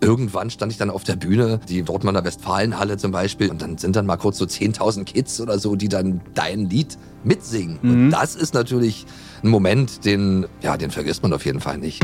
[0.00, 3.96] irgendwann stand ich dann auf der Bühne, die Dortmunder Westfalenhalle zum Beispiel, und dann sind
[3.96, 7.78] dann mal kurz so 10.000 Kids oder so, die dann dein Lied mitsingen.
[7.82, 7.90] Mhm.
[7.90, 9.06] Und das ist natürlich
[9.42, 12.02] ein Moment, den, ja, den vergisst man auf jeden Fall nicht.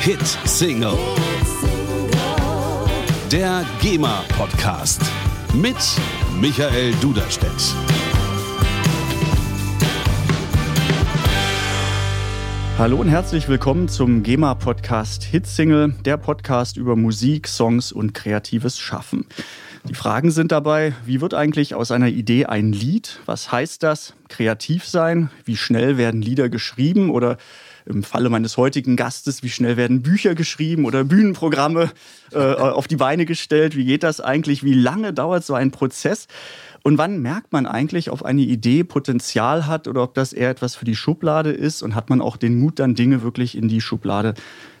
[0.00, 0.96] Hit Single.
[3.30, 5.02] Der GEMA Podcast
[5.54, 5.76] mit
[6.40, 7.74] Michael Duderstedt.
[12.80, 19.26] Hallo und herzlich willkommen zum GEMA-Podcast Hitsingle, der Podcast über Musik, Songs und kreatives Schaffen.
[19.84, 23.20] Die Fragen sind dabei, wie wird eigentlich aus einer Idee ein Lied?
[23.26, 24.14] Was heißt das?
[24.30, 25.28] Kreativ sein?
[25.44, 27.10] Wie schnell werden Lieder geschrieben?
[27.10, 27.36] Oder
[27.84, 31.90] im Falle meines heutigen Gastes, wie schnell werden Bücher geschrieben oder Bühnenprogramme
[32.32, 33.76] äh, auf die Beine gestellt?
[33.76, 34.62] Wie geht das eigentlich?
[34.62, 36.28] Wie lange dauert so ein Prozess?
[36.82, 40.74] Und wann merkt man eigentlich, ob eine Idee Potenzial hat oder ob das eher etwas
[40.74, 43.80] für die Schublade ist und hat man auch den Mut, dann Dinge wirklich in die
[43.80, 44.34] Schublade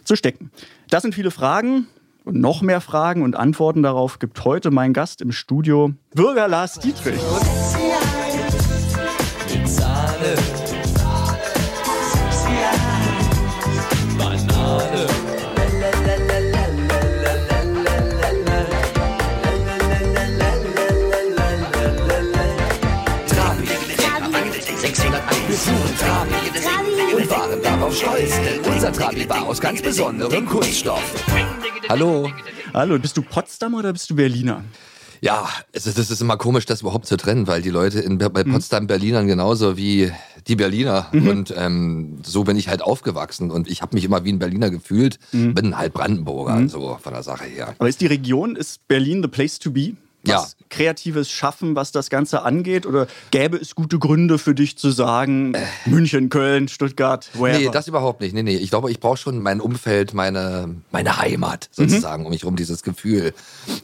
[0.04, 0.50] zu stecken?
[0.88, 1.86] Das sind viele Fragen.
[2.22, 6.78] Und noch mehr Fragen und Antworten darauf gibt heute mein Gast im Studio, Bürger Lars
[6.78, 7.18] Dietrich.
[26.02, 31.02] Und waren darauf stolz, denn unser Trabi war aus ganz besonderem Kunststoff.
[31.88, 32.30] Hallo.
[32.72, 34.64] Hallo, bist du Potsdamer oder bist du Berliner?
[35.20, 38.16] Ja, es ist, es ist immer komisch, das überhaupt zu trennen, weil die Leute in,
[38.16, 38.52] bei mhm.
[38.52, 40.10] Potsdam Berlinern genauso wie
[40.46, 41.08] die Berliner.
[41.12, 41.28] Mhm.
[41.28, 44.70] Und ähm, so bin ich halt aufgewachsen und ich habe mich immer wie ein Berliner
[44.70, 45.54] gefühlt, mhm.
[45.54, 46.68] bin halt Brandenburger, mhm.
[46.70, 47.74] so von der Sache her.
[47.78, 49.92] Aber ist die Region, ist Berlin the place to be?
[50.24, 50.66] Was ja.
[50.68, 52.86] kreatives Schaffen, was das Ganze angeht?
[52.86, 55.66] Oder gäbe es gute Gründe für dich zu sagen, äh.
[55.86, 57.58] München, Köln, Stuttgart, wherever?
[57.58, 58.34] Nee, das überhaupt nicht.
[58.34, 58.56] Nee, nee.
[58.56, 62.26] Ich glaube, ich brauche schon mein Umfeld, meine, meine Heimat sozusagen, mhm.
[62.26, 62.56] um mich rum.
[62.56, 63.32] Dieses Gefühl,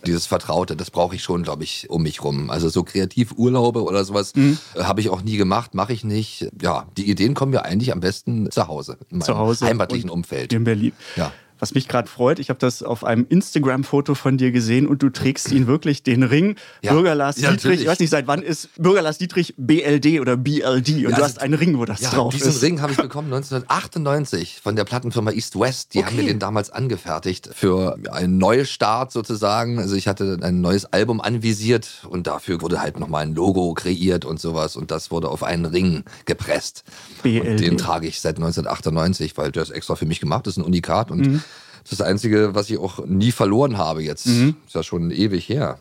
[0.06, 2.50] dieses Vertraute, das brauche ich schon, glaube ich, um mich rum.
[2.50, 4.58] Also so Kreativurlaube oder sowas mhm.
[4.75, 6.48] Äh, habe ich auch nie gemacht, mache ich nicht.
[6.60, 10.10] Ja, die Ideen kommen ja eigentlich am besten zu Hause, in meinem zu Hause heimatlichen
[10.10, 10.52] Umfeld.
[10.52, 10.92] In Berlin.
[11.16, 12.39] Ja was mich gerade freut.
[12.39, 16.22] Ich habe das auf einem Instagram-Foto von dir gesehen und du trägst ihn wirklich den
[16.22, 16.56] Ring.
[16.83, 16.93] Ja.
[16.93, 17.81] Bürger Lars ja, Dietrich, natürlich.
[17.83, 21.15] ich weiß nicht, seit wann ist Bürger Lars Dietrich BLD oder BLD und ja, du
[21.15, 22.56] also, hast einen Ring, wo das ja, drauf diesen ist.
[22.56, 25.94] Diesen Ring habe ich bekommen 1998 von der Plattenfirma East West.
[25.94, 26.06] Die okay.
[26.06, 29.78] haben mir den damals angefertigt für einen Neustart sozusagen.
[29.78, 34.25] Also ich hatte ein neues Album anvisiert und dafür wurde halt nochmal ein Logo kreiert
[34.25, 36.84] und sowas und das wurde auf einen Ring gepresst.
[37.23, 37.49] BLD.
[37.49, 40.59] Und den trage ich seit 1998, weil der ist extra für mich gemacht, das ist
[40.59, 41.43] ein Unikat und mhm.
[41.86, 44.26] Das ist das Einzige, was ich auch nie verloren habe jetzt.
[44.26, 44.56] Mhm.
[44.66, 45.78] Ist ja schon ewig her.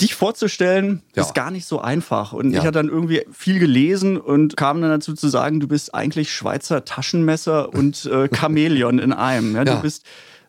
[0.00, 1.22] Dich vorzustellen, ja.
[1.22, 2.32] ist gar nicht so einfach.
[2.32, 2.58] Und ja.
[2.58, 6.32] ich habe dann irgendwie viel gelesen und kam dann dazu zu sagen, du bist eigentlich
[6.32, 9.54] Schweizer Taschenmesser und äh, Chamäleon in einem.
[9.54, 10.04] Ja, du bist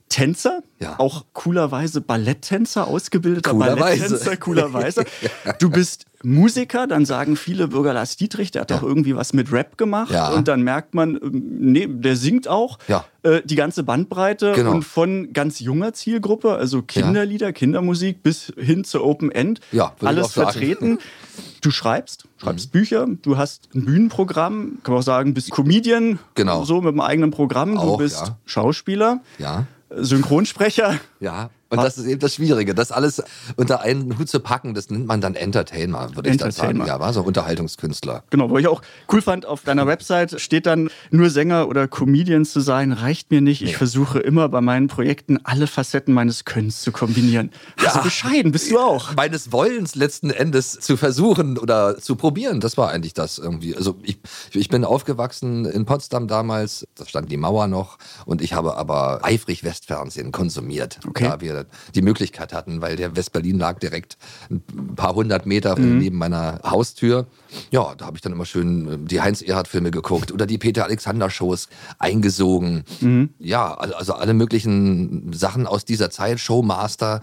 [0.10, 0.96] Tänzer, ja.
[1.00, 3.80] auch coolerweise Balletttänzer, ausgebildeter coolerweise.
[3.80, 5.06] Balletttänzer, coolerweise.
[5.46, 5.54] ja.
[5.54, 8.78] Du bist Musiker, dann sagen viele Bürger Lars Dietrich, der hat ja.
[8.78, 10.14] doch irgendwie was mit Rap gemacht.
[10.36, 13.06] Und dann merkt man, ähm, nee, der singt auch ja.
[13.24, 14.72] äh, die ganze Bandbreite genau.
[14.72, 19.60] und von ganz junger Zielgruppe, also Kinderlieder, Kindermusik bis hin zur Open End,
[20.02, 21.00] alles vertreten.
[21.62, 22.80] Du schreibst, schreibst mhm.
[22.80, 26.64] Bücher, du hast ein Bühnenprogramm, kann man auch sagen, bist Comedian, genau.
[26.64, 29.22] so mit einem eigenen Programm, du auch, bist Schauspieler.
[29.38, 29.66] Ja.
[29.96, 31.00] Synchronsprecher.
[31.20, 33.22] Ja, und das ist eben das Schwierige, das alles
[33.56, 36.86] unter einen Hut zu packen, das nennt man dann Entertainer, würde ich dann sagen.
[36.86, 38.24] Ja, war so Unterhaltungskünstler.
[38.30, 42.46] Genau, wo ich auch cool fand, auf deiner Website steht dann, nur Sänger oder Comedian
[42.46, 43.62] zu sein, reicht mir nicht.
[43.62, 43.78] Ich nee.
[43.78, 47.52] versuche immer bei meinen Projekten alle Facetten meines Könnens zu kombinieren.
[47.82, 49.16] Ja, also bescheiden bist du auch.
[49.16, 53.76] Meines Wollens letzten Endes zu versuchen oder zu probieren, das war eigentlich das irgendwie.
[53.76, 54.20] Also ich,
[54.54, 59.20] ich bin aufgewachsen in Potsdam damals, da stand die Mauer noch und ich habe aber
[59.24, 61.00] eifrig Westfernsehen konsumiert.
[61.08, 61.26] Okay.
[61.26, 61.57] Da wir
[61.96, 64.18] die Möglichkeit hatten, weil der Westberlin lag direkt
[64.50, 66.00] ein paar hundert Meter mhm.
[66.00, 67.28] neben meiner Haustür.
[67.72, 71.70] Ja, da habe ich dann immer schön äh, die Heinz-Erhardt-Filme geguckt oder die Peter-Alexander-Shows
[72.00, 72.84] eingesogen.
[73.00, 73.30] Mhm.
[73.40, 77.22] Ja, also alle möglichen Sachen aus dieser Zeit, Showmaster.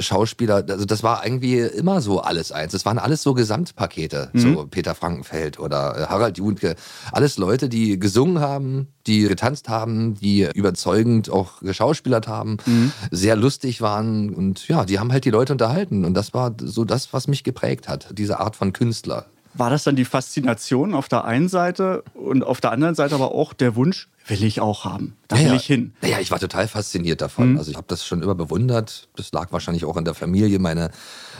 [0.00, 2.72] Schauspieler, also das war irgendwie immer so alles eins.
[2.72, 4.38] Das waren alles so Gesamtpakete, mhm.
[4.38, 6.76] so Peter Frankenfeld oder äh, Harald Junke.
[7.10, 12.92] Alles Leute, die gesungen haben, die getanzt haben, die überzeugend auch geschauspielert haben, mhm.
[13.10, 16.04] sehr lustig waren und ja, die haben halt die Leute unterhalten.
[16.04, 19.26] Und das war so das, was mich geprägt hat, diese Art von Künstler.
[19.54, 23.32] War das dann die Faszination auf der einen Seite und auf der anderen Seite aber
[23.32, 25.16] auch der Wunsch, will ich auch haben.
[25.28, 25.92] Da ja, will ich hin.
[26.02, 27.52] Naja, ich war total fasziniert davon.
[27.52, 27.58] Mhm.
[27.58, 29.08] Also ich habe das schon immer bewundert.
[29.16, 30.58] Das lag wahrscheinlich auch in der Familie.
[30.58, 30.90] Meine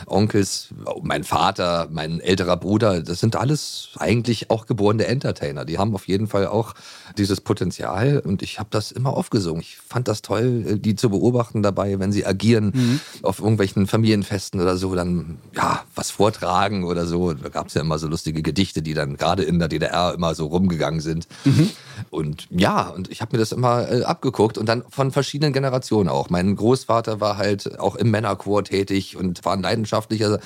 [0.05, 0.69] Onkels,
[1.01, 5.65] mein Vater, mein älterer Bruder, das sind alles eigentlich auch geborene Entertainer.
[5.65, 6.73] Die haben auf jeden Fall auch
[7.17, 9.61] dieses Potenzial und ich habe das immer aufgesungen.
[9.61, 12.99] Ich fand das toll, die zu beobachten dabei, wenn sie agieren mhm.
[13.23, 17.33] auf irgendwelchen Familienfesten oder so, dann ja, was vortragen oder so.
[17.33, 20.35] Da gab es ja immer so lustige Gedichte, die dann gerade in der DDR immer
[20.35, 21.27] so rumgegangen sind.
[21.45, 21.69] Mhm.
[22.09, 26.09] Und ja, und ich habe mir das immer äh, abgeguckt und dann von verschiedenen Generationen
[26.09, 26.29] auch.
[26.29, 30.39] Mein Großvater war halt auch im Männerchor tätig und war ein leidenschaftlicher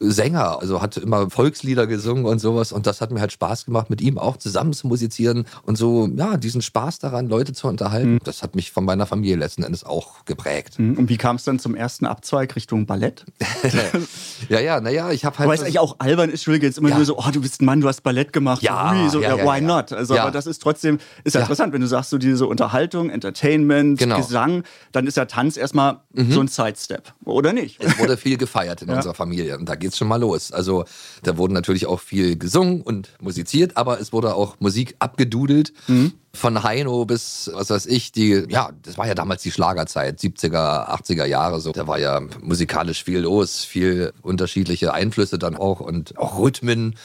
[0.00, 2.72] Sänger, also hat immer Volkslieder gesungen und sowas.
[2.72, 6.08] Und das hat mir halt Spaß gemacht, mit ihm auch zusammen zu musizieren und so,
[6.14, 8.14] ja, diesen Spaß daran, Leute zu unterhalten.
[8.14, 8.20] Mhm.
[8.24, 10.78] Das hat mich von meiner Familie letzten Endes auch geprägt.
[10.78, 10.98] Mhm.
[10.98, 13.24] Und wie kam es dann zum ersten Abzweig Richtung Ballett?
[14.48, 15.48] ja, ja, naja, ich habe halt.
[15.48, 16.96] Weil es eigentlich auch albern ist, Entschuldige, jetzt immer ja.
[16.96, 18.62] nur so, oh, du bist ein Mann, du hast Ballett gemacht.
[18.62, 19.92] Ja, Ui, so, ja, ja, why not?
[19.92, 23.98] Also, aber das ist trotzdem, ist ja, interessant, wenn du sagst, so diese Unterhaltung, Entertainment,
[23.98, 24.16] genau.
[24.16, 26.32] Gesang, dann ist ja Tanz erstmal mhm.
[26.32, 27.82] so ein Sidestep, oder nicht?
[27.82, 30.52] Es wurde viel gefeiert in unserer Familie und da geht es schon mal los.
[30.52, 30.84] Also
[31.22, 35.72] da wurden natürlich auch viel gesungen und musiziert, aber es wurde auch Musik abgedudelt.
[35.86, 36.12] Mhm.
[36.34, 40.88] Von Heino bis, was weiß ich, die, ja, das war ja damals die Schlagerzeit, 70er,
[40.88, 41.72] 80er Jahre so.
[41.72, 46.96] Da war ja musikalisch viel los, viel unterschiedliche Einflüsse dann auch und auch Rhythmen.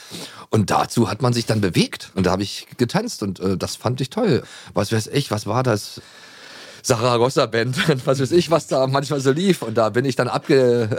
[0.50, 2.12] Und dazu hat man sich dann bewegt.
[2.16, 4.44] Und da habe ich getanzt und äh, das fand ich toll.
[4.74, 6.02] Was weiß ich, was war das?
[6.84, 9.62] Saragossa Band und was weiß ich, was da manchmal so lief.
[9.62, 10.90] Und da bin ich dann abge.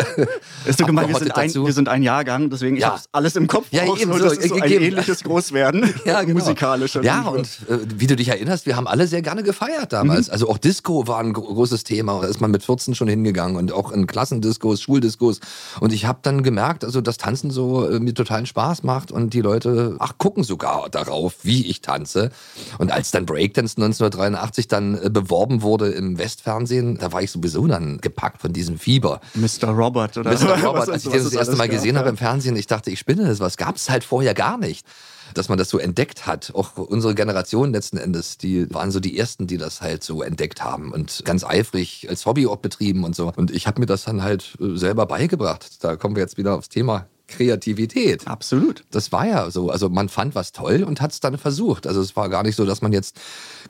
[0.65, 2.89] Ist so gemeint, wir sind, ein, wir sind ein Jahrgang, deswegen ja.
[2.89, 3.67] ich hab's alles im Kopf.
[3.71, 5.95] Ja, eben so, das ist so ein ähnliches Großwerden.
[6.07, 6.41] ja, genau.
[6.41, 6.95] Musikalisch.
[7.03, 10.29] Ja, und äh, wie du dich erinnerst, wir haben alle sehr gerne gefeiert damals.
[10.29, 10.33] Mhm.
[10.33, 12.21] Also auch Disco war ein großes Thema.
[12.23, 15.41] Da ist man mit 14 schon hingegangen und auch in Klassendiskos, Schuldiskos.
[15.81, 19.35] Und ich habe dann gemerkt, also das Tanzen so äh, mir totalen Spaß macht und
[19.35, 22.31] die Leute, ach, gucken sogar darauf, wie ich tanze.
[22.79, 27.33] Und als dann Breakdance 1983 dann äh, beworben wurde, wurde im Westfernsehen, da war ich
[27.33, 29.21] sowieso dann gepackt von diesem Fieber.
[29.35, 29.71] Mr.
[29.71, 30.31] Robert, oder?
[30.31, 30.63] Mr.
[30.65, 33.27] Robert, als ich den das erste Mal gesehen habe im Fernsehen, ich dachte, ich spinne
[33.27, 34.87] das, was gab es halt vorher gar nicht
[35.33, 36.53] dass man das so entdeckt hat.
[36.55, 40.63] Auch unsere Generation letzten Endes, die waren so die ersten, die das halt so entdeckt
[40.63, 43.33] haben und ganz eifrig als Hobby auch betrieben und so.
[43.35, 45.83] Und ich habe mir das dann halt äh, selber beigebracht.
[45.83, 48.27] Da kommen wir jetzt wieder aufs Thema Kreativität.
[48.27, 48.85] Absolut.
[48.91, 49.71] Das war ja so.
[49.71, 51.87] Also man fand was toll und hat es dann versucht.
[51.87, 53.19] Also es war gar nicht so, dass man jetzt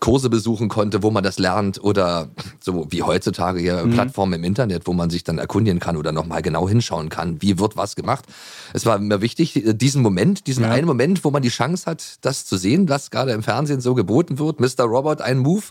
[0.01, 2.29] Kurse besuchen konnte, wo man das lernt oder
[2.61, 3.93] so wie heutzutage ja mhm.
[3.93, 7.59] Plattformen im Internet, wo man sich dann erkundigen kann oder nochmal genau hinschauen kann, wie
[7.59, 8.25] wird was gemacht.
[8.73, 10.71] Es war mir wichtig, diesen Moment, diesen ja.
[10.71, 13.95] einen Moment, wo man die Chance hat, das zu sehen, was gerade im Fernsehen so
[13.95, 14.59] geboten wird.
[14.61, 14.85] Mr.
[14.85, 15.65] Robert, ein Move.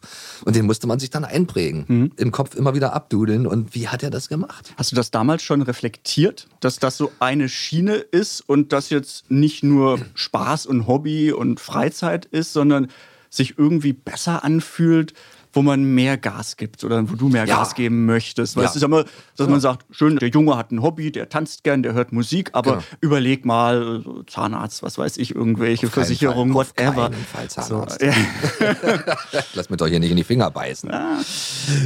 [0.46, 1.86] Und den musste man sich dann einprägen.
[1.88, 2.12] Mhm.
[2.16, 3.46] Im Kopf immer wieder abdudeln.
[3.46, 4.74] Und wie hat er das gemacht?
[4.78, 9.30] Hast du das damals schon reflektiert, dass das so eine Schiene ist und das jetzt
[9.31, 12.90] nicht nur Spaß und Hobby und Freizeit ist, sondern
[13.30, 15.14] sich irgendwie besser anfühlt,
[15.54, 17.58] wo man mehr Gas gibt oder wo du mehr ja.
[17.58, 18.58] Gas geben möchtest.
[18.58, 18.80] Weißt ja.
[18.80, 19.04] du, immer,
[19.38, 19.48] dass ja.
[19.48, 22.72] man sagt, schön, der Junge hat ein Hobby, der tanzt gern, der hört Musik, aber
[22.72, 22.84] genau.
[23.02, 27.12] überleg mal, Zahnarzt, was weiß ich, irgendwelche Versicherungen, whatever.
[27.32, 28.02] Fall Zahnarzt.
[28.02, 28.08] So.
[29.54, 30.90] Lass mir doch hier nicht in die Finger beißen.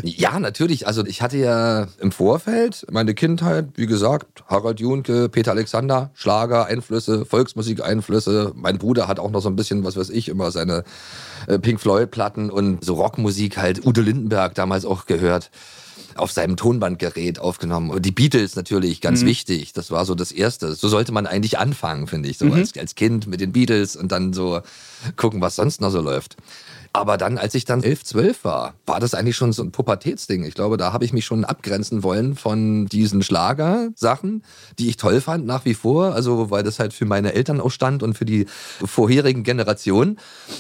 [0.04, 0.40] Ja.
[0.40, 0.88] natürlich.
[0.88, 6.66] Also ich hatte ja im Vorfeld meine Kindheit, wie gesagt, Harald Junke, Peter Alexander, Schlager,
[6.66, 8.54] Einflüsse, Volksmusik, Einflüsse.
[8.56, 10.84] Mein Bruder hat auch noch so ein bisschen, was weiß ich, immer seine
[11.60, 15.50] Pink Floyd-Platten und so Rockmusik halt Udo Lindenberg damals auch gehört
[16.18, 17.90] auf seinem Tonbandgerät aufgenommen.
[17.90, 19.28] Und die Beatles natürlich, ganz mhm.
[19.28, 19.74] wichtig.
[19.74, 20.74] Das war so das Erste.
[20.74, 22.38] So sollte man eigentlich anfangen, finde ich.
[22.38, 22.54] So mhm.
[22.54, 24.62] als, als Kind mit den Beatles und dann so
[25.16, 26.38] gucken, was sonst noch so läuft.
[26.98, 30.44] Aber dann, als ich dann elf, zwölf war, war das eigentlich schon so ein Pubertätsding.
[30.44, 34.42] Ich glaube, da habe ich mich schon abgrenzen wollen von diesen Schlagersachen,
[34.80, 36.16] die ich toll fand nach wie vor.
[36.16, 38.48] Also, weil das halt für meine Eltern auch stand und für die
[38.84, 40.18] vorherigen Generationen.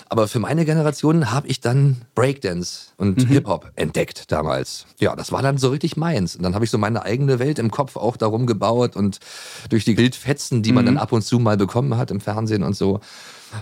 [0.09, 3.29] Aber für meine Generation habe ich dann Breakdance und mhm.
[3.29, 4.85] Hip-Hop entdeckt damals.
[4.99, 6.35] Ja, das war dann so richtig meins.
[6.35, 9.17] Und dann habe ich so meine eigene Welt im Kopf auch darum gebaut und
[9.69, 10.89] durch die Bildfetzen, die man mhm.
[10.89, 12.99] dann ab und zu mal bekommen hat im Fernsehen und so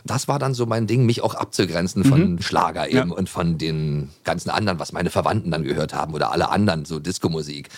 [0.04, 2.42] das war dann so mein Ding, mich auch abzugrenzen von mhm.
[2.42, 3.15] Schlager eben ja.
[3.15, 7.00] und von den ganzen anderen, was meine Verwandten dann gehört haben oder alle anderen, so
[7.00, 7.70] Disco-Musik.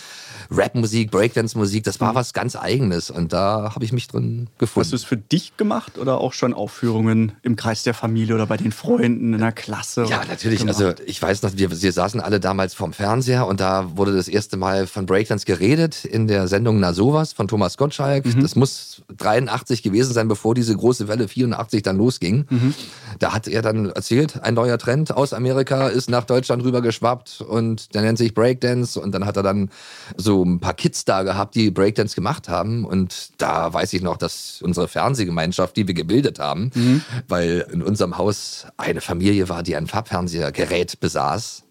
[0.50, 2.16] Rapmusik, Breakdance-Musik, das war mhm.
[2.16, 4.84] was ganz Eigenes und da habe ich mich drin gefunden.
[4.84, 8.46] Hast du es für dich gemacht oder auch schon Aufführungen im Kreis der Familie oder
[8.46, 10.04] bei den Freunden in der Klasse?
[10.08, 10.60] Ja, natürlich.
[10.60, 10.80] Gemacht?
[10.80, 14.28] Also ich weiß noch, wir, wir saßen alle damals vorm Fernseher und da wurde das
[14.28, 18.26] erste Mal von Breakdance geredet in der Sendung Na sowas von Thomas Gottschalk.
[18.26, 18.42] Mhm.
[18.42, 22.46] Das muss 83 gewesen sein, bevor diese große Welle 84 dann losging.
[22.48, 22.74] Mhm.
[23.18, 27.40] Da hat er dann erzählt, ein neuer Trend aus Amerika ist nach Deutschland rüber geschwappt
[27.40, 29.00] und der nennt sich Breakdance.
[29.00, 29.70] Und dann hat er dann
[30.16, 32.84] so ein paar Kids da gehabt, die Breakdance gemacht haben.
[32.84, 37.02] Und da weiß ich noch, dass unsere Fernsehgemeinschaft, die wir gebildet haben, mhm.
[37.28, 41.64] weil in unserem Haus eine Familie war, die ein Farbfernsehgerät besaß.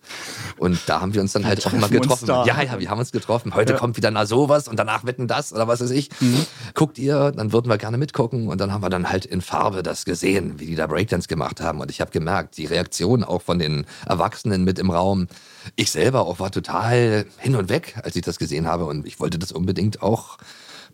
[0.57, 2.27] Und da haben wir uns dann halt auch immer getroffen.
[2.27, 3.53] Ja, ja, wir haben uns getroffen.
[3.53, 3.79] Heute ja.
[3.79, 6.09] kommt wieder na sowas und danach wetten das oder was weiß ich.
[6.19, 6.45] Mhm.
[6.73, 8.47] Guckt ihr, dann würden wir gerne mitgucken.
[8.47, 11.61] Und dann haben wir dann halt in Farbe das gesehen, wie die da Breakdance gemacht
[11.61, 11.79] haben.
[11.79, 15.27] Und ich habe gemerkt, die Reaktion auch von den Erwachsenen mit im Raum.
[15.75, 18.86] Ich selber auch war total hin und weg, als ich das gesehen habe.
[18.86, 20.38] Und ich wollte das unbedingt auch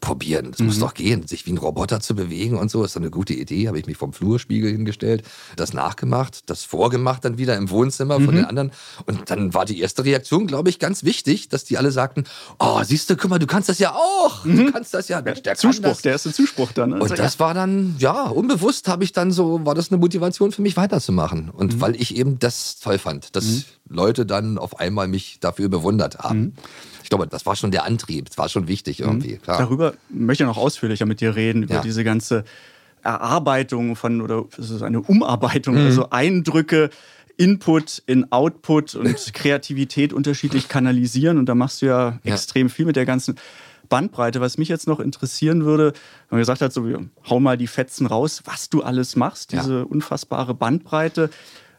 [0.03, 0.51] probieren.
[0.51, 0.67] Das mhm.
[0.67, 1.25] muss doch gehen.
[1.27, 3.69] Sich wie ein Roboter zu bewegen und so ist eine gute Idee.
[3.69, 5.23] Habe ich mich vom Flurspiegel hingestellt,
[5.55, 8.25] das nachgemacht, das vorgemacht dann wieder im Wohnzimmer mhm.
[8.25, 8.71] von den anderen.
[9.05, 12.25] Und dann war die erste Reaktion, glaube ich, ganz wichtig, dass die alle sagten,
[12.59, 14.43] oh, siehst du, guck mal, du kannst das ja auch.
[14.43, 14.57] Mhm.
[14.57, 15.21] Du kannst das ja.
[15.21, 16.93] Der, der Zuspruch, der erste Zuspruch dann.
[16.93, 17.39] Also, und das ja.
[17.39, 21.49] war dann, ja, unbewusst habe ich dann so, war das eine Motivation für mich weiterzumachen.
[21.49, 21.81] Und mhm.
[21.81, 23.63] weil ich eben das toll fand, dass mhm.
[23.93, 26.39] Leute dann auf einmal mich dafür bewundert haben.
[26.39, 26.53] Mhm
[27.13, 29.05] glaube, das war schon der Antrieb, das war schon wichtig mhm.
[29.05, 29.37] irgendwie.
[29.37, 29.59] Klar.
[29.59, 31.81] Darüber möchte ich noch ausführlicher mit dir reden, über ja.
[31.81, 32.43] diese ganze
[33.03, 35.85] Erarbeitung von, oder es ist eine Umarbeitung, mhm.
[35.85, 36.89] also Eindrücke,
[37.37, 41.37] Input in Output und Kreativität unterschiedlich kanalisieren.
[41.37, 43.35] Und da machst du ja, ja, extrem viel mit der ganzen
[43.89, 44.41] Bandbreite.
[44.41, 45.93] Was mich jetzt noch interessieren würde,
[46.29, 46.87] wenn man gesagt hat, so,
[47.29, 49.83] hau mal die Fetzen raus, was du alles machst, diese ja.
[49.83, 51.29] unfassbare Bandbreite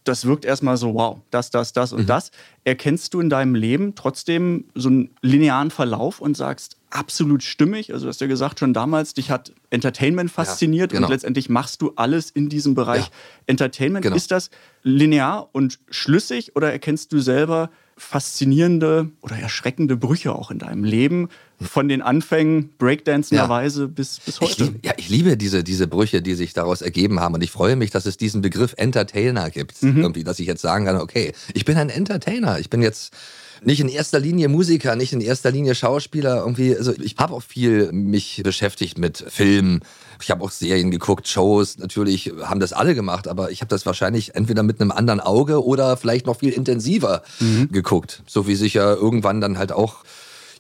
[0.05, 2.07] das wirkt erstmal so, wow, das, das, das und mhm.
[2.07, 2.31] das.
[2.65, 7.93] Erkennst du in deinem Leben trotzdem so einen linearen Verlauf und sagst, absolut stimmig.
[7.93, 11.07] Also du hast ja gesagt, schon damals, dich hat Entertainment fasziniert ja, genau.
[11.07, 13.13] und letztendlich machst du alles in diesem Bereich ja.
[13.47, 14.05] Entertainment.
[14.05, 14.17] Genau.
[14.17, 14.51] Ist das
[14.83, 21.29] linear und schlüssig oder erkennst du selber faszinierende oder erschreckende Brüche auch in deinem Leben,
[21.61, 23.87] von den Anfängen breakdancenderweise ja.
[23.87, 24.65] bis, bis heute.
[24.65, 27.35] Ich ja, ich liebe diese, diese Brüche, die sich daraus ergeben haben.
[27.35, 29.83] Und ich freue mich, dass es diesen Begriff Entertainer gibt.
[29.83, 30.03] Mhm.
[30.03, 32.59] Irgendwie, dass ich jetzt sagen kann, okay, ich bin ein Entertainer.
[32.59, 33.15] Ich bin jetzt
[33.63, 36.39] nicht in erster Linie Musiker, nicht in erster Linie Schauspieler.
[36.39, 39.81] Irgendwie, also ich habe auch viel mich beschäftigt mit Filmen.
[40.23, 41.79] Ich habe auch Serien geguckt, Shows.
[41.79, 45.65] Natürlich haben das alle gemacht, aber ich habe das wahrscheinlich entweder mit einem anderen Auge
[45.65, 47.71] oder vielleicht noch viel intensiver mhm.
[47.71, 48.23] geguckt.
[48.27, 50.05] So wie sich ja irgendwann dann halt auch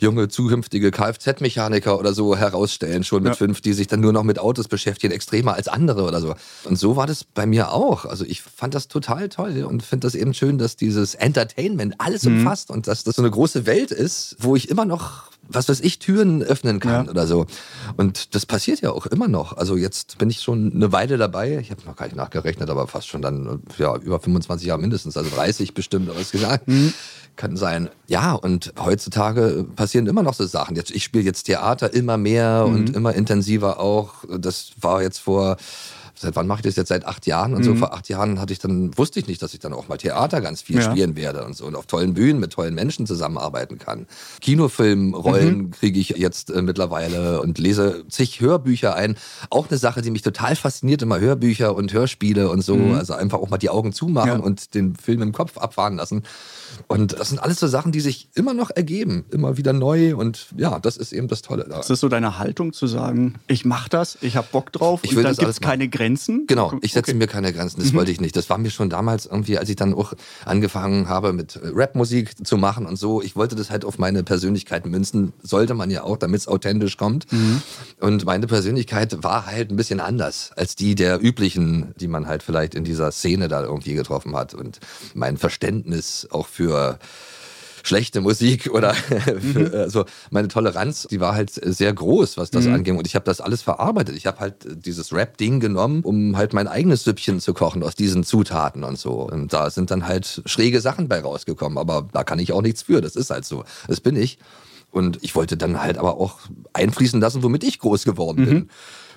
[0.01, 3.37] junge zukünftige Kfz-Mechaniker oder so herausstellen, schon mit ja.
[3.37, 6.35] fünf, die sich dann nur noch mit Autos beschäftigen, extremer als andere oder so.
[6.65, 8.05] Und so war das bei mir auch.
[8.05, 12.25] Also ich fand das total toll und finde das eben schön, dass dieses Entertainment alles
[12.25, 12.39] mhm.
[12.39, 15.81] umfasst und dass das so eine große Welt ist, wo ich immer noch was weiß
[15.81, 17.11] ich, Türen öffnen kann ja.
[17.11, 17.47] oder so.
[17.97, 19.57] Und das passiert ja auch immer noch.
[19.57, 21.59] Also jetzt bin ich schon eine Weile dabei.
[21.59, 25.17] Ich habe noch gar nicht nachgerechnet, aber fast schon dann ja, über 25 Jahre mindestens,
[25.17, 26.69] also 30 bestimmt ausgesagt.
[26.69, 26.93] Mhm.
[27.37, 27.89] Kann sein.
[28.07, 30.77] Ja, und heutzutage passieren immer noch so Sachen.
[30.77, 32.75] Jetzt, ich spiele jetzt Theater immer mehr mhm.
[32.75, 34.25] und immer intensiver auch.
[34.39, 35.57] Das war jetzt vor
[36.17, 36.89] seit wann mache ich das jetzt?
[36.89, 37.55] Seit acht Jahren.
[37.55, 37.65] Und mhm.
[37.65, 39.97] so vor acht Jahren hatte ich dann, wusste ich nicht, dass ich dann auch mal
[39.97, 40.83] Theater ganz viel ja.
[40.83, 44.07] spielen werde und so und auf tollen Bühnen mit tollen Menschen zusammenarbeiten kann.
[44.41, 45.71] Kinofilmrollen mhm.
[45.71, 49.17] kriege ich jetzt äh, mittlerweile und lese zig Hörbücher ein.
[49.51, 52.77] Auch eine Sache, die mich total fasziniert, immer Hörbücher und Hörspiele und so.
[52.77, 52.95] Mhm.
[52.95, 54.37] Also einfach auch mal die Augen zumachen ja.
[54.39, 56.23] und den Film im Kopf abfahren lassen.
[56.89, 60.17] Und das sind alles so Sachen, die sich immer noch ergeben, immer wieder neu.
[60.17, 61.67] Und ja, das ist eben das Tolle.
[61.69, 65.17] Das ist so deine Haltung zu sagen, ich mache das, ich habe Bock drauf ich
[65.17, 66.04] und dann gibt es keine Grenzen?
[66.47, 67.19] Genau, ich setze okay.
[67.19, 67.97] mir keine Grenzen, das mhm.
[67.97, 68.37] wollte ich nicht.
[68.37, 70.13] Das war mir schon damals irgendwie, als ich dann auch
[70.45, 73.23] angefangen habe mit Rapmusik zu machen und so.
[73.23, 75.33] Ich wollte das halt auf meine Persönlichkeit münzen.
[75.43, 77.31] Sollte man ja auch, damit es authentisch kommt.
[77.33, 77.63] Mhm.
[78.01, 82.43] Und meine Persönlichkeit war halt ein bisschen anders als die der üblichen, die man halt
[82.43, 84.55] vielleicht in dieser Szene da irgendwie getroffen hat.
[84.55, 84.81] Und
[85.15, 86.99] mein Verständnis auch für
[87.85, 88.95] schlechte Musik oder
[89.41, 89.71] mhm.
[89.73, 92.75] also meine Toleranz, die war halt sehr groß, was das mhm.
[92.75, 92.99] anging.
[92.99, 94.17] Und ich habe das alles verarbeitet.
[94.17, 98.25] Ich habe halt dieses Rap-Ding genommen, um halt mein eigenes Süppchen zu kochen aus diesen
[98.25, 99.29] Zutaten und so.
[99.31, 101.79] Und da sind dann halt schräge Sachen bei rausgekommen.
[101.79, 103.01] Aber da kann ich auch nichts für.
[103.01, 103.65] Das ist halt so.
[103.87, 104.39] Das bin ich.
[104.91, 106.39] Und ich wollte dann halt aber auch
[106.73, 108.55] einfließen lassen, womit ich groß geworden bin.
[108.55, 108.69] Mhm.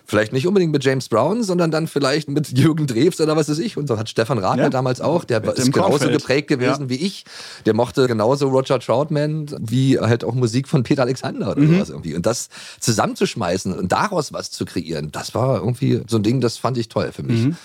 [0.10, 3.60] Vielleicht nicht unbedingt mit James Brown, sondern dann vielleicht mit Jürgen Drews oder was weiß
[3.60, 3.76] ich.
[3.76, 4.70] Und so hat Stefan Radler ja.
[4.70, 6.18] damals auch, der mit ist genauso Kornfeld.
[6.18, 6.90] geprägt gewesen ja.
[6.90, 7.26] wie ich.
[7.66, 11.74] Der mochte genauso Roger Troutman wie halt auch Musik von Peter Alexander oder mhm.
[11.74, 12.16] sowas irgendwie.
[12.16, 12.48] Und das
[12.80, 16.88] zusammenzuschmeißen und daraus was zu kreieren, das war irgendwie so ein Ding, das fand ich
[16.88, 17.44] toll für mich.
[17.44, 17.58] Mhm.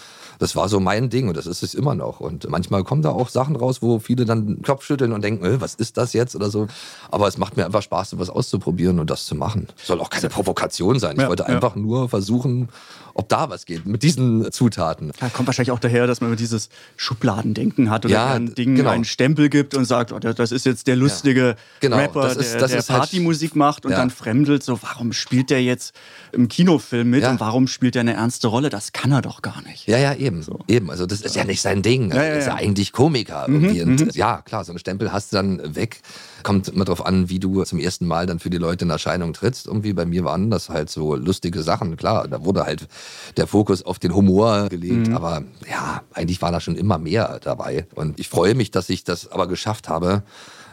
[0.43, 2.19] Das war so mein Ding und das ist es immer noch.
[2.19, 5.45] Und manchmal kommen da auch Sachen raus, wo viele dann den Kopf schütteln und denken,
[5.45, 6.67] äh, was ist das jetzt oder so.
[7.13, 9.69] Aber es macht mir einfach Spaß, sowas auszuprobieren und das zu machen.
[9.85, 11.15] Soll auch keine Provokation sein.
[11.15, 11.49] Ich ja, wollte ja.
[11.49, 12.71] einfach nur versuchen,
[13.15, 15.13] ob da was geht mit diesen Zutaten.
[15.21, 18.91] Ja, kommt wahrscheinlich auch daher, dass man dieses Schubladendenken hat oder ja, ein Ding genau.
[18.91, 21.97] einen Stempel gibt und sagt, oh, das ist jetzt der lustige ja, genau.
[21.97, 23.99] Rapper, das ist, der, der halt Partymusik halt, macht und ja.
[23.99, 25.95] dann fremdelt so, warum spielt der jetzt
[26.33, 28.71] im Kinofilm mit und warum spielt er eine ernste Rolle?
[28.71, 29.87] Das kann er doch gar nicht.
[29.87, 30.43] Ja, ja, eben.
[30.43, 30.61] So.
[30.69, 32.13] Eben, also das ist ja nicht sein Ding.
[32.13, 33.73] Ja, ja, ist ja eigentlich Komiker mhm.
[33.73, 36.01] Mhm, und, ja, klar, so einen Stempel hast du dann weg.
[36.43, 39.33] Kommt immer darauf an, wie du zum ersten Mal dann für die Leute in Erscheinung
[39.33, 39.67] trittst.
[39.67, 41.97] Irgendwie bei mir waren das halt so lustige Sachen.
[41.97, 42.89] Klar, da wurde halt
[43.37, 45.09] der Fokus auf den Humor gelegt.
[45.09, 45.17] Mhm.
[45.17, 47.87] Aber ja, eigentlich war da schon immer mehr dabei.
[47.95, 50.23] Und ich freue mich, dass ich das aber geschafft habe,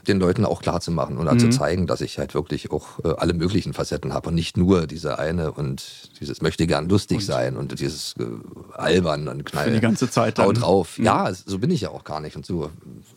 [0.07, 1.39] den Leuten auch klar zu machen und mhm.
[1.39, 4.87] zu zeigen, dass ich halt wirklich auch äh, alle möglichen Facetten habe und nicht nur
[4.87, 8.25] diese eine und dieses möchte gern lustig und sein und dieses äh,
[8.77, 9.73] albern und knallen.
[9.73, 10.47] die ganze Zeit dann.
[10.47, 10.97] Haut drauf.
[10.97, 11.05] Mhm.
[11.05, 12.69] Ja, so bin ich ja auch gar nicht und so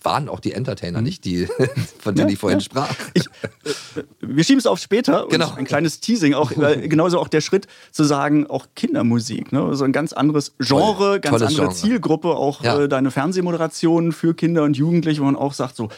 [0.02, 1.04] waren auch die Entertainer mhm.
[1.04, 1.46] nicht, die
[1.98, 2.64] von denen ja, ich vorhin ja.
[2.64, 2.94] sprach.
[3.14, 5.26] Ich, äh, wir schieben es auf später.
[5.30, 5.52] Genau.
[5.54, 6.50] ein kleines Teasing, auch
[6.82, 9.74] genauso auch der Schritt zu sagen, auch Kindermusik, ne?
[9.74, 11.20] so ein ganz anderes Genre, Toll.
[11.20, 11.74] ganz andere Genre.
[11.74, 12.82] Zielgruppe, auch ja.
[12.82, 15.88] äh, deine Fernsehmoderationen für Kinder und Jugendliche, wo man auch sagt so,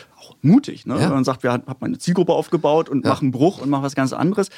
[0.44, 0.86] mutig.
[0.86, 1.00] Ne?
[1.00, 1.10] Ja.
[1.10, 3.10] Man sagt, wir haben eine Zielgruppe aufgebaut und ja.
[3.10, 4.48] machen Bruch und machen was ganz anderes.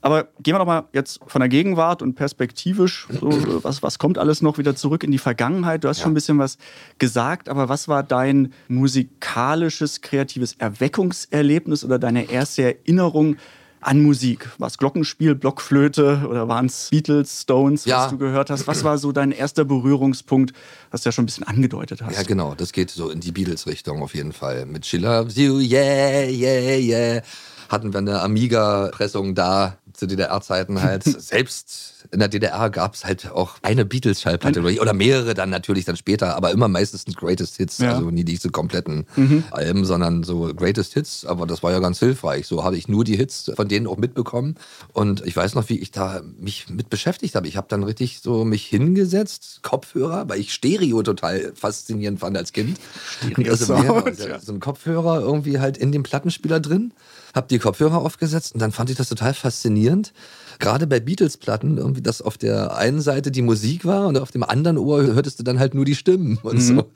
[0.00, 4.16] Aber gehen wir doch mal jetzt von der Gegenwart und perspektivisch, so, was, was kommt
[4.16, 5.82] alles noch wieder zurück in die Vergangenheit?
[5.82, 6.02] Du hast ja.
[6.04, 6.56] schon ein bisschen was
[6.98, 13.38] gesagt, aber was war dein musikalisches, kreatives Erweckungserlebnis oder deine erste Erinnerung
[13.80, 14.48] an Musik?
[14.58, 18.04] War es Glockenspiel, Blockflöte oder waren es Beatles, Stones, ja.
[18.04, 18.66] was du gehört hast?
[18.66, 20.52] Was war so dein erster Berührungspunkt,
[20.90, 22.16] was du ja schon ein bisschen angedeutet hast?
[22.16, 22.54] Ja, genau.
[22.54, 24.66] Das geht so in die Beatles-Richtung auf jeden Fall.
[24.66, 27.22] Mit Schiller, yeah, yeah, yeah.
[27.68, 31.04] Hatten wir eine Amiga-Pressung da zu DDR-Zeiten halt.
[31.04, 35.96] Selbst in der DDR gab es halt auch eine Beatles-Schallplatte oder mehrere dann natürlich dann
[35.96, 37.94] später, aber immer meistens Greatest Hits, ja.
[37.94, 39.44] also nie diese kompletten mhm.
[39.50, 42.46] Alben, sondern so Greatest Hits, aber das war ja ganz hilfreich.
[42.46, 44.56] So habe ich nur die Hits von denen auch mitbekommen
[44.92, 47.48] und ich weiß noch, wie ich da mich mit beschäftigt habe.
[47.48, 52.52] Ich habe dann richtig so mich hingesetzt, Kopfhörer, weil ich Stereo total faszinierend fand als
[52.52, 52.78] Kind.
[53.20, 56.92] Stereo also mehr, so ein Kopfhörer irgendwie halt in dem Plattenspieler drin,
[57.38, 60.12] habe die Kopfhörer aufgesetzt und dann fand ich das total faszinierend
[60.58, 64.42] gerade bei Beatles-Platten irgendwie, dass auf der einen Seite die Musik war und auf dem
[64.42, 66.60] anderen Ohr hörtest du dann halt nur die Stimmen und mhm.
[66.60, 66.90] so.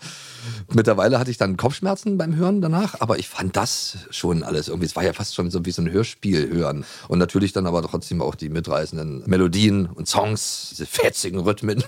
[0.75, 4.87] Mittlerweile hatte ich dann Kopfschmerzen beim Hören danach, aber ich fand das schon alles irgendwie,
[4.87, 6.85] es war ja fast schon so wie so ein Hörspiel hören.
[7.07, 11.85] Und natürlich dann aber trotzdem auch die mitreißenden Melodien und Songs, diese fetzigen Rhythmen.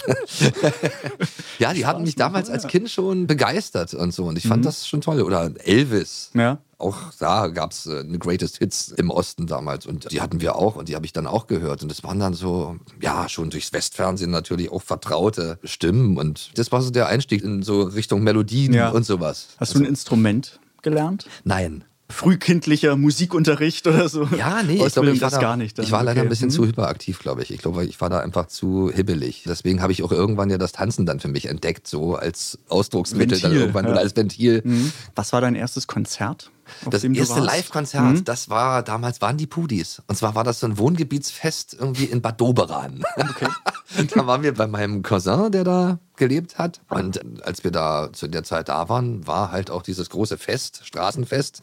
[1.58, 4.66] ja, die hatten mich damals als Kind schon begeistert und so und ich fand mhm.
[4.66, 5.23] das schon toll.
[5.23, 6.30] Oder Elvis.
[6.34, 10.40] Ja auch da gab es äh, eine Greatest Hits im Osten damals und die hatten
[10.40, 13.28] wir auch und die habe ich dann auch gehört und das waren dann so, ja,
[13.28, 17.82] schon durchs Westfernsehen natürlich auch vertraute Stimmen und das war so der Einstieg in so
[17.82, 18.90] Richtung Melodien ja.
[18.90, 19.48] und sowas.
[19.58, 21.26] Hast also, du ein Instrument gelernt?
[21.44, 24.28] Nein frühkindlicher Musikunterricht oder so.
[24.36, 26.26] Ja, nee, ich glaube, ich war, da, gar nicht ich war leider okay.
[26.26, 26.52] ein bisschen mhm.
[26.52, 27.50] zu hyperaktiv, glaube ich.
[27.50, 29.44] Ich glaube, ich war da einfach zu hibbelig.
[29.46, 33.32] Deswegen habe ich auch irgendwann ja das Tanzen dann für mich entdeckt, so als Ausdrucksmittel
[33.32, 33.92] Ventil, dann irgendwann ja.
[33.92, 34.62] oder als Ventil.
[34.64, 34.92] Mhm.
[35.14, 36.50] Was war dein erstes Konzert?
[36.90, 38.24] Das erste Live-Konzert, mhm.
[38.24, 40.03] das war, damals waren die Pudis.
[40.07, 43.03] Und zwar war das so ein Wohngebietsfest irgendwie in Bad Doberan.
[43.16, 43.48] Okay.
[44.14, 46.81] da waren wir bei meinem Cousin, der da gelebt hat.
[46.88, 50.83] Und als wir da zu der Zeit da waren, war halt auch dieses große Fest,
[50.85, 51.62] Straßenfest.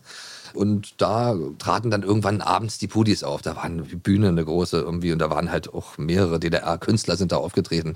[0.54, 3.42] Und da traten dann irgendwann abends die Pudis auf.
[3.42, 5.12] Da war eine Bühne, eine große irgendwie.
[5.12, 7.96] Und da waren halt auch mehrere DDR-Künstler sind da aufgetreten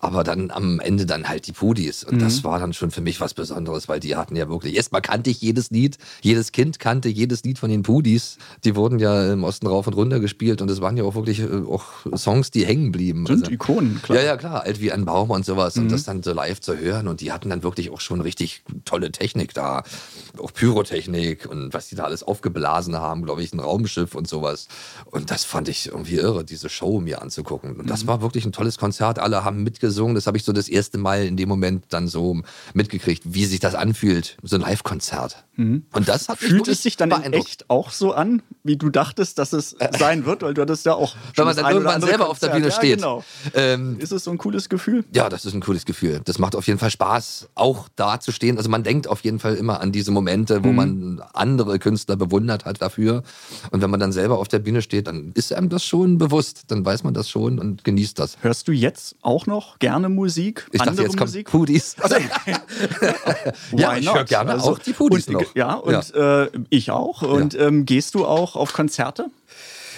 [0.00, 2.04] aber dann am Ende dann halt die Pudis.
[2.04, 2.20] Und mhm.
[2.20, 5.30] das war dann schon für mich was Besonderes, weil die hatten ja wirklich, erstmal kannte
[5.30, 8.38] ich jedes Lied, jedes Kind kannte jedes Lied von den Pudis.
[8.64, 11.40] Die wurden ja im Osten rauf und runter gespielt und es waren ja auch wirklich
[11.40, 11.84] äh, auch
[12.16, 13.26] Songs, die hängen blieben.
[13.26, 14.18] Sind also, Ikonen, klar.
[14.18, 15.76] Ja, ja, klar, alt wie ein Baum und sowas.
[15.76, 15.82] Mhm.
[15.82, 18.62] Und das dann so live zu hören und die hatten dann wirklich auch schon richtig
[18.86, 19.82] tolle Technik da.
[20.38, 24.68] Auch Pyrotechnik und was die da alles aufgeblasen haben, glaube ich, ein Raumschiff und sowas.
[25.04, 27.76] Und das fand ich irgendwie irre, diese Show mir anzugucken.
[27.76, 28.08] Und das mhm.
[28.08, 29.18] war wirklich ein tolles Konzert.
[29.18, 30.14] Alle haben mitgesungen gesungen.
[30.14, 32.40] Das habe ich so das erste Mal in dem Moment dann so
[32.74, 35.44] mitgekriegt, wie sich das anfühlt, so ein Live-Konzert.
[35.56, 35.84] Mhm.
[35.92, 39.52] Und das hat Fühlt es sich dann echt auch so an, wie du dachtest, dass
[39.52, 42.30] es sein wird, weil du hattest ja auch Wenn man dann irgendwann selber Konzert.
[42.30, 42.96] auf der Bühne ja, steht.
[42.96, 43.24] Genau.
[43.54, 45.04] Ähm, ist es so ein cooles Gefühl?
[45.14, 46.20] Ja, das ist ein cooles Gefühl.
[46.24, 48.58] Das macht auf jeden Fall Spaß, auch da zu stehen.
[48.58, 50.76] Also man denkt auf jeden Fall immer an diese Momente, wo mhm.
[50.76, 53.22] man andere Künstler bewundert hat dafür.
[53.70, 56.64] Und wenn man dann selber auf der Bühne steht, dann ist einem das schon bewusst.
[56.68, 58.36] Dann weiß man das schon und genießt das.
[58.42, 60.68] Hörst du jetzt auch noch gerne Musik?
[60.72, 61.46] Ich dachte, jetzt Musik?
[61.46, 61.96] kommt Pudis.
[62.10, 62.16] Also,
[63.76, 65.54] ja, ich höre gerne also, auch die Pudis und, noch.
[65.54, 66.44] Ja, und ja.
[66.44, 67.22] Äh, ich auch.
[67.22, 69.26] Und ähm, gehst du auch auf Konzerte?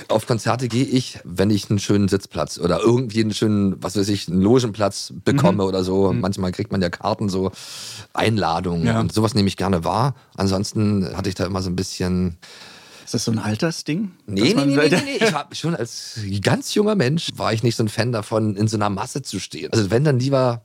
[0.08, 4.08] Auf Konzerte gehe ich, wenn ich einen schönen Sitzplatz oder irgendwie einen schönen, was weiß
[4.08, 5.68] ich, einen Logenplatz bekomme mhm.
[5.68, 6.12] oder so.
[6.12, 6.20] Mhm.
[6.20, 7.52] Manchmal kriegt man ja Karten, so
[8.12, 9.00] Einladungen ja.
[9.00, 10.14] und sowas nehme ich gerne wahr.
[10.36, 12.38] Ansonsten hatte ich da immer so ein bisschen
[13.04, 14.12] ist das so ein Altersding?
[14.26, 17.76] Nee, nee, nee, nee, nee, Ich war schon als ganz junger Mensch war ich nicht
[17.76, 19.72] so ein Fan davon, in so einer Masse zu stehen.
[19.72, 20.62] Also wenn dann lieber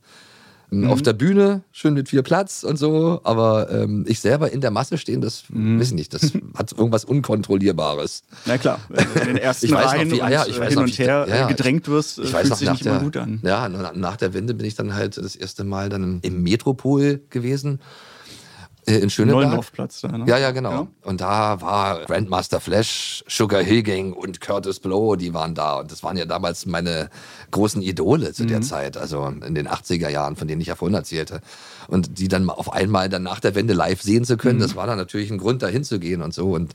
[0.69, 0.89] mhm.
[0.89, 4.71] auf der Bühne, schön mit viel Platz und so, aber ähm, ich selber in der
[4.71, 5.79] Masse stehen, das mhm.
[5.79, 8.23] weiß ich nicht, das hat irgendwas Unkontrollierbares.
[8.45, 10.79] Na klar, wenn du in den ersten ich Reihen noch, wie, ja, ich weiß hin
[10.79, 13.39] und her ja, gedrängt wirst, ich weiß noch, sich nicht der, immer gut an.
[13.43, 17.79] Ja, nach der Wende bin ich dann halt das erste Mal dann im Metropol gewesen
[17.79, 18.16] äh,
[18.87, 19.41] in Schöneberg.
[19.41, 20.25] Neulendorfplatz da, ne?
[20.27, 20.71] Ja, ja, genau.
[20.71, 20.87] Ja.
[21.03, 25.79] Und da war Grandmaster Flash, Sugar Hill Gang und Curtis Blow, die waren da.
[25.79, 27.09] Und das waren ja damals meine
[27.51, 28.47] großen Idole zu mhm.
[28.47, 31.41] der Zeit, also in den 80er Jahren, von denen ich ja vorhin erzählte.
[31.87, 34.63] Und die dann auf einmal dann nach der Wende live sehen zu können, mhm.
[34.63, 36.51] das war dann natürlich ein Grund, da hinzugehen und so.
[36.51, 36.73] Und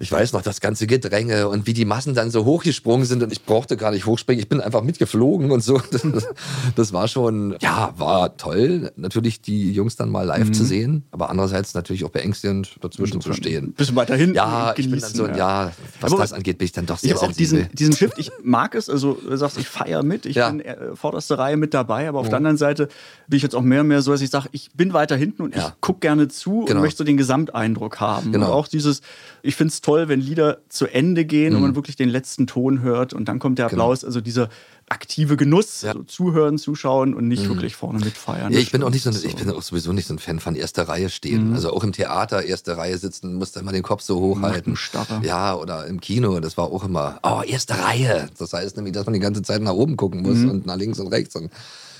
[0.00, 3.30] ich weiß noch, das ganze Gedränge und wie die Massen dann so hochgesprungen sind und
[3.30, 5.80] ich brauchte gar nicht hochspringen, ich bin einfach mitgeflogen und so.
[5.90, 6.02] Das,
[6.74, 10.52] das war schon, ja, war toll, natürlich die Jungs dann mal live mhm.
[10.54, 13.74] zu sehen, aber andererseits natürlich auch beängstigend, dazwischen zu stehen.
[13.74, 14.36] Bisschen weiter hinten.
[14.36, 16.86] Ja, genießen, ich bin dann so, ja, ja was aber das angeht, bin ich dann
[16.86, 19.68] doch sehr Ich habe auch diesen, diesen Shift, ich mag es, also du sagst, ich
[19.68, 20.48] feiere mit, ich ja.
[20.48, 22.30] bin äh, vorderste Reihe mit dabei, aber auf ja.
[22.30, 22.88] der anderen Seite
[23.28, 25.42] bin ich jetzt auch mehr und mehr so, dass ich sage, ich bin weiter hinten
[25.42, 25.68] und ja.
[25.68, 26.78] ich gucke gerne zu genau.
[26.78, 28.32] und möchte so den Gesamteindruck haben.
[28.32, 28.46] Genau.
[28.46, 29.02] Und auch dieses,
[29.42, 31.56] ich finde es toll, wenn Lieder zu Ende gehen mhm.
[31.56, 33.84] und man wirklich den letzten Ton hört und dann kommt der genau.
[33.84, 34.00] Applaus.
[34.00, 34.08] Genau.
[34.08, 34.48] Also dieser
[34.88, 35.92] aktive Genuss, ja.
[35.92, 37.50] so zuhören, zuschauen und nicht mhm.
[37.50, 38.52] wirklich vorne mitfeiern.
[38.52, 40.40] Ja, ich bin auch nicht so, so, ich bin auch sowieso nicht so ein Fan
[40.40, 41.48] von erster Reihe stehen.
[41.48, 41.54] Mhm.
[41.54, 44.76] Also auch im Theater erste Reihe sitzen, musst du immer den Kopf so hochhalten.
[45.22, 48.28] Ja, oder im Kino, das war auch immer, oh, erste Reihe.
[48.38, 50.50] Das heißt nämlich, dass man die ganze Zeit nach oben gucken muss mhm.
[50.50, 51.36] und nach links und rechts.
[51.36, 51.50] Und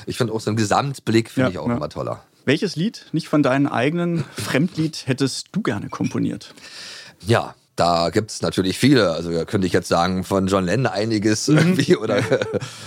[0.07, 2.23] ich finde auch so einen Gesamtblick finde ja, ich auch immer toller.
[2.45, 6.55] Welches Lied, nicht von deinen eigenen Fremdlied, hättest du gerne komponiert?
[7.27, 9.13] Ja, da gibt es natürlich viele.
[9.13, 11.57] Also da könnte ich jetzt sagen, von John Lennon einiges mhm.
[11.57, 12.23] irgendwie oder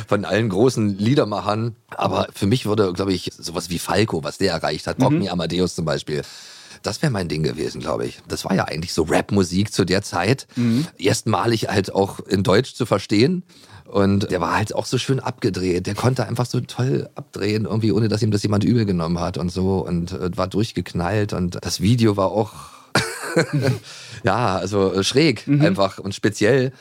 [0.08, 1.75] von allen großen Liedermachern.
[1.89, 5.27] Aber für mich würde, glaube ich, sowas wie Falco, was der erreicht hat, Rock mhm.
[5.27, 6.21] Amadeus zum Beispiel.
[6.84, 8.19] Das wäre mein Ding gewesen, glaube ich.
[8.27, 10.47] Das war ja eigentlich so Rap-Musik zu der Zeit.
[10.56, 10.86] Mhm.
[10.97, 13.43] Erstmalig halt auch in Deutsch zu verstehen.
[13.86, 15.88] Und der war halt auch so schön abgedreht.
[15.88, 19.38] Der konnte einfach so toll abdrehen, irgendwie, ohne dass ihm das jemand übel genommen hat
[19.38, 19.79] und so.
[19.79, 21.34] Und äh, war durchgeknallt.
[21.34, 22.72] Und das Video war auch
[24.24, 25.62] ja, also äh, schräg mhm.
[25.62, 26.72] einfach und speziell.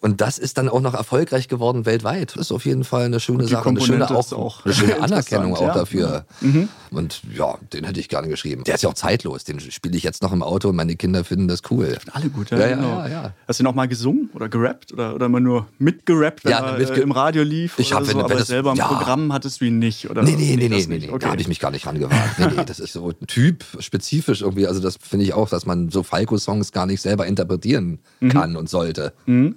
[0.00, 2.36] Und das ist dann auch noch erfolgreich geworden weltweit.
[2.36, 5.56] Das ist auf jeden Fall eine schöne Sache, eine schöne, auch, auch eine schöne Anerkennung
[5.56, 5.74] auch ja.
[5.74, 6.26] dafür.
[6.42, 6.68] Mhm.
[6.90, 8.64] Und ja, den hätte ich gerne geschrieben.
[8.64, 9.44] Der ist ja auch zeitlos.
[9.44, 11.96] Den spiele ich jetzt noch im Auto und meine Kinder finden das cool.
[12.12, 12.58] Alle gut, ja.
[12.58, 12.98] ja, genau.
[13.00, 16.52] ja, ja Hast du noch mal gesungen oder gerappt oder, oder immer nur mitgerappt, wenn
[16.52, 17.78] ja, mitge äh, im Radio lief?
[17.78, 20.10] Ich habe, so, wenn, aber wenn das, selber im Programm hattest du ihn nicht?
[20.10, 21.08] Oder nee, nee, nee, nee, nee, nee.
[21.08, 21.18] Okay.
[21.20, 22.38] da habe ich mich gar nicht rangewagt.
[22.38, 24.66] nee, nee, das ist so typspezifisch irgendwie.
[24.66, 28.28] Also das finde ich auch, dass man so Falco-Songs gar nicht selber interpretieren mhm.
[28.28, 29.14] kann und sollte.
[29.24, 29.56] Mhm.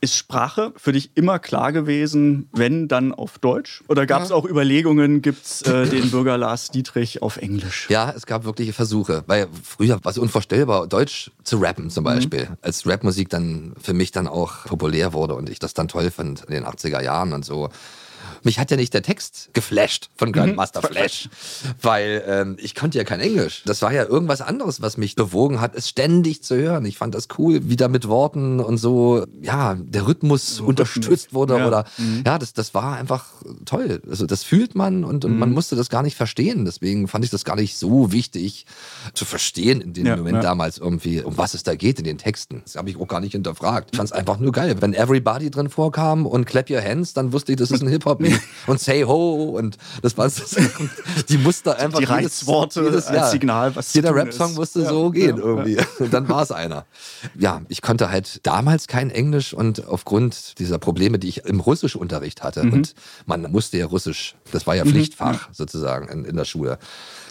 [0.00, 3.82] Ist Sprache für dich immer klar gewesen, wenn dann auf Deutsch?
[3.88, 4.36] Oder gab es ja.
[4.36, 7.88] auch Überlegungen, gibt es äh, den Bürger Lars Dietrich auf Englisch?
[7.88, 9.24] Ja, es gab wirkliche Versuche.
[9.26, 12.08] Weil früher war es unvorstellbar, Deutsch zu rappen zum mhm.
[12.08, 12.44] Beispiel.
[12.50, 12.56] Mhm.
[12.60, 16.42] Als Rapmusik dann für mich dann auch populär wurde und ich das dann toll fand
[16.44, 17.70] in den 80er Jahren und so
[18.46, 20.86] mich hat ja nicht der Text geflasht von Grandmaster mhm.
[20.86, 21.28] Flash,
[21.82, 23.62] weil ähm, ich konnte ja kein Englisch.
[23.66, 26.86] Das war ja irgendwas anderes, was mich bewogen hat, es ständig zu hören.
[26.86, 31.34] Ich fand das cool, wie da mit Worten und so, ja, der Rhythmus so unterstützt
[31.34, 31.66] wurde ja.
[31.66, 32.22] oder, mhm.
[32.24, 33.26] ja, das, das war einfach
[33.64, 34.00] toll.
[34.08, 35.38] Also das fühlt man und, und mhm.
[35.38, 36.64] man musste das gar nicht verstehen.
[36.64, 38.64] Deswegen fand ich das gar nicht so wichtig
[39.12, 40.42] zu verstehen in dem ja, Moment ja.
[40.42, 42.62] damals irgendwie, um was es da geht in den Texten.
[42.64, 43.90] Das habe ich auch gar nicht hinterfragt.
[43.90, 44.76] Ich fand es einfach nur geil.
[44.80, 48.20] Wenn Everybody drin vorkam und Clap Your Hands, dann wusste ich, das ist ein Hip-Hop
[48.66, 50.30] und Say Ho und das war
[51.28, 55.36] die musste einfach die Reizworte jedes, als Signal, was jeder Rap-Song musste ja, so gehen
[55.36, 55.78] ja, irgendwie.
[55.98, 56.84] Und dann war es einer.
[57.38, 62.42] Ja, ich konnte halt damals kein Englisch und aufgrund dieser Probleme, die ich im Russischunterricht
[62.42, 62.72] hatte mhm.
[62.72, 62.94] und
[63.26, 64.90] man musste ja Russisch, das war ja mhm.
[64.90, 65.54] Pflichtfach mhm.
[65.54, 66.78] sozusagen in, in der Schule.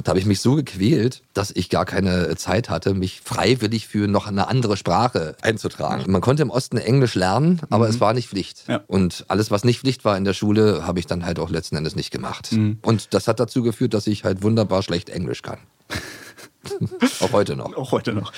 [0.03, 4.07] Da habe ich mich so gequält, dass ich gar keine Zeit hatte, mich freiwillig für
[4.07, 6.11] noch eine andere Sprache einzutragen.
[6.11, 7.91] Man konnte im Osten Englisch lernen, aber mhm.
[7.91, 8.65] es war nicht Pflicht.
[8.67, 8.83] Ja.
[8.87, 11.75] Und alles, was nicht Pflicht war in der Schule, habe ich dann halt auch letzten
[11.75, 12.51] Endes nicht gemacht.
[12.51, 12.79] Mhm.
[12.81, 15.59] Und das hat dazu geführt, dass ich halt wunderbar schlecht Englisch kann.
[17.21, 17.75] auch heute noch.
[17.75, 18.33] Auch heute noch.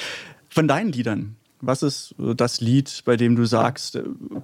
[0.49, 4.03] Von deinen Liedern, was ist das Lied, bei dem du sagst, äh,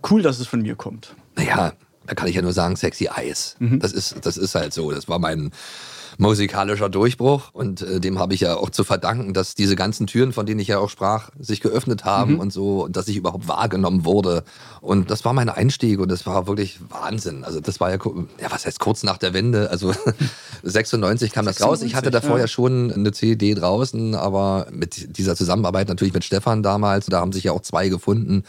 [0.09, 1.15] cool, dass es von mir kommt?
[1.35, 1.73] Naja,
[2.05, 3.55] da kann ich ja nur sagen, Sexy Eyes.
[3.59, 3.79] Mhm.
[3.79, 4.91] Das, ist, das ist halt so.
[4.91, 5.51] Das war mein
[6.17, 7.49] musikalischer Durchbruch.
[7.53, 10.59] Und äh, dem habe ich ja auch zu verdanken, dass diese ganzen Türen, von denen
[10.59, 12.39] ich ja auch sprach, sich geöffnet haben mhm.
[12.39, 14.43] und so, und dass ich überhaupt wahrgenommen wurde.
[14.81, 17.43] Und das war mein Einstieg und das war wirklich Wahnsinn.
[17.43, 17.97] Also das war ja,
[18.41, 19.93] ja was heißt kurz nach der Wende, also
[20.63, 21.81] 96 kam 96, das raus.
[21.81, 22.43] Ich hatte davor ja.
[22.43, 27.31] ja schon eine CD draußen, aber mit dieser Zusammenarbeit natürlich mit Stefan damals, da haben
[27.31, 28.43] sich ja auch zwei gefunden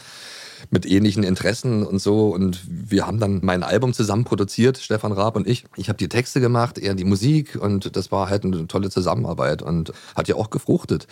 [0.69, 2.29] mit ähnlichen Interessen und so.
[2.29, 5.65] Und wir haben dann mein Album zusammen produziert, Stefan Raab und ich.
[5.75, 9.61] Ich habe die Texte gemacht, er die Musik und das war halt eine tolle Zusammenarbeit
[9.61, 11.07] und hat ja auch gefruchtet.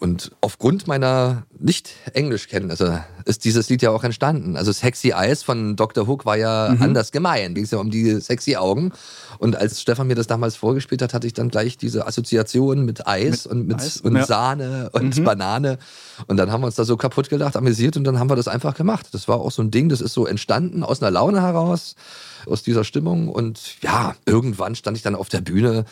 [0.00, 4.56] Und aufgrund meiner Nicht-Englischkenntnisse ist dieses Lied ja auch entstanden.
[4.56, 6.06] Also Sexy Eyes von Dr.
[6.06, 6.82] Hook war ja mhm.
[6.82, 7.54] anders gemeint.
[7.54, 8.92] Ging es ja um die sexy Augen.
[9.38, 13.06] Und als Stefan mir das damals vorgespielt hat, hatte ich dann gleich diese Assoziation mit
[13.06, 14.24] Eis mit und mit Eis, und ja.
[14.24, 15.24] Sahne und mhm.
[15.24, 15.78] Banane.
[16.26, 18.48] Und dann haben wir uns da so kaputt gelacht, amüsiert und dann haben wir das
[18.48, 19.08] einfach gemacht.
[19.12, 21.94] Das war auch so ein Ding, das ist so entstanden aus einer Laune heraus,
[22.46, 23.28] aus dieser Stimmung.
[23.28, 25.84] Und ja, irgendwann stand ich dann auf der Bühne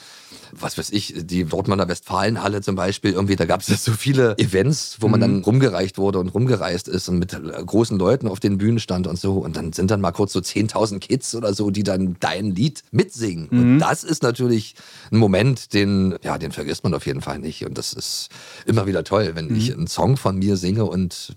[0.53, 4.99] was weiß ich, die Dortmunder Westfalenhalle zum Beispiel, irgendwie, da gab es so viele Events,
[5.01, 5.23] wo man mhm.
[5.23, 9.19] dann rumgereicht wurde und rumgereist ist und mit großen Leuten auf den Bühnen stand und
[9.19, 9.35] so.
[9.35, 12.83] Und dann sind dann mal kurz so 10.000 Kids oder so, die dann dein Lied
[12.91, 13.49] mitsingen.
[13.51, 13.61] Mhm.
[13.61, 14.75] Und das ist natürlich
[15.11, 17.65] ein Moment, den, ja, den vergisst man auf jeden Fall nicht.
[17.65, 18.29] Und das ist
[18.67, 19.57] immer wieder toll, wenn mhm.
[19.57, 21.37] ich einen Song von mir singe und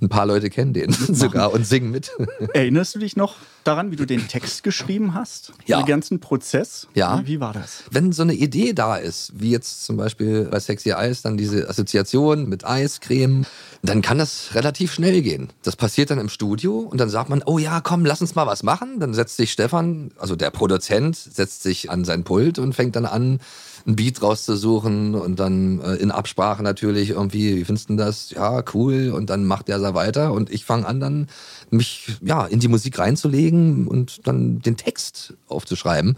[0.00, 2.10] ein paar Leute kennen den sogar und singen mit.
[2.54, 5.52] Erinnerst du dich noch daran, wie du den Text geschrieben hast?
[5.66, 5.78] Ja.
[5.78, 6.88] Den ganzen Prozess?
[6.94, 7.22] Ja.
[7.24, 7.84] Wie war das?
[7.90, 11.68] Wenn so eine Idee da ist, wie jetzt zum Beispiel bei Sexy Eis, dann diese
[11.68, 13.44] Assoziation mit Eiscreme,
[13.82, 15.50] dann kann das relativ schnell gehen.
[15.62, 18.46] Das passiert dann im Studio und dann sagt man, oh ja, komm, lass uns mal
[18.46, 19.00] was machen.
[19.00, 23.06] Dann setzt sich Stefan, also der Produzent, setzt sich an sein Pult und fängt dann
[23.06, 23.40] an,
[23.86, 28.30] ein Beat rauszusuchen und dann äh, in Absprache natürlich irgendwie, wie findest du das?
[28.30, 29.10] Ja, cool.
[29.10, 31.28] Und dann macht der da weiter und ich fange an, dann
[31.70, 36.16] mich ja, in die Musik reinzulegen und dann den Text aufzuschreiben.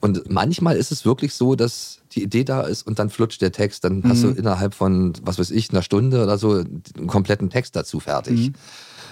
[0.00, 3.52] Und manchmal ist es wirklich so, dass die Idee da ist und dann flutscht der
[3.52, 3.84] Text.
[3.84, 4.08] Dann mhm.
[4.08, 4.36] hast du mhm.
[4.36, 8.48] innerhalb von, was weiß ich, einer Stunde oder so einen kompletten Text dazu fertig.
[8.48, 8.54] Mhm.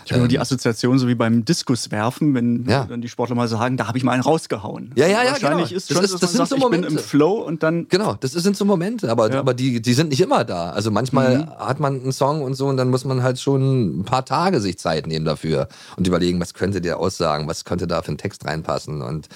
[0.04, 2.84] Ich habe ähm, nur die Assoziation, so wie beim Diskuswerfen, wenn ja.
[2.84, 4.92] dann die Sportler mal sagen, da habe ich mal einen rausgehauen.
[4.96, 5.32] Ja, ja, ja.
[5.32, 5.76] Wahrscheinlich genau.
[5.78, 6.88] ist schon, das ist, das sind sagst, so Momente.
[6.88, 7.88] ich bin im Flow und dann.
[7.88, 9.38] Genau, das sind so Momente, aber, ja.
[9.38, 10.70] aber die, die sind nicht immer da.
[10.70, 11.50] Also manchmal mhm.
[11.50, 14.60] hat man einen Song und so und dann muss man halt schon ein paar Tage
[14.60, 18.18] sich Zeit nehmen dafür und überlegen, was könnte der aussagen, was könnte da für ein
[18.18, 19.28] Text reinpassen und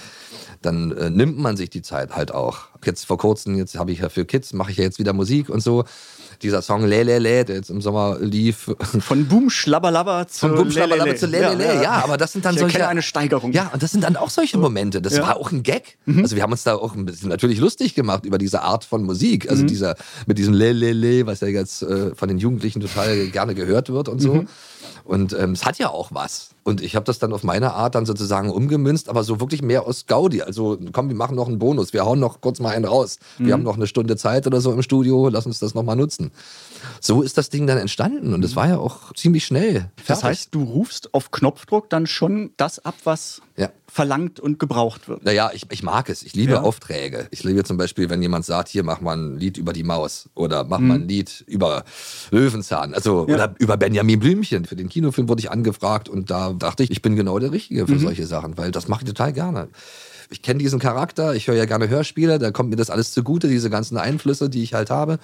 [0.63, 2.59] dann äh, nimmt man sich die Zeit halt auch.
[2.85, 5.49] Jetzt vor kurzem, jetzt habe ich ja für Kids, mache ich ja jetzt wieder Musik
[5.49, 5.85] und so
[6.43, 8.71] dieser Song Le Le Le, der jetzt im Sommer lief.
[9.01, 12.33] Von Boom Schlabberlabber zu Von Boom Schlabberlabber zu Le Le Le, ja, ja, aber das
[12.33, 12.87] sind dann ich solche.
[12.87, 13.53] eine Steigerung.
[13.53, 15.03] Ja, und das sind dann auch solche Momente.
[15.03, 15.23] Das ja.
[15.23, 15.99] war auch ein Gag.
[16.07, 16.23] Mhm.
[16.23, 19.03] Also wir haben uns da auch ein bisschen natürlich lustig gemacht über diese Art von
[19.03, 19.51] Musik.
[19.51, 19.69] Also mhm.
[19.69, 19.97] dieser,
[20.27, 23.91] mit diesem Le Le Le, was ja jetzt äh, von den Jugendlichen total gerne gehört
[23.91, 24.35] wird und so.
[24.35, 24.49] Mhm.
[25.09, 26.51] Und ähm, es hat ja auch was.
[26.65, 29.87] Und ich habe das dann auf meine Art dann sozusagen umgemünzt, aber so wirklich mehr
[29.87, 30.43] aus Gaudi.
[30.43, 33.19] Also komm, wir machen noch einen Bonus, wir hauen noch kurz mal einen raus.
[33.39, 33.53] Wir mhm.
[33.53, 36.31] haben noch eine Stunde Zeit oder so im Studio, lass uns das nochmal nutzen.
[37.01, 39.73] So ist das Ding dann entstanden und es war ja auch ziemlich schnell.
[39.73, 40.07] Fertig.
[40.07, 43.71] Das heißt, du rufst auf Knopfdruck dann schon das ab, was ja.
[43.87, 45.25] verlangt und gebraucht wird.
[45.25, 46.23] Naja, ich, ich mag es.
[46.23, 46.63] Ich liebe ja.
[46.63, 47.29] Aufträge.
[47.31, 50.29] Ich liebe zum Beispiel, wenn jemand sagt, hier mach mal ein Lied über die Maus
[50.35, 50.89] oder mach mhm.
[50.89, 51.85] mal ein Lied über
[52.31, 52.95] Löwenzahn.
[52.95, 53.35] Also ja.
[53.35, 54.65] oder über Benjamin Blümchen.
[54.65, 57.87] Für den Kinofilm wurde ich angefragt und da dachte ich, ich bin genau der Richtige
[57.87, 58.01] für mhm.
[58.01, 59.69] solche Sachen, weil das mache ich total gerne
[60.31, 63.49] ich kenne diesen Charakter, ich höre ja gerne Hörspiele, da kommt mir das alles zugute,
[63.49, 65.19] diese ganzen Einflüsse, die ich halt habe.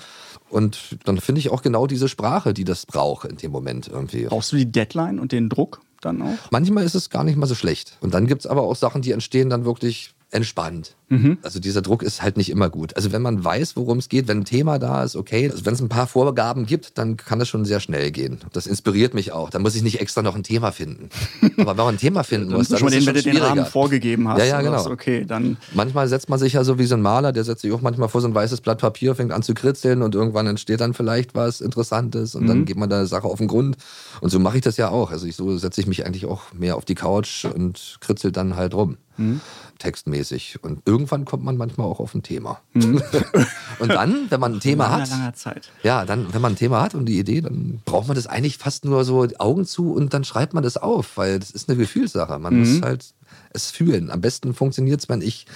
[0.50, 4.24] Und dann finde ich auch genau diese Sprache, die das braucht in dem Moment irgendwie.
[4.24, 6.50] Brauchst du die Deadline und den Druck dann auch?
[6.50, 7.98] Manchmal ist es gar nicht mal so schlecht.
[8.00, 10.96] Und dann gibt es aber auch Sachen, die entstehen dann wirklich entspannt.
[11.08, 11.38] Mhm.
[11.42, 12.96] Also dieser Druck ist halt nicht immer gut.
[12.96, 15.48] Also wenn man weiß, worum es geht, wenn ein Thema da ist, okay.
[15.50, 18.38] Also wenn es ein paar Vorgaben gibt, dann kann das schon sehr schnell gehen.
[18.52, 19.50] Das inspiriert mich auch.
[19.50, 21.10] Da muss ich nicht extra noch ein Thema finden.
[21.58, 24.28] Aber wenn man ein Thema finden muss, dann, dann ist es schon den Rahmen vorgegeben
[24.28, 24.38] hast.
[24.40, 24.84] Ja, ja, genau.
[24.90, 27.72] okay, dann manchmal setzt man sich ja so wie so ein Maler, der setzt sich
[27.72, 30.80] auch manchmal vor so ein weißes Blatt Papier, fängt an zu kritzeln und irgendwann entsteht
[30.80, 32.48] dann vielleicht was Interessantes und mhm.
[32.48, 33.76] dann geht man da eine Sache auf den Grund.
[34.20, 35.12] Und so mache ich das ja auch.
[35.12, 38.56] Also ich, so setze ich mich eigentlich auch mehr auf die Couch und kritzel dann
[38.56, 38.96] halt rum.
[39.16, 39.40] Mhm
[39.84, 40.58] textmäßig.
[40.62, 42.60] Und irgendwann kommt man manchmal auch auf ein Thema.
[42.72, 43.02] Mhm.
[43.78, 45.70] und dann, wenn man ein Thema langer, hat, langer Zeit.
[45.82, 48.58] ja, dann, wenn man ein Thema hat und die Idee, dann braucht man das eigentlich
[48.58, 51.78] fast nur so Augen zu und dann schreibt man das auf, weil das ist eine
[51.78, 52.38] Gefühlssache.
[52.38, 52.60] Man mhm.
[52.60, 53.14] muss halt
[53.50, 54.10] es fühlen.
[54.10, 55.46] Am besten funktioniert es, wenn ich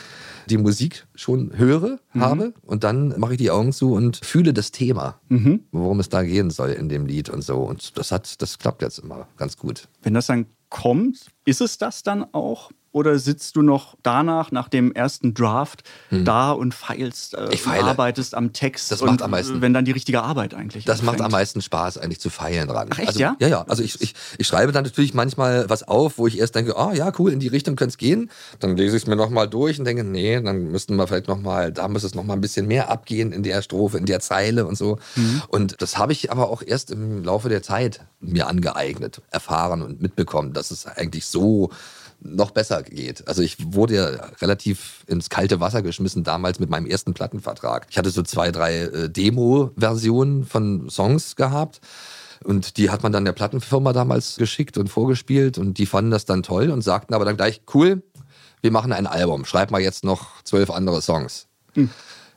[0.49, 2.21] die Musik schon höre, mhm.
[2.21, 5.65] habe und dann mache ich die Augen zu und fühle das Thema, mhm.
[5.73, 7.59] worum es da gehen soll in dem Lied und so.
[7.59, 9.89] Und das hat, das klappt jetzt immer ganz gut.
[10.03, 14.69] Wenn das dann kommt, ist es das dann auch oder sitzt du noch danach, nach
[14.69, 16.25] dem ersten Draft, hm.
[16.25, 17.85] da und feilst, äh, ich feile.
[17.85, 18.91] arbeitest am Text?
[18.91, 19.61] Das macht am meisten.
[19.61, 20.85] Wenn dann die richtige Arbeit eigentlich.
[20.85, 21.19] Das anfängt.
[21.19, 22.89] macht am meisten Spaß, eigentlich zu feilen dran.
[22.91, 23.37] Ach, echt, also, ja?
[23.41, 23.65] Ja, ja.
[23.69, 26.89] Also ich, ich, ich schreibe dann natürlich manchmal was auf, wo ich erst denke, ah
[26.91, 28.31] oh, ja, cool, in die Richtung könnte es gehen.
[28.59, 31.73] Dann lese ich es mir nochmal durch und denke, nee, dann müssten wir vielleicht nochmal,
[31.73, 34.77] da muss es nochmal ein bisschen mehr abgehen in der Strophe, in der Zeile und
[34.77, 34.99] so.
[35.15, 35.43] Mhm.
[35.49, 40.01] Und das habe ich aber auch erst im Laufe der Zeit mir angeeignet, erfahren und
[40.01, 41.38] mitbekommen, dass es eigentlich so
[42.21, 43.27] noch besser geht.
[43.29, 44.07] Also ich wurde ja
[44.41, 47.87] relativ ins kalte Wasser geschmissen damals mit meinem ersten Plattenvertrag.
[47.91, 51.81] Ich hatte so zwei, drei äh, Demo-Versionen von Songs gehabt
[52.45, 56.25] Und die hat man dann der Plattenfirma damals geschickt und vorgespielt und die fanden das
[56.25, 58.03] dann toll und sagten aber dann gleich, cool,
[58.61, 61.47] wir machen ein Album, schreib mal jetzt noch zwölf andere Songs.
[61.75, 61.91] Hm.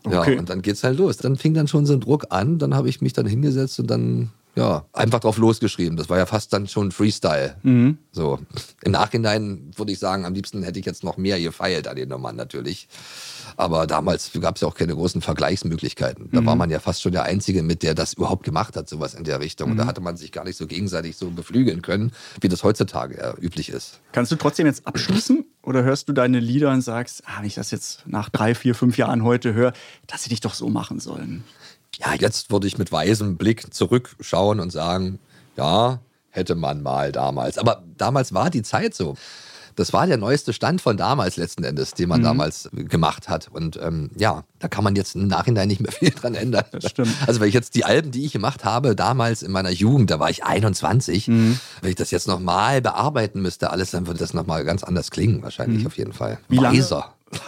[0.04, 0.34] Okay.
[0.34, 1.18] Ja, und dann geht's halt los.
[1.18, 3.88] Dann fing dann schon so ein Druck an, dann habe ich mich dann hingesetzt und
[3.88, 5.96] dann ja, einfach drauf losgeschrieben.
[5.98, 7.56] Das war ja fast dann schon Freestyle.
[7.64, 7.98] Mhm.
[8.12, 8.40] So.
[8.84, 12.10] Im Nachhinein würde ich sagen, am liebsten hätte ich jetzt noch mehr gefeilt an den
[12.10, 12.90] Nummern natürlich.
[13.56, 16.30] Aber damals gab es ja auch keine großen Vergleichsmöglichkeiten.
[16.32, 16.46] Da mhm.
[16.46, 19.24] war man ja fast schon der Einzige mit, der das überhaupt gemacht hat, sowas in
[19.24, 19.68] der Richtung.
[19.68, 19.72] Mhm.
[19.72, 19.88] Und da mhm.
[19.88, 22.12] hatte man sich gar nicht so gegenseitig so beflügeln können,
[22.42, 24.02] wie das heutzutage ja üblich ist.
[24.12, 27.56] Kannst du trotzdem jetzt abschließen oder hörst du deine Lieder und sagst, ah, wenn ich
[27.56, 29.72] das jetzt nach drei, vier, fünf Jahren heute höre,
[30.08, 31.46] dass sie dich doch so machen sollen?
[32.00, 35.20] Ja, jetzt würde ich mit weisem Blick zurückschauen und sagen,
[35.58, 36.00] ja,
[36.30, 37.58] hätte man mal damals.
[37.58, 39.16] Aber damals war die Zeit so.
[39.76, 42.26] Das war der neueste Stand von damals letzten Endes, den man mhm.
[42.26, 43.48] damals gemacht hat.
[43.52, 46.66] Und ähm, ja, da kann man jetzt im Nachhinein nicht mehr viel dran ändern.
[46.72, 47.16] Das stimmt.
[47.26, 50.20] Also wenn ich jetzt die Alben, die ich gemacht habe, damals in meiner Jugend, da
[50.20, 51.60] war ich 21, mhm.
[51.82, 55.42] wenn ich das jetzt nochmal bearbeiten müsste, alles, dann würde das nochmal ganz anders klingen,
[55.42, 55.88] wahrscheinlich mhm.
[55.88, 56.40] auf jeden Fall.
[56.50, 56.98] Wie Weiser.
[56.98, 57.14] lange?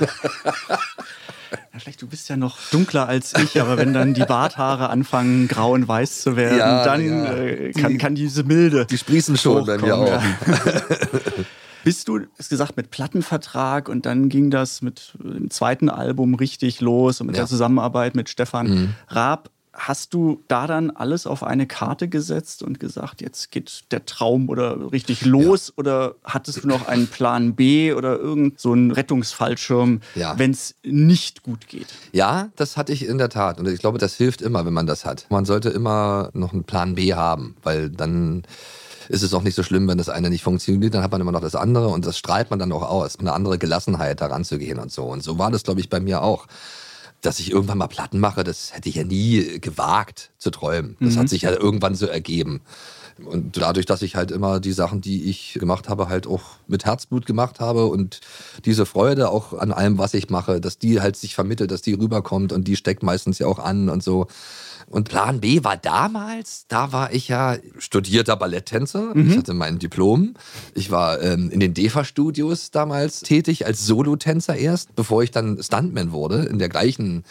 [1.72, 5.48] Ja, vielleicht du bist ja noch dunkler als ich, aber wenn dann die Barthaare anfangen,
[5.48, 7.34] grau und weiß zu werden, ja, dann ja.
[7.34, 8.86] Äh, kann, die, kann, diese Milde.
[8.86, 10.08] Die sprießen schon bei mir auch.
[10.08, 10.22] Ja.
[11.84, 16.80] Bist du, ist gesagt, mit Plattenvertrag und dann ging das mit dem zweiten Album richtig
[16.80, 18.96] los und mit der Zusammenarbeit mit Stefan mhm.
[19.10, 19.50] Raab.
[19.74, 24.50] Hast du da dann alles auf eine Karte gesetzt und gesagt, jetzt geht der Traum
[24.50, 25.70] oder richtig los?
[25.70, 25.74] Ja.
[25.78, 30.38] Oder hattest du noch einen Plan B oder irgend so einen Rettungsfallschirm, ja.
[30.38, 31.88] wenn es nicht gut geht?
[32.12, 33.60] Ja, das hatte ich in der Tat.
[33.60, 35.26] Und ich glaube, das hilft immer, wenn man das hat.
[35.30, 38.44] Man sollte immer noch einen Plan B haben, weil dann
[39.10, 41.32] ist es auch nicht so schlimm, wenn das eine nicht funktioniert, dann hat man immer
[41.32, 43.18] noch das andere und das strahlt man dann auch aus.
[43.20, 45.06] Eine andere Gelassenheit daran zu gehen und so.
[45.06, 46.48] Und so war das, glaube ich, bei mir auch
[47.26, 50.98] dass ich irgendwann mal Platten mache, das hätte ich ja nie gewagt zu träumen.
[51.00, 51.20] Das mhm.
[51.20, 52.62] hat sich ja irgendwann so ergeben.
[53.24, 56.86] Und dadurch, dass ich halt immer die Sachen, die ich gemacht habe, halt auch mit
[56.86, 58.22] Herzblut gemacht habe und
[58.66, 61.94] diese Freude auch an allem, was ich mache, dass die halt sich vermittelt, dass die
[61.94, 64.28] rüberkommt und die steckt meistens ja auch an und so.
[64.88, 69.15] Und Plan B war damals, da war ich ja studierter Balletttänzer.
[69.15, 69.30] Mhm.
[69.30, 70.36] Ich hatte mein Diplom.
[70.74, 76.12] Ich war ähm, in den DEFA-Studios damals tätig als Solotänzer erst, bevor ich dann Stuntman
[76.12, 77.24] wurde in der gleichen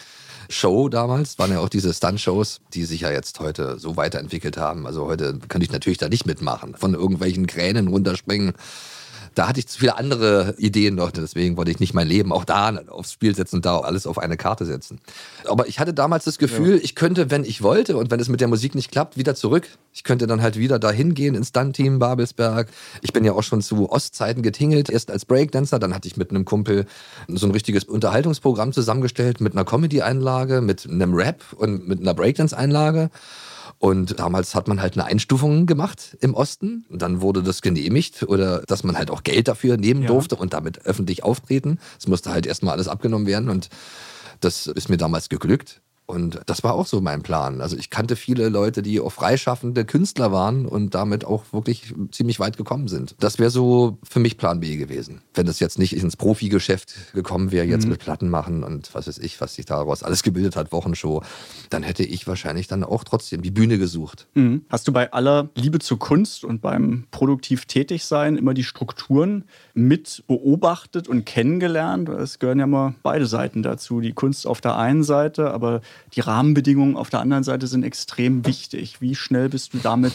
[0.49, 1.39] Show damals.
[1.39, 4.85] Waren ja auch diese Stunt-Shows, die sich ja jetzt heute so weiterentwickelt haben.
[4.85, 6.75] Also heute könnte ich natürlich da nicht mitmachen.
[6.75, 8.53] Von irgendwelchen Kränen runterspringen
[9.35, 12.45] da hatte ich zu viele andere Ideen noch, deswegen wollte ich nicht mein Leben auch
[12.45, 14.99] da aufs Spiel setzen und da alles auf eine Karte setzen.
[15.45, 16.83] Aber ich hatte damals das Gefühl, ja.
[16.83, 19.67] ich könnte, wenn ich wollte und wenn es mit der Musik nicht klappt, wieder zurück.
[19.93, 22.67] Ich könnte dann halt wieder dahin gehen ins Stunt-Team Babelsberg.
[23.01, 26.29] Ich bin ja auch schon zu Ostzeiten getingelt, erst als Breakdancer, dann hatte ich mit
[26.29, 26.85] einem Kumpel
[27.27, 33.09] so ein richtiges Unterhaltungsprogramm zusammengestellt mit einer Comedy-Einlage, mit einem Rap und mit einer Breakdance-Einlage.
[33.79, 36.85] Und damals hat man halt eine Einstufung gemacht im Osten.
[36.89, 40.07] Und dann wurde das genehmigt oder dass man halt auch Geld dafür nehmen ja.
[40.07, 41.79] durfte und damit öffentlich auftreten.
[41.99, 43.69] Es musste halt erstmal alles abgenommen werden und
[44.39, 45.81] das ist mir damals geglückt.
[46.05, 47.61] Und das war auch so mein Plan.
[47.61, 52.41] Also ich kannte viele Leute, die auch freischaffende Künstler waren und damit auch wirklich ziemlich
[52.41, 53.15] weit gekommen sind.
[53.19, 55.21] Das wäre so für mich Plan B gewesen.
[55.33, 57.91] Wenn das jetzt nicht ins Profigeschäft gekommen wäre, jetzt mhm.
[57.91, 61.23] mit Platten machen und was weiß ich, was sich daraus alles gebildet hat, Wochenshow,
[61.69, 64.27] dann hätte ich wahrscheinlich dann auch trotzdem die Bühne gesucht.
[64.33, 64.65] Mhm.
[64.69, 69.45] Hast du bei aller Liebe zur Kunst und beim produktiv tätig sein immer die Strukturen
[69.73, 72.09] mit beobachtet und kennengelernt?
[72.09, 74.01] Es gehören ja mal beide Seiten dazu.
[74.01, 75.79] Die Kunst auf der einen Seite, aber
[76.13, 79.01] die Rahmenbedingungen auf der anderen Seite sind extrem wichtig.
[79.01, 80.13] Wie schnell bist du damit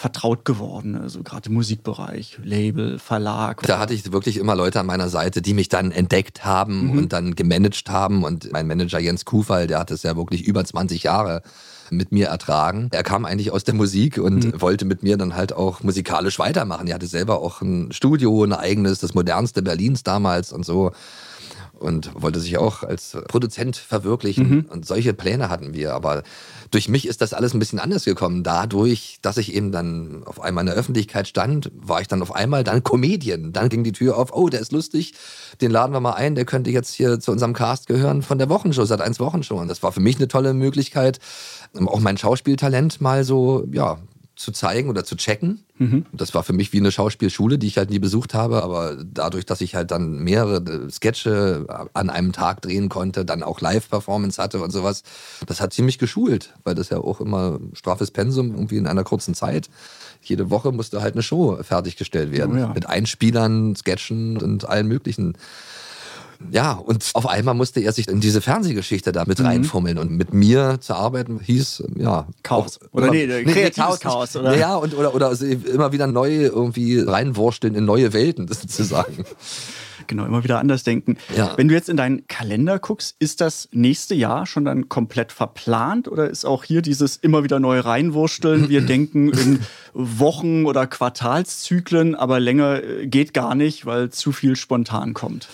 [0.00, 3.60] vertraut geworden, also gerade im Musikbereich, Label, Verlag.
[3.66, 6.98] Da hatte ich wirklich immer Leute an meiner Seite, die mich dann entdeckt haben mhm.
[6.98, 8.24] und dann gemanagt haben.
[8.24, 11.42] Und mein Manager Jens Kufall, der hat es ja wirklich über 20 Jahre
[11.90, 12.88] mit mir ertragen.
[12.92, 14.60] Er kam eigentlich aus der Musik und mhm.
[14.62, 16.86] wollte mit mir dann halt auch musikalisch weitermachen.
[16.86, 20.92] Er hatte selber auch ein Studio, ein eigenes, das modernste Berlins damals und so
[21.80, 24.50] und wollte sich auch als Produzent verwirklichen.
[24.50, 24.66] Mhm.
[24.68, 25.94] Und solche Pläne hatten wir.
[25.94, 26.22] Aber
[26.70, 28.44] durch mich ist das alles ein bisschen anders gekommen.
[28.44, 32.34] Dadurch, dass ich eben dann auf einmal in der Öffentlichkeit stand, war ich dann auf
[32.34, 33.52] einmal dann Comedian.
[33.52, 35.14] Dann ging die Tür auf, oh, der ist lustig,
[35.60, 38.48] den laden wir mal ein, der könnte jetzt hier zu unserem Cast gehören von der
[38.48, 39.58] Wochenshow, seit eins Wochenshow.
[39.58, 41.18] Und das war für mich eine tolle Möglichkeit,
[41.86, 43.98] auch mein Schauspieltalent mal so, ja,
[44.40, 45.64] zu zeigen oder zu checken.
[45.76, 46.06] Mhm.
[46.14, 49.44] Das war für mich wie eine Schauspielschule, die ich halt nie besucht habe, aber dadurch,
[49.44, 54.62] dass ich halt dann mehrere Sketche an einem Tag drehen konnte, dann auch Live-Performance hatte
[54.62, 55.02] und sowas,
[55.46, 59.34] das hat ziemlich geschult, weil das ja auch immer straffes Pensum irgendwie in einer kurzen
[59.34, 59.68] Zeit.
[60.22, 62.56] Jede Woche musste halt eine Show fertiggestellt werden.
[62.56, 62.72] Oh ja.
[62.72, 65.36] Mit Einspielern, Sketchen und allen möglichen
[66.50, 69.46] Ja, und auf einmal musste er sich in diese Fernsehgeschichte da mit mhm.
[69.46, 69.98] reinfummeln.
[69.98, 72.26] Und mit mir zu arbeiten hieß, ja.
[72.42, 72.80] Chaos.
[72.80, 74.56] Auch, oder immer, nee, nee, kreatives Chaos, Chaos, oder?
[74.56, 79.24] Ja, und, oder, oder also immer wieder neu irgendwie reinwursteln in neue Welten, das sozusagen.
[80.06, 81.18] Genau, immer wieder anders denken.
[81.36, 81.52] Ja.
[81.56, 86.08] Wenn du jetzt in deinen Kalender guckst, ist das nächste Jahr schon dann komplett verplant
[86.08, 88.68] oder ist auch hier dieses immer wieder neu reinwursteln?
[88.68, 89.60] Wir denken in
[89.92, 95.48] Wochen- oder Quartalszyklen, aber länger äh, geht gar nicht, weil zu viel spontan kommt.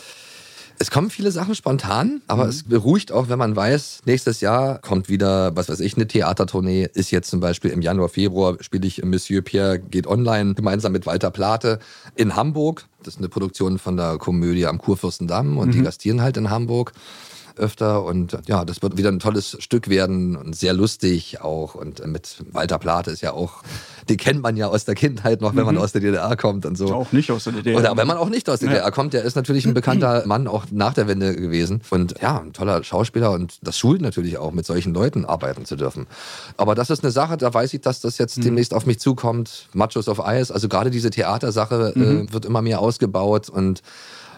[0.79, 2.51] Es kommen viele Sachen spontan, aber mhm.
[2.51, 6.89] es beruhigt auch, wenn man weiß, nächstes Jahr kommt wieder, was weiß ich, eine Theatertournee.
[6.93, 11.07] Ist jetzt zum Beispiel im Januar, Februar spiele ich Monsieur Pierre geht online gemeinsam mit
[11.07, 11.79] Walter Plate
[12.15, 12.87] in Hamburg.
[13.03, 15.73] Das ist eine Produktion von der Komödie am Kurfürstendamm und mhm.
[15.73, 16.93] die gastieren halt in Hamburg
[17.59, 18.05] öfter.
[18.05, 21.75] Und ja, das wird wieder ein tolles Stück werden und sehr lustig auch.
[21.75, 23.63] Und mit Walter Plate ist ja auch,
[24.09, 25.81] den kennt man ja aus der Kindheit noch, wenn man mhm.
[25.81, 26.93] aus der DDR kommt und so.
[26.93, 27.79] Auch nicht aus der DDR.
[27.79, 28.75] Oder wenn man auch nicht aus der ja.
[28.77, 31.83] DDR kommt, der ist natürlich ein bekannter Mann auch nach der Wende gewesen.
[31.91, 35.77] Und ja, ein toller Schauspieler und das schult natürlich auch, mit solchen Leuten arbeiten zu
[35.77, 36.07] dürfen.
[36.57, 38.43] Aber das ist eine Sache, da weiß ich, dass das jetzt mhm.
[38.43, 39.69] demnächst auf mich zukommt.
[39.73, 42.29] Machos of Ice, also gerade diese Theatersache äh, mhm.
[42.29, 43.83] äh, wird immer mehr ausgebaut und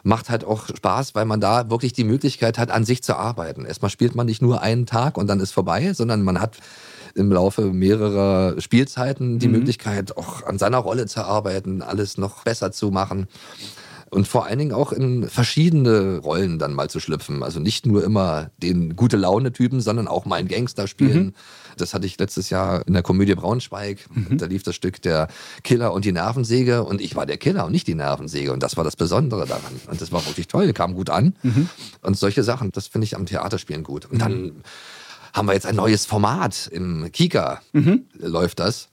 [0.03, 3.65] macht halt auch Spaß, weil man da wirklich die Möglichkeit hat, an sich zu arbeiten.
[3.65, 6.57] Erstmal spielt man nicht nur einen Tag und dann ist vorbei, sondern man hat
[7.15, 9.55] im Laufe mehrerer Spielzeiten die mhm.
[9.55, 13.27] Möglichkeit, auch an seiner Rolle zu arbeiten, alles noch besser zu machen
[14.11, 17.43] und vor allen Dingen auch in verschiedene Rollen dann mal zu schlüpfen.
[17.43, 21.27] Also nicht nur immer den gute Laune-Typen, sondern auch mal einen Gangster spielen.
[21.27, 21.35] Mhm.
[21.77, 24.07] Das hatte ich letztes Jahr in der Komödie Braunschweig.
[24.13, 24.39] Mhm.
[24.39, 25.29] Da lief das Stück der
[25.63, 28.77] Killer und die Nervensäge und ich war der Killer und nicht die Nervensäge und das
[28.77, 29.81] war das Besondere daran.
[29.89, 31.37] Und das war wirklich toll, kam gut an.
[31.43, 31.69] Mhm.
[32.03, 34.07] Und solche Sachen, das finde ich am Theaterspielen gut.
[34.07, 34.53] Und dann mhm.
[35.35, 38.05] haben wir jetzt ein neues Format im Kika, mhm.
[38.19, 38.89] läuft das.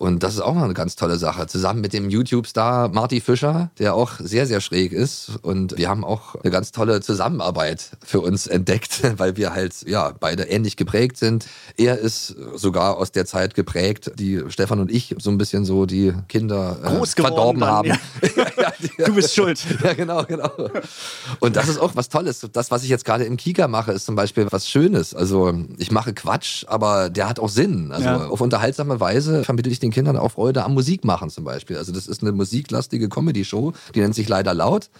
[0.00, 1.46] Und das ist auch noch eine ganz tolle Sache.
[1.46, 5.32] Zusammen mit dem YouTube-Star Marty Fischer, der auch sehr, sehr schräg ist.
[5.42, 10.14] Und wir haben auch eine ganz tolle Zusammenarbeit für uns entdeckt, weil wir halt, ja,
[10.18, 11.44] beide ähnlich geprägt sind.
[11.76, 15.84] Er ist sogar aus der Zeit geprägt, die Stefan und ich so ein bisschen so
[15.84, 17.88] die Kinder äh, verdorben dann, haben.
[17.88, 17.98] Ja.
[19.04, 19.60] du bist schuld.
[19.82, 20.50] Ja, genau, genau.
[21.40, 22.46] Und das ist auch was Tolles.
[22.52, 25.14] Das, was ich jetzt gerade im Kika mache, ist zum Beispiel was Schönes.
[25.14, 27.92] Also ich mache Quatsch, aber der hat auch Sinn.
[27.92, 31.76] Also auf unterhaltsame Weise vermittle ich den den Kindern auch Freude am Musikmachen zum Beispiel.
[31.76, 34.90] Also das ist eine musiklastige Comedy-Show, die nennt sich leider laut.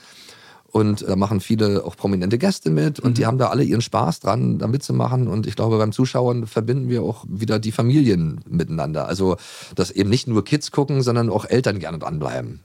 [0.72, 3.14] Und da machen viele auch prominente Gäste mit und mhm.
[3.14, 5.26] die haben da alle ihren Spaß dran, da mitzumachen.
[5.26, 9.08] Und ich glaube, beim Zuschauen verbinden wir auch wieder die Familien miteinander.
[9.08, 9.36] Also,
[9.74, 12.60] dass eben nicht nur Kids gucken, sondern auch Eltern gerne dranbleiben.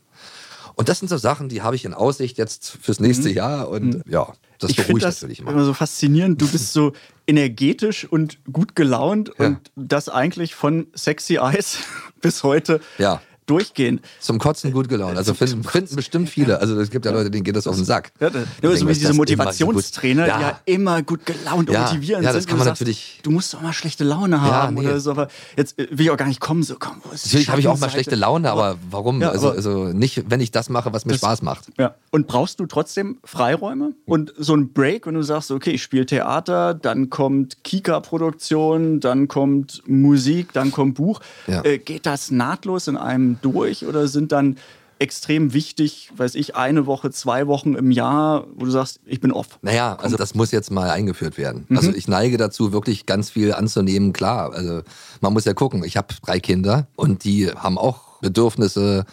[0.76, 3.36] Und das sind so Sachen, die habe ich in Aussicht jetzt fürs nächste mhm.
[3.36, 3.69] Jahr.
[3.69, 4.03] Und mhm.
[4.07, 5.51] ja, das ich beruhigt das natürlich immer.
[5.51, 6.41] immer so faszinierend.
[6.41, 6.93] Du bist so
[7.28, 9.45] energetisch und gut gelaunt ja.
[9.47, 11.80] und das eigentlich von Sexy Eyes
[12.22, 12.82] bis heute.
[12.97, 14.01] Ja durchgehen.
[14.19, 15.17] Zum Kotzen gut gelaunt.
[15.17, 16.59] Also finden, finden bestimmt viele.
[16.59, 18.11] Also es gibt ja Leute, denen geht das auf den Sack.
[18.19, 20.37] Ja, ja, so wie diese Motivationstrainer, ja.
[20.37, 22.49] die ja immer gut gelaunt und motivieren ja, das sind.
[22.49, 24.81] Kann man sagst, natürlich du musst doch mal schlechte Laune haben nee.
[24.81, 25.11] oder so.
[25.11, 26.63] Aber jetzt äh, will ich auch gar nicht kommen.
[26.63, 29.21] So, komm, wo ist Natürlich habe ich auch mal schlechte Laune, aber, warum?
[29.23, 31.65] also, also nicht, wenn ich das mache, was mir das, Spaß macht.
[31.77, 31.95] Ja.
[32.11, 36.05] Und brauchst du trotzdem Freiräume und so ein Break, wenn du sagst, okay, ich spiele
[36.05, 41.19] Theater, dann kommt Kika-Produktion, dann kommt Musik, dann kommt Buch.
[41.47, 44.57] Äh, geht das nahtlos in einem durch oder sind dann
[44.97, 49.31] extrem wichtig, weiß ich, eine Woche, zwei Wochen im Jahr, wo du sagst, ich bin
[49.31, 49.59] off?
[49.61, 51.65] Naja, also das muss jetzt mal eingeführt werden.
[51.67, 51.77] Mhm.
[51.77, 54.53] Also ich neige dazu, wirklich ganz viel anzunehmen, klar.
[54.53, 54.81] Also
[55.19, 59.05] man muss ja gucken, ich habe drei Kinder und die haben auch Bedürfnisse,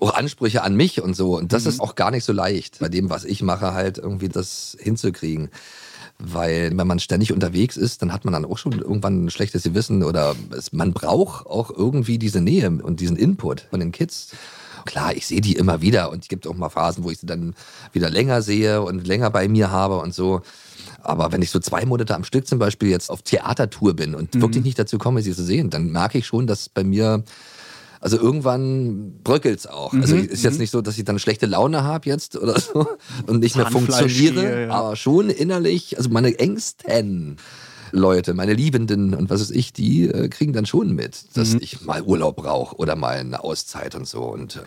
[0.00, 1.36] auch Ansprüche an mich und so.
[1.36, 1.70] Und das mhm.
[1.70, 5.50] ist auch gar nicht so leicht, bei dem, was ich mache, halt irgendwie das hinzukriegen.
[6.22, 9.62] Weil wenn man ständig unterwegs ist, dann hat man dann auch schon irgendwann ein schlechtes
[9.62, 14.32] Gewissen oder es, man braucht auch irgendwie diese Nähe und diesen Input von den Kids.
[14.84, 17.26] Klar, ich sehe die immer wieder und es gibt auch mal Phasen, wo ich sie
[17.26, 17.54] dann
[17.92, 20.42] wieder länger sehe und länger bei mir habe und so.
[21.02, 24.34] Aber wenn ich so zwei Monate am Stück zum Beispiel jetzt auf Theatertour bin und
[24.34, 24.42] mhm.
[24.42, 27.24] wirklich nicht dazu komme, sie zu sehen, dann merke ich schon, dass bei mir
[28.00, 29.92] also irgendwann bröckelt's auch.
[29.92, 30.60] Also mhm, also ist jetzt mhm.
[30.60, 32.86] nicht so, dass ich dann schlechte Laune habe jetzt oder so
[33.26, 34.70] und nicht mehr funktioniere, ja.
[34.70, 37.36] aber schon innerlich, also meine engsten
[37.92, 41.60] Leute, meine Liebenden und was weiß ich, die äh, kriegen dann schon mit, dass mhm.
[41.60, 44.60] ich mal Urlaub brauche oder mal eine Auszeit und so und äh,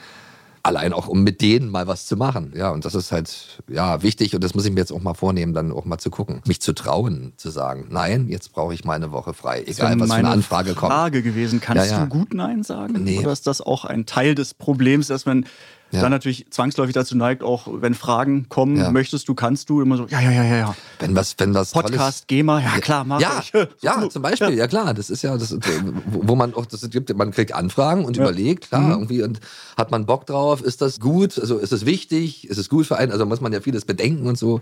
[0.63, 2.53] allein auch um mit denen mal was zu machen.
[2.55, 5.13] Ja, und das ist halt ja wichtig und das muss ich mir jetzt auch mal
[5.13, 8.85] vornehmen, dann auch mal zu gucken, mich zu trauen, zu sagen, nein, jetzt brauche ich
[8.85, 10.93] mal eine Woche frei, egal was für eine Anfrage Frage kommt.
[10.93, 12.05] Frage gewesen, kannst ja, ja.
[12.05, 13.03] du gut nein sagen?
[13.03, 13.19] Nee.
[13.19, 15.45] Oder ist das auch ein Teil des Problems, dass man
[15.93, 16.01] ja.
[16.01, 18.91] dann natürlich zwangsläufig dazu neigt, auch wenn Fragen kommen, ja.
[18.91, 20.75] möchtest du, kannst du, immer so, ja, ja, ja, ja, ja.
[20.99, 23.53] Wenn was, wenn was Podcast, GEMA, ja klar, mach ja, ich.
[23.81, 24.67] Ja, zum Beispiel, ja.
[24.67, 25.57] klar, das ist ja, das,
[26.05, 28.91] wo man auch, das gibt, man kriegt Anfragen und überlegt, klar, mhm.
[28.91, 29.39] irgendwie, und
[29.77, 32.97] hat man Bock drauf, ist das gut, also ist es wichtig, ist es gut für
[32.97, 34.61] einen, also muss man ja vieles bedenken und so.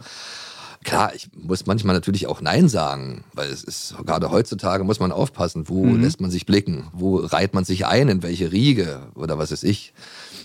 [0.84, 5.12] Klar, ich muss manchmal natürlich auch Nein sagen, weil es ist gerade heutzutage muss man
[5.12, 6.02] aufpassen, wo mhm.
[6.02, 9.64] lässt man sich blicken, wo reiht man sich ein, in welche Riege oder was ist
[9.64, 9.94] ich.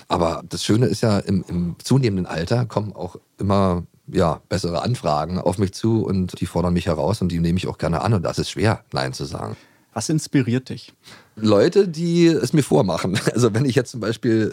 [0.09, 5.39] Aber das Schöne ist ja, im, im zunehmenden Alter kommen auch immer ja, bessere Anfragen
[5.39, 8.15] auf mich zu und die fordern mich heraus und die nehme ich auch gerne an
[8.15, 9.57] und das ist schwer, Nein zu sagen.
[9.93, 10.93] Was inspiriert dich?
[11.37, 13.19] Leute, die es mir vormachen.
[13.33, 14.53] Also wenn ich jetzt zum Beispiel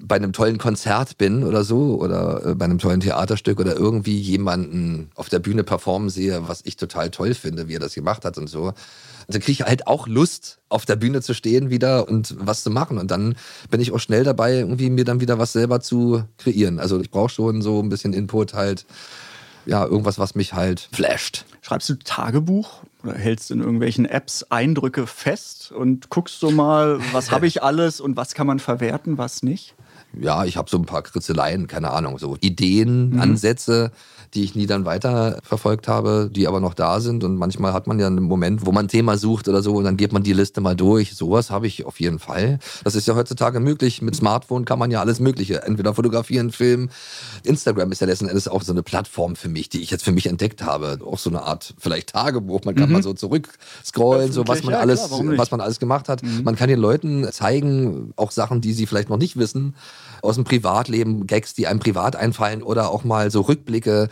[0.00, 4.18] bei einem tollen Konzert bin oder so oder äh, bei einem tollen Theaterstück oder irgendwie
[4.18, 8.24] jemanden auf der Bühne performen sehe, was ich total toll finde, wie er das gemacht
[8.24, 8.72] hat und so,
[9.28, 12.70] dann kriege ich halt auch Lust, auf der Bühne zu stehen wieder und was zu
[12.70, 12.98] machen.
[12.98, 13.36] Und dann
[13.70, 16.78] bin ich auch schnell dabei, irgendwie mir dann wieder was selber zu kreieren.
[16.78, 18.86] Also ich brauche schon so ein bisschen Input halt.
[19.66, 21.44] Ja, irgendwas, was mich halt flasht.
[21.60, 27.30] Schreibst du Tagebuch oder hältst in irgendwelchen Apps Eindrücke fest und guckst so mal, was
[27.30, 29.74] habe ich alles und was kann man verwerten, was nicht?
[30.20, 33.20] ja, ich habe so ein paar Kritzeleien, keine Ahnung, so Ideen, mhm.
[33.20, 33.92] Ansätze,
[34.34, 37.24] die ich nie dann weiter verfolgt habe, die aber noch da sind.
[37.24, 39.84] Und manchmal hat man ja einen Moment, wo man ein Thema sucht oder so und
[39.84, 41.14] dann geht man die Liste mal durch.
[41.14, 42.58] Sowas habe ich auf jeden Fall.
[42.84, 44.02] Das ist ja heutzutage möglich.
[44.02, 45.62] Mit Smartphone kann man ja alles Mögliche.
[45.62, 46.90] Entweder fotografieren, filmen.
[47.44, 50.12] Instagram ist ja letzten Endes auch so eine Plattform für mich, die ich jetzt für
[50.12, 50.98] mich entdeckt habe.
[51.04, 52.64] Auch so eine Art vielleicht Tagebuch.
[52.64, 52.94] Man kann mhm.
[52.94, 56.22] mal so zurückscrollen, so was man ja, alles, klar, was man alles gemacht hat.
[56.22, 56.42] Mhm.
[56.44, 59.74] Man kann den Leuten zeigen, auch Sachen, die sie vielleicht noch nicht wissen
[60.22, 64.08] aus dem Privatleben, Gags, die einem privat einfallen oder auch mal so Rückblicke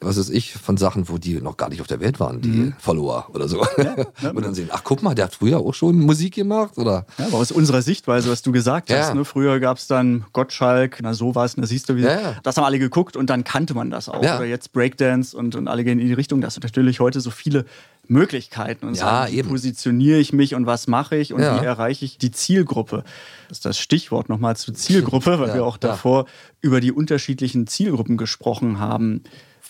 [0.00, 2.48] was weiß ich, von Sachen, wo die noch gar nicht auf der Welt waren, die
[2.48, 2.74] mhm.
[2.78, 3.64] Follower oder so.
[3.76, 4.30] Ja, ja.
[4.30, 7.06] Und dann sehen, ach guck mal, der hat früher auch schon Musik gemacht, oder?
[7.18, 9.24] Ja, aber aus unserer Sichtweise, was du gesagt hast, ne?
[9.24, 12.06] früher gab es dann Gottschalk, na sowas, da siehst du, wie,
[12.42, 14.18] das haben alle geguckt und dann kannte man das auch.
[14.20, 16.40] Oder jetzt Breakdance und, und alle gehen in die Richtung.
[16.40, 17.66] Das sind natürlich heute so viele
[18.08, 21.60] Möglichkeiten und ja, sagen, wie positioniere ich mich und was mache ich und ja.
[21.60, 23.04] wie erreiche ich die Zielgruppe.
[23.48, 26.26] Das ist das Stichwort nochmal zur Zielgruppe, weil ja, wir auch davor
[26.60, 29.22] über die unterschiedlichen Zielgruppen gesprochen haben.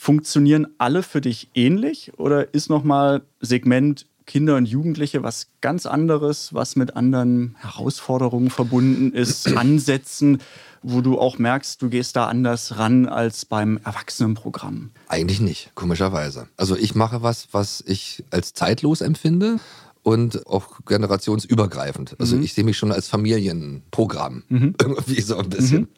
[0.02, 6.54] Funktionieren alle für dich ähnlich oder ist nochmal Segment Kinder und Jugendliche was ganz anderes,
[6.54, 10.38] was mit anderen Herausforderungen verbunden ist, Ansätzen?
[10.82, 14.92] wo du auch merkst, du gehst da anders ran als beim Erwachsenenprogramm?
[15.08, 16.48] Eigentlich nicht, komischerweise.
[16.56, 19.58] Also ich mache was, was ich als zeitlos empfinde
[20.02, 22.16] und auch generationsübergreifend.
[22.18, 22.42] Also mhm.
[22.42, 24.44] ich sehe mich schon als Familienprogramm.
[24.48, 24.74] Mhm.
[24.80, 25.82] Irgendwie so ein bisschen.
[25.82, 25.88] Mhm.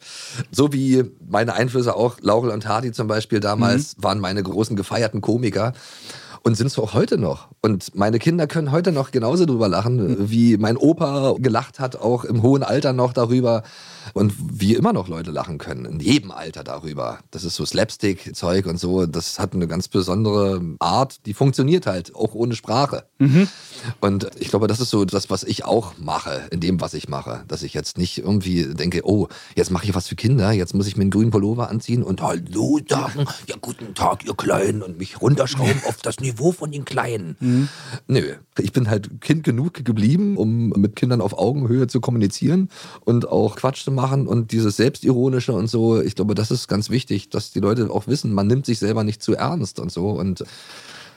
[0.51, 4.03] So wie meine Einflüsse auch, Laurel und Hardy zum Beispiel damals, mhm.
[4.03, 5.73] waren meine großen gefeierten Komiker
[6.43, 7.47] und sind es auch heute noch.
[7.61, 10.29] Und meine Kinder können heute noch genauso drüber lachen, mhm.
[10.29, 13.63] wie mein Opa gelacht hat, auch im hohen Alter noch darüber.
[14.13, 17.19] Und wie immer noch Leute lachen können, in jedem Alter darüber.
[17.31, 19.05] Das ist so Slapstick-Zeug und so.
[19.05, 23.05] Das hat eine ganz besondere Art, die funktioniert halt auch ohne Sprache.
[23.19, 23.47] Mhm.
[24.01, 27.07] Und ich glaube, das ist so das, was ich auch mache, in dem, was ich
[27.07, 27.43] mache.
[27.47, 30.87] Dass ich jetzt nicht irgendwie denke, oh, jetzt mache ich was für Kinder, jetzt muss
[30.87, 34.97] ich mir einen grünen Pullover anziehen und Hallo sagen, ja, guten Tag, ihr Kleinen, und
[34.97, 37.37] mich runterschrauben auf das Niveau von den Kleinen.
[37.39, 37.69] Mhm.
[38.07, 42.69] Nö, ich bin halt Kind genug geblieben, um mit Kindern auf Augenhöhe zu kommunizieren
[43.01, 46.01] und auch Quatsch zu machen und dieses Selbstironische und so.
[46.01, 49.03] Ich glaube, das ist ganz wichtig, dass die Leute auch wissen, man nimmt sich selber
[49.03, 50.09] nicht zu ernst und so.
[50.09, 50.43] Und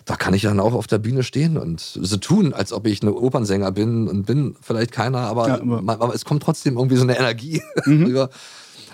[0.05, 3.03] da kann ich dann auch auf der Bühne stehen und so tun, als ob ich
[3.03, 6.77] eine Opernsänger bin und bin vielleicht keiner, aber, ja, aber, man, aber es kommt trotzdem
[6.77, 8.05] irgendwie so eine Energie mhm.
[8.05, 8.31] rüber.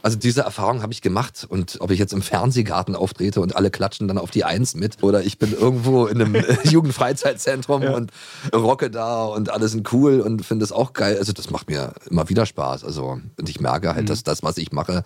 [0.03, 3.71] Also diese Erfahrung habe ich gemacht und ob ich jetzt im Fernsehgarten auftrete und alle
[3.71, 7.95] klatschen dann auf die Eins mit oder ich bin irgendwo in einem Jugendfreizeitzentrum ja.
[7.95, 8.11] und
[8.53, 11.17] rocke da und alle sind cool und finde es auch geil.
[11.19, 12.85] Also das macht mir immer wieder Spaß.
[12.85, 14.07] Also und ich merke halt, mhm.
[14.07, 15.05] dass das, was ich mache,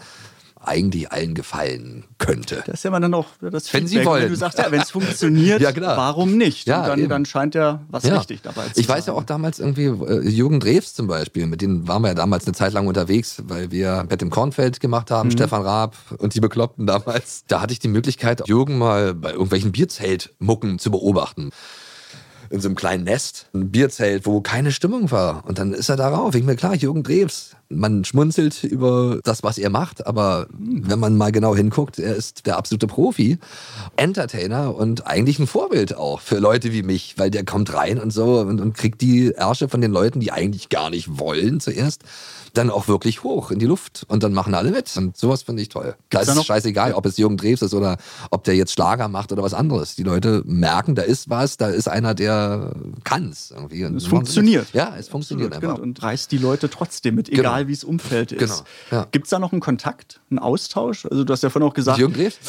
[0.67, 2.62] eigentlich allen gefallen könnte.
[2.67, 4.25] Das ist ja dann auch das wenn Sie wollen.
[4.25, 6.67] wenn du sagst, ja, wenn es funktioniert, ja, warum nicht?
[6.67, 8.17] Ja, dann, dann, scheint ja was ja.
[8.17, 8.75] richtig dabei zu sein.
[8.77, 12.09] Ich weiß ja auch damals irgendwie, äh, Jürgen Drews zum Beispiel, mit denen waren wir
[12.09, 15.33] ja damals eine Zeit lang unterwegs, weil wir Bett im Kornfeld gemacht haben, mhm.
[15.33, 17.45] Stefan Raab und die Bekloppten damals.
[17.47, 21.51] Da hatte ich die Möglichkeit, Jürgen mal bei irgendwelchen Bierzeltmucken zu beobachten
[22.51, 25.45] in so einem kleinen Nest, ein Bierzelt, wo keine Stimmung war.
[25.47, 26.35] Und dann ist er darauf.
[26.35, 31.17] Ich mir klar, Jürgen Drews, man schmunzelt über das, was er macht, aber wenn man
[31.17, 33.39] mal genau hinguckt, er ist der absolute Profi,
[33.97, 38.12] Entertainer und eigentlich ein Vorbild auch für Leute wie mich, weil der kommt rein und
[38.12, 42.03] so und, und kriegt die Ärsche von den Leuten, die eigentlich gar nicht wollen zuerst
[42.57, 44.97] dann auch wirklich hoch in die Luft und dann machen alle mit.
[44.97, 45.95] Und sowas finde ich toll.
[46.11, 47.99] Da ist es scheißegal, ob es Jürgen Drews ist oder
[48.31, 49.95] ob der jetzt Schlager macht oder was anderes.
[49.95, 53.83] Die Leute merken, da ist was, da ist einer, der kann es irgendwie.
[53.83, 54.69] es funktioniert.
[54.73, 55.83] Ja, es funktioniert Absolut, einfach.
[55.83, 57.69] Und reißt die Leute trotzdem mit, egal egal ja.
[57.69, 58.39] wie das Umfeld ist.
[58.39, 58.65] Genau.
[58.91, 59.07] Ja.
[59.11, 61.07] Gibt es da noch einen Kontakt, einen Austausch?
[61.07, 61.99] Also du hast ja vorhin auch gesagt.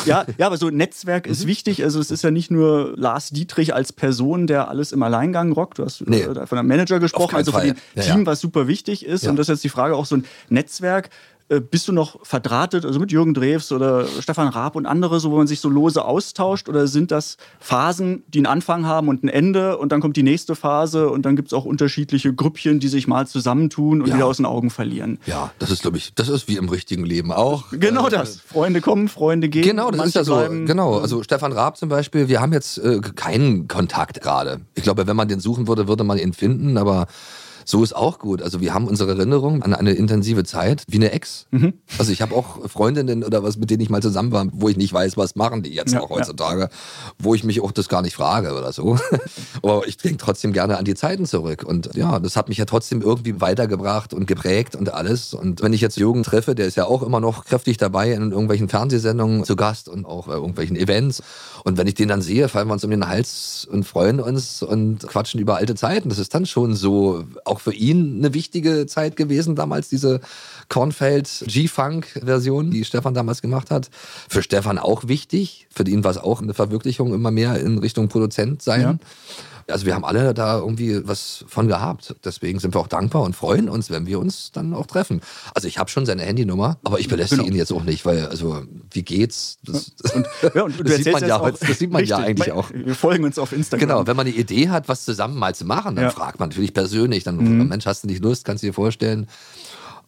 [0.05, 1.47] Ja, ja, aber so Netzwerk ist mhm.
[1.47, 1.83] wichtig.
[1.83, 5.79] Also es ist ja nicht nur Lars Dietrich als Person, der alles im Alleingang rockt.
[5.79, 6.23] Du hast nee.
[6.23, 9.27] von einem Manager gesprochen, also von dem Team, was super wichtig ist.
[9.27, 12.85] Und das ist jetzt die Frage auch so ein Netzwerk äh, bist du noch verdrahtet,
[12.85, 16.03] also mit Jürgen Drews oder Stefan Raab und andere, so wo man sich so lose
[16.03, 16.67] austauscht?
[16.67, 20.23] Oder sind das Phasen, die einen Anfang haben und ein Ende und dann kommt die
[20.23, 24.15] nächste Phase und dann gibt es auch unterschiedliche Grüppchen, die sich mal zusammentun und ja.
[24.15, 25.19] wieder aus den Augen verlieren?
[25.25, 27.65] Ja, das ist, glaube ich, das ist wie im richtigen Leben auch.
[27.71, 28.41] Genau äh, das.
[28.41, 29.63] Freunde kommen, Freunde gehen.
[29.63, 30.35] Genau, das ist ja so.
[30.35, 30.65] Bleiben.
[30.65, 34.61] Genau, also Stefan Raab zum Beispiel, wir haben jetzt äh, keinen Kontakt gerade.
[34.75, 37.07] Ich glaube, wenn man den suchen würde, würde man ihn finden, aber
[37.69, 38.41] so ist auch gut.
[38.41, 41.47] Also wir haben unsere Erinnerung an eine intensive Zeit wie eine Ex.
[41.51, 41.73] Mhm.
[41.97, 44.77] Also ich habe auch Freundinnen oder was, mit denen ich mal zusammen war, wo ich
[44.77, 46.69] nicht weiß, was machen die jetzt ja, auch heutzutage, ja.
[47.19, 48.97] wo ich mich auch das gar nicht frage oder so.
[49.61, 51.65] Aber ich denke trotzdem gerne an die Zeiten zurück.
[51.67, 55.33] Und ja, das hat mich ja trotzdem irgendwie weitergebracht und geprägt und alles.
[55.33, 58.31] Und wenn ich jetzt Jürgen treffe, der ist ja auch immer noch kräftig dabei in
[58.31, 61.21] irgendwelchen Fernsehsendungen zu Gast und auch bei irgendwelchen Events.
[61.65, 64.63] Und wenn ich den dann sehe, fallen wir uns um den Hals und freuen uns
[64.63, 66.07] und quatschen über alte Zeiten.
[66.07, 70.21] Das ist dann schon so auch auch für ihn eine wichtige Zeit gewesen, damals diese
[70.69, 73.89] Kornfeld G-Funk-Version, die Stefan damals gemacht hat.
[74.29, 75.67] Für Stefan auch wichtig.
[75.73, 78.81] Für ihn war es auch eine Verwirklichung immer mehr in Richtung Produzent sein.
[78.81, 78.97] Ja.
[79.69, 82.15] Also wir haben alle da irgendwie was von gehabt.
[82.23, 85.21] Deswegen sind wir auch dankbar und freuen uns, wenn wir uns dann auch treffen.
[85.53, 87.53] Also ich habe schon seine Handynummer, aber ich belästige genau.
[87.53, 89.57] ihn jetzt auch nicht, weil also wie geht's?
[89.63, 92.69] Das, und, ja, und das, sieht man ja, das sieht man richtig, ja eigentlich auch.
[92.73, 93.87] Wir folgen uns auf Instagram.
[93.87, 96.11] Genau, wenn man eine Idee hat, was zusammen mal zu machen, dann ja.
[96.11, 97.23] fragt man natürlich persönlich.
[97.23, 97.67] Dann, mhm.
[97.67, 98.45] Mensch, hast du nicht Lust?
[98.45, 99.27] Kannst du dir vorstellen?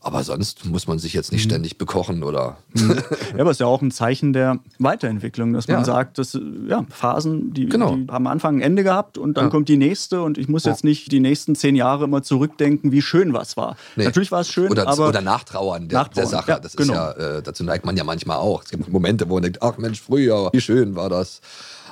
[0.02, 1.50] Aber sonst muss man sich jetzt nicht mhm.
[1.50, 2.58] ständig bekochen oder.
[2.74, 2.92] Mhm.
[3.36, 5.84] ja, aber es ist ja auch ein Zeichen der Weiterentwicklung, dass man ja.
[5.84, 7.96] sagt, dass ja, Phasen, die, genau.
[7.96, 9.50] die, haben am Anfang ein Ende gehabt und dann ja.
[9.50, 13.02] kommt die nächste und ich muss jetzt nicht die nächsten zehn Jahre immer zurückdenken, wie
[13.02, 13.76] schön was war.
[13.98, 14.06] Nee.
[14.06, 15.10] Natürlich war es schön, oder, aber.
[15.10, 16.16] Oder nachtrauern der, nachtrauern.
[16.16, 16.60] der Sache.
[16.62, 16.94] das genau.
[16.94, 18.64] ist ja, äh, dazu neigt man ja manchmal auch.
[18.64, 21.42] Es gibt Momente, wo man denkt, ach Mensch, früher, wie schön war das.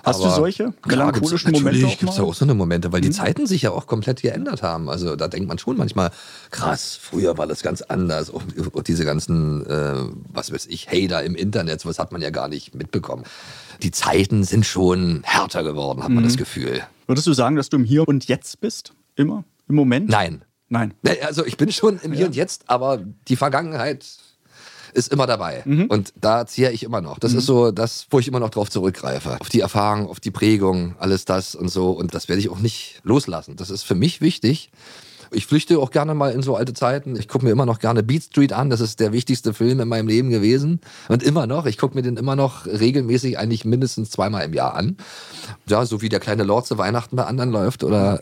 [0.08, 1.80] Hast Aber du solche melancholischen klar, Momente?
[1.82, 3.06] Natürlich gibt es auch so eine Momente, weil mhm.
[3.08, 4.90] die Zeiten sich ja auch komplett geändert haben.
[4.90, 6.12] Also da denkt man schon manchmal,
[6.50, 8.34] krass, früher war das ganz anders.
[8.34, 8.42] Auch,
[8.74, 9.96] auch diese ganzen, äh,
[10.32, 13.26] was weiß ich, Hater im Internet, sowas hat man ja gar nicht mitbekommen.
[13.84, 16.38] Die Zeiten sind schon härter geworden, hat man das mhm.
[16.38, 16.84] Gefühl.
[17.06, 18.94] Würdest du sagen, dass du im Hier und Jetzt bist?
[19.18, 19.44] Immer?
[19.68, 20.10] Im Moment?
[20.10, 20.42] Nein.
[20.70, 20.94] Nein.
[21.26, 22.28] Also ich bin schon im Hier ja.
[22.28, 24.06] und Jetzt, aber die Vergangenheit
[24.98, 25.62] ist immer dabei.
[25.66, 25.86] Mhm.
[25.86, 27.20] Und da ziehe ich immer noch.
[27.20, 27.38] Das mhm.
[27.38, 29.38] ist so das, wo ich immer noch drauf zurückgreife.
[29.40, 31.92] Auf die Erfahrung, auf die Prägung, alles das und so.
[31.92, 33.56] Und das werde ich auch nicht loslassen.
[33.56, 34.72] Das ist für mich wichtig.
[35.32, 37.16] Ich flüchte auch gerne mal in so alte Zeiten.
[37.16, 38.70] Ich gucke mir immer noch gerne Beat Street an.
[38.70, 40.80] Das ist der wichtigste Film in meinem Leben gewesen.
[41.10, 41.66] Und immer noch.
[41.66, 44.98] Ich gucke mir den immer noch regelmäßig eigentlich mindestens zweimal im Jahr an.
[45.68, 48.20] Ja, so wie der kleine Lord zu Weihnachten bei anderen läuft oder,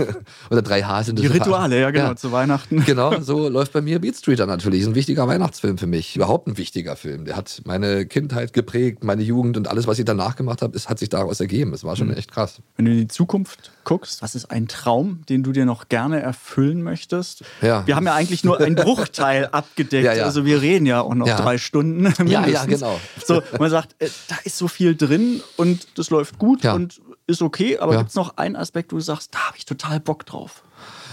[0.50, 1.16] oder drei Hasen.
[1.16, 2.16] Die Rituale, ja genau, ja.
[2.16, 2.84] zu Weihnachten.
[2.88, 4.80] Genau, so läuft bei mir Beat Street dann natürlich.
[4.80, 6.16] Ist ein wichtiger Weihnachtsfilm für mich.
[6.16, 7.26] Überhaupt ein wichtiger Film.
[7.26, 10.98] Der hat meine Kindheit geprägt, meine Jugend und alles, was ich danach gemacht habe, hat
[10.98, 11.74] sich daraus ergeben.
[11.74, 12.14] Es war schon mhm.
[12.14, 12.60] echt krass.
[12.76, 16.22] Wenn du in die Zukunft guckst, was ist ein Traum, den du dir noch gerne
[16.48, 17.44] erfüllen möchtest?
[17.60, 17.86] Ja.
[17.86, 20.04] Wir haben ja eigentlich nur einen Bruchteil abgedeckt.
[20.04, 20.24] Ja, ja.
[20.24, 21.36] Also wir reden ja auch noch ja.
[21.36, 22.02] drei Stunden.
[22.02, 22.30] Mindestens.
[22.30, 23.00] Ja, ja, genau.
[23.24, 27.42] So, man sagt, äh, da ist so viel drin und das läuft gut und ist
[27.42, 30.24] okay, aber gibt es noch einen Aspekt, wo du sagst, da habe ich total Bock
[30.24, 30.62] drauf?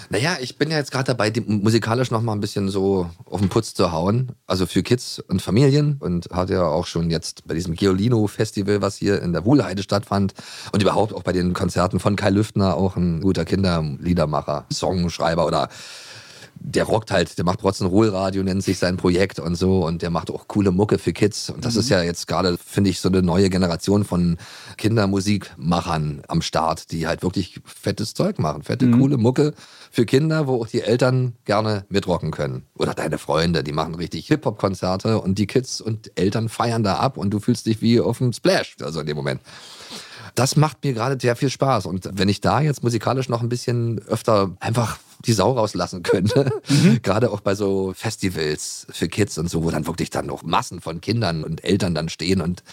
[0.09, 3.49] Naja, ich bin ja jetzt gerade dabei, musikalisch noch mal ein bisschen so auf den
[3.49, 4.31] Putz zu hauen.
[4.47, 5.97] Also für Kids und Familien.
[5.99, 10.33] Und hatte ja auch schon jetzt bei diesem Geolino-Festival, was hier in der Wuhlheide stattfand.
[10.71, 15.69] Und überhaupt auch bei den Konzerten von Kai Lüftner, auch ein guter Kinderliedermacher, Songschreiber oder
[16.59, 20.09] der rockt halt, der macht Rock'n'Roll Radio, nennt sich sein Projekt und so und der
[20.09, 21.79] macht auch coole Mucke für Kids und das mhm.
[21.81, 24.37] ist ja jetzt gerade, finde ich, so eine neue Generation von
[24.77, 28.99] Kindermusikmachern am Start, die halt wirklich fettes Zeug machen, fette, mhm.
[28.99, 29.53] coole Mucke
[29.91, 32.63] für Kinder, wo auch die Eltern gerne mitrocken können.
[32.75, 37.17] Oder deine Freunde, die machen richtig Hip-Hop-Konzerte und die Kids und Eltern feiern da ab
[37.17, 39.41] und du fühlst dich wie auf dem Splash, also in dem Moment
[40.35, 41.85] das macht mir gerade sehr viel Spaß.
[41.85, 46.51] Und wenn ich da jetzt musikalisch noch ein bisschen öfter einfach die Sau rauslassen könnte.
[46.67, 47.01] Mhm.
[47.03, 50.81] Gerade auch bei so Festivals für Kids und so, wo dann wirklich dann noch Massen
[50.81, 52.63] von Kindern und Eltern dann stehen und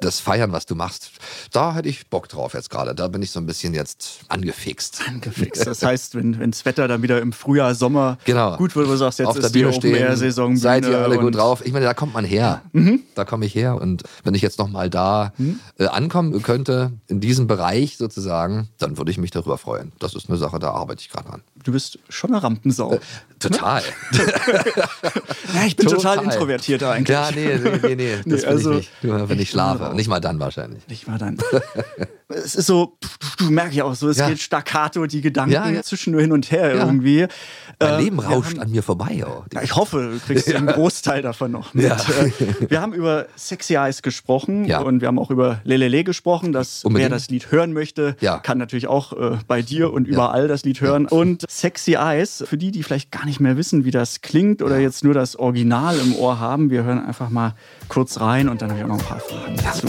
[0.00, 1.10] das feiern, was du machst.
[1.52, 2.94] Da hätte ich Bock drauf jetzt gerade.
[2.94, 5.02] Da bin ich so ein bisschen jetzt angefixt.
[5.06, 5.66] Angefixt.
[5.66, 8.56] Das heißt, wenn, wenn das Wetter dann wieder im Frühjahr, Sommer genau.
[8.56, 10.56] gut wird, wo du sagst, jetzt Auf ist der Bühne die Open-Air-Saison.
[10.56, 11.64] Seid ihr alle gut drauf?
[11.64, 12.62] Ich meine, da kommt man her.
[12.72, 13.00] Mhm.
[13.14, 13.80] Da komme ich her.
[13.80, 15.60] Und wenn ich jetzt nochmal da mhm.
[15.78, 19.92] äh, ankommen könnte, in diesem Bereich sozusagen, dann würde ich mich darüber freuen.
[19.98, 22.94] Das ist eine Sache, da arbeite ich gerade dran du bist schon eine Rampensau.
[22.94, 23.00] Äh,
[23.38, 23.82] total.
[25.54, 27.14] ja, ich bin total, total introvertierter eigentlich.
[27.14, 28.16] Ja, nee, nee, nee, nee.
[28.26, 29.04] Das nee, also, ich nicht.
[29.04, 29.94] Nur wenn ich schlafe.
[29.94, 30.86] Nicht mal dann wahrscheinlich.
[30.88, 31.38] Nicht mal dann.
[32.28, 33.08] es ist so, du,
[33.46, 34.28] du merkst ja auch so, es ja.
[34.28, 35.82] geht staccato, die Gedanken ja, ja.
[35.82, 37.26] zwischen nur hin und her irgendwie.
[37.80, 39.24] Mein Leben rauscht haben, an mir vorbei.
[39.26, 39.44] Oh.
[39.62, 40.56] Ich hoffe, du kriegst ja.
[40.56, 41.84] einen Großteil davon noch mit.
[41.84, 42.30] Äh,
[42.68, 46.52] wir haben über Sexy Eyes gesprochen und wir haben auch über Lelele gesprochen.
[46.52, 50.64] Dass, wer das Lied hören möchte, kann natürlich auch äh, bei dir und überall das
[50.64, 51.06] Lied hören.
[51.06, 54.78] Und Sexy Eyes, für die, die vielleicht gar nicht mehr wissen, wie das klingt oder
[54.78, 57.54] jetzt nur das Original im Ohr haben, wir hören einfach mal
[57.88, 59.88] kurz rein und dann habe ich auch noch ein paar Fragen dazu.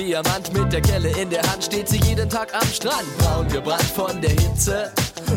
[0.00, 3.04] Diamant mit der Kelle in der Hand steht sie jeden Tag am Strand.
[3.18, 4.90] Braun gebrannt von der Hitze.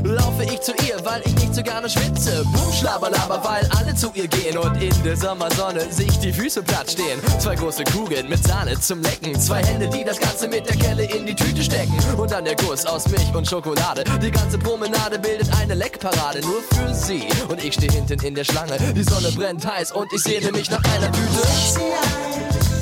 [0.05, 2.45] Laufe ich zu ihr, weil ich nicht so gerne schwitze.
[2.45, 6.89] Boom, schlabberlaber, weil alle zu ihr gehen und in der Sommersonne sich die Füße platt
[6.89, 7.20] stehen.
[7.39, 9.38] Zwei große Kugeln mit Sahne zum Lecken.
[9.38, 11.99] Zwei Hände, die das Ganze mit der Kelle in die Tüte stecken.
[12.18, 14.05] Und dann der Guss aus Milch und Schokolade.
[14.22, 17.28] Die ganze Promenade bildet eine Leckparade nur für sie.
[17.49, 18.78] Und ich stehe hinten in der Schlange.
[18.95, 22.72] Die Sonne brennt heiß und ich sehne mich nach einer Tüte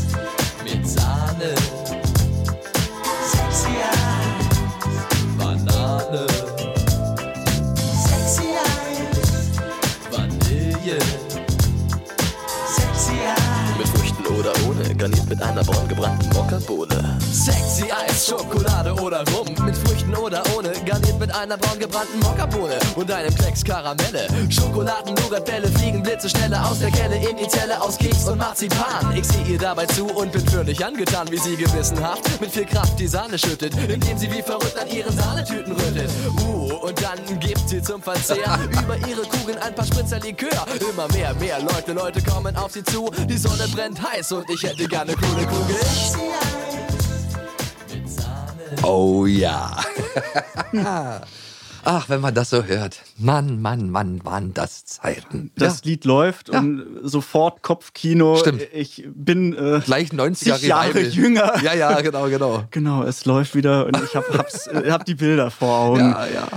[3.32, 4.48] Sexy Eyes.
[5.38, 6.41] Banane.
[15.02, 17.18] Garniert mit einer braun gebrannten Mokkabohne.
[17.32, 19.48] Sexy Eis, Schokolade oder Rum.
[19.66, 24.28] Mit Früchten oder ohne, garniert mit einer braun gebrannten Mokkabohne und einem Klecks Karamelle.
[24.52, 29.16] Schokoladen, Nougatbälle fliegen blitzeschnelle aus der Kelle in die Zelle aus Keks und Marzipan.
[29.16, 33.00] Ich sehe ihr dabei zu und bin völlig angetan, wie sie gewissenhaft mit viel Kraft
[33.00, 36.12] die Sahne schüttet, indem sie wie verrückt an ihren Sahnetüten rüttelt.
[36.46, 40.66] Uh, und dann gibt sie zum Verzehr über ihre Kugeln ein paar Spritzer Likör.
[40.80, 43.10] Immer mehr, mehr Leute, Leute kommen auf sie zu.
[43.28, 45.76] Die Sonne brennt heiß und ich hätte gerne coole Kugel.
[48.84, 49.78] Oh ja.
[51.84, 53.02] Ach, wenn man das so hört.
[53.18, 55.52] Mann, Mann, Mann, waren das Zeiten.
[55.56, 55.90] Das ja.
[55.90, 56.60] Lied läuft ja.
[56.60, 58.38] und sofort Kopfkino.
[58.38, 58.68] Stimmt.
[58.74, 61.62] Ich bin äh, gleich 90er Jahre jünger.
[61.64, 62.64] Ja, ja, genau, genau.
[62.72, 64.28] genau, es läuft wieder und ich habe
[64.92, 66.12] hab die Bilder vor Augen.
[66.12, 66.48] Ja, ja.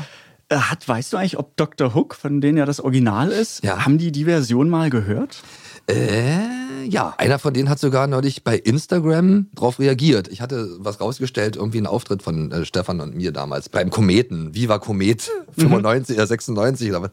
[0.49, 1.95] Äh, hat, weißt du eigentlich, ob Dr.
[1.95, 3.85] Hook, von denen ja das Original ist, ja.
[3.85, 5.43] haben die die Version mal gehört?
[5.87, 7.15] Äh, ja.
[7.19, 10.29] Einer von denen hat sogar neulich bei Instagram drauf reagiert.
[10.29, 14.55] Ich hatte was rausgestellt, irgendwie einen Auftritt von äh, Stefan und mir damals beim Kometen.
[14.55, 16.21] Viva Komet 95 mhm.
[16.21, 17.11] oder 96 oder was.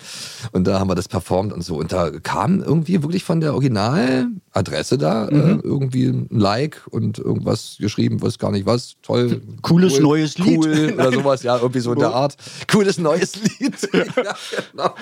[0.51, 1.75] Und da haben wir das performt und so.
[1.75, 5.59] Und da kam irgendwie wirklich von der Originaladresse da äh, mhm.
[5.59, 8.95] äh, irgendwie ein Like und irgendwas geschrieben, weiß gar nicht was.
[9.01, 9.41] Toll.
[9.61, 10.59] Cooles cool, neues Lied.
[10.59, 12.35] Cool oder sowas, ja, irgendwie so in der Art.
[12.69, 13.75] Cooles neues Lied.
[13.93, 14.35] ja,
[14.71, 14.95] genau.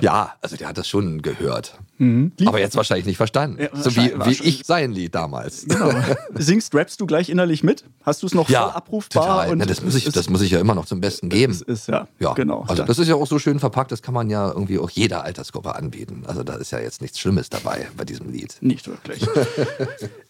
[0.00, 1.78] ja, also der hat das schon gehört.
[1.98, 2.32] Mhm.
[2.46, 3.62] Aber jetzt wahrscheinlich nicht verstanden.
[3.62, 5.66] Ja, so wie, wie ich sein Lied damals.
[5.66, 5.90] Genau.
[6.34, 7.84] Singst, rappst du gleich innerlich mit?
[8.02, 9.22] Hast du es noch ja, voll abrufbar?
[9.22, 9.50] Total.
[9.50, 11.52] Und ja, das, muss ich, das muss ich ja immer noch zum Besten geben.
[11.52, 12.32] Das ist ja, ja.
[12.34, 12.64] genau.
[12.68, 15.24] Also das ist ja auch so schön verpackt, das kann man ja irgendwie auch jeder
[15.24, 16.24] Altersgruppe anbieten.
[16.26, 18.56] Also da ist ja jetzt nichts Schlimmes dabei bei diesem Lied.
[18.60, 19.26] Nicht wirklich.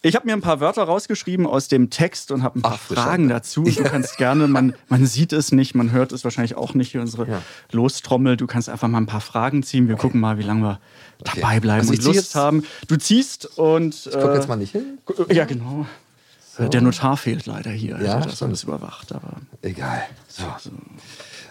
[0.01, 2.79] ich habe mir ein paar Wörter rausgeschrieben aus dem Text und habe ein paar Ach,
[2.79, 3.63] Fragen dazu.
[3.75, 7.01] Du kannst gerne, man, man sieht es nicht, man hört es wahrscheinlich auch nicht, hier
[7.01, 8.37] unsere Lostrommel.
[8.37, 9.87] Du kannst einfach mal ein paar Fragen ziehen.
[9.87, 10.03] Wir okay.
[10.03, 10.79] gucken mal, wie lange wir
[11.21, 11.41] okay.
[11.41, 12.63] dabei bleiben also und Lust jetzt, haben.
[12.87, 14.05] Du ziehst und.
[14.05, 14.99] Ich gucke jetzt mal nicht hin.
[15.29, 15.85] Ja, genau.
[16.57, 16.67] So.
[16.67, 17.99] Der Notar fehlt leider hier.
[18.01, 19.33] Ja, also, das alles überwacht, aber.
[19.61, 20.03] Egal.
[20.27, 20.43] So.
[20.59, 20.71] so.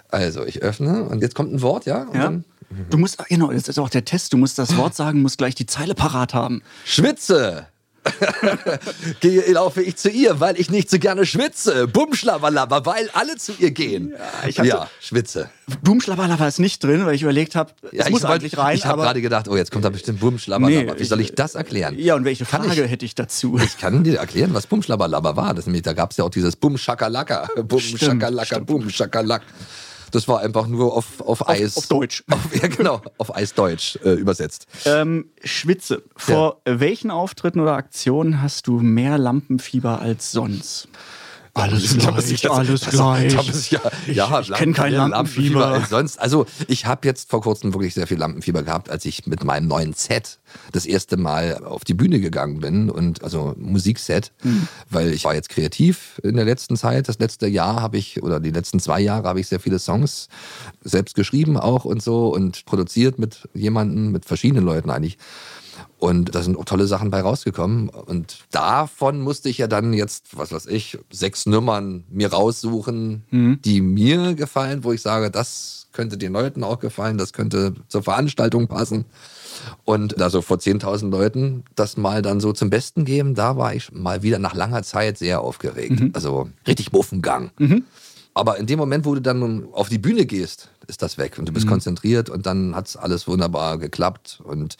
[0.08, 2.02] Also, ich öffne und jetzt kommt ein Wort, ja?
[2.04, 2.22] Und ja.
[2.22, 2.44] Dann,
[2.90, 4.32] du musst, genau, jetzt ist auch der Test.
[4.32, 6.62] Du musst das Wort sagen, musst gleich die Zeile parat haben.
[6.84, 7.66] Schwitze!
[9.20, 11.88] Gehe, laufe ich zu ihr, weil ich nicht so gerne schwitze.
[11.88, 14.10] Bumschlabalaba, weil alle zu ihr gehen.
[14.10, 15.50] Ja, ich hatte, ja schwitze.
[15.82, 18.76] Bumschlabalaba ist nicht drin, weil ich überlegt habe, es ja, muss eigentlich rein.
[18.76, 20.92] Ich habe gerade gedacht, oh, jetzt kommt da bestimmt Bumschlabalaba.
[20.92, 21.98] Nee, Wie soll ich das erklären?
[21.98, 23.58] Ja, und welche Frage ich, hätte ich dazu?
[23.64, 25.54] Ich kann dir erklären, was Bumschlabalaba war.
[25.54, 27.48] Das, da gab es ja auch dieses Bumschakalaka.
[27.62, 29.42] Bumschakalaka, Bumschakalak.
[30.14, 31.76] Das war einfach nur auf, auf Eis.
[31.76, 32.22] Auf, Deutsch.
[32.30, 34.68] Auf, ja, genau, auf Eisdeutsch äh, übersetzt.
[34.84, 36.04] Ähm, Schwitze.
[36.14, 36.78] Vor ja.
[36.78, 40.88] welchen Auftritten oder Aktionen hast du mehr Lampenfieber als sonst?
[41.54, 43.36] Alles gleich, jetzt, alles gleich.
[43.36, 45.60] Das, ja, ich ja, ich kenne kein Lampenfieber.
[45.60, 46.20] Lampenfieber sonst.
[46.20, 49.68] Also ich habe jetzt vor kurzem wirklich sehr viel Lampenfieber gehabt, als ich mit meinem
[49.68, 50.40] neuen Set
[50.72, 54.66] das erste Mal auf die Bühne gegangen bin und also Musikset, mhm.
[54.90, 57.08] weil ich war jetzt kreativ in der letzten Zeit.
[57.08, 60.28] Das letzte Jahr habe ich oder die letzten zwei Jahre habe ich sehr viele Songs
[60.82, 65.18] selbst geschrieben auch und so und produziert mit jemanden, mit verschiedenen Leuten eigentlich.
[66.04, 67.88] Und da sind auch tolle Sachen bei rausgekommen.
[67.88, 73.58] Und davon musste ich ja dann jetzt, was weiß ich, sechs Nummern mir raussuchen, mhm.
[73.64, 78.02] die mir gefallen, wo ich sage, das könnte den Leuten auch gefallen, das könnte zur
[78.02, 79.06] Veranstaltung passen.
[79.86, 83.74] Und da so vor 10.000 Leuten das mal dann so zum Besten geben, da war
[83.74, 86.00] ich mal wieder nach langer Zeit sehr aufgeregt.
[86.00, 86.10] Mhm.
[86.12, 87.50] Also richtig Muffengang.
[87.58, 87.84] Mhm.
[88.34, 91.48] Aber in dem Moment, wo du dann auf die Bühne gehst, ist das weg und
[91.48, 91.70] du bist mhm.
[91.70, 94.76] konzentriert und dann hat es alles wunderbar geklappt und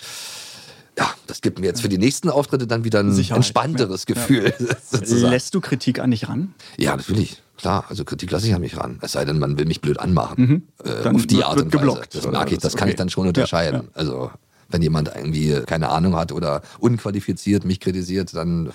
[0.98, 3.38] ja, das gibt mir jetzt für die nächsten Auftritte dann wieder ein Sicherheit.
[3.38, 4.14] entspannteres ja.
[4.14, 4.54] Gefühl.
[4.58, 5.28] Ja.
[5.30, 6.54] Lässt du Kritik an dich ran?
[6.76, 7.42] Ja, natürlich.
[7.56, 8.98] Klar, also Kritik lasse ich an mich ran.
[9.00, 10.42] Es sei denn, man will mich blöd anmachen.
[10.42, 10.62] Mhm.
[10.84, 11.78] Äh, auf die Art und Weise.
[11.78, 12.80] Geblockt, das merke ich, das okay.
[12.80, 13.88] kann ich dann schon unterscheiden.
[13.94, 14.30] Also
[14.68, 18.72] wenn jemand irgendwie keine Ahnung hat oder unqualifiziert mich kritisiert, dann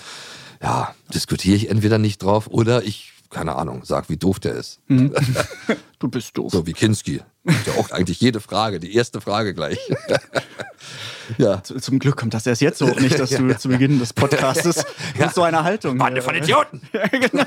[0.62, 4.80] ja, diskutiere ich entweder nicht drauf oder ich keine Ahnung, sag, wie doof der ist.
[4.88, 5.14] Mhm.
[6.00, 6.54] Du bist doof.
[6.54, 7.22] So wie Kinski.
[7.44, 9.78] Ja auch eigentlich jede Frage, die erste Frage gleich.
[11.38, 11.64] ja.
[11.64, 13.58] Zum Glück kommt das erst jetzt hoch, nicht, dass du ja.
[13.58, 14.78] zu Beginn des Podcastes
[15.18, 15.26] ja.
[15.26, 15.98] mit so einer Haltung.
[15.98, 16.82] Bande von Idioten!
[16.94, 17.46] ja, genau.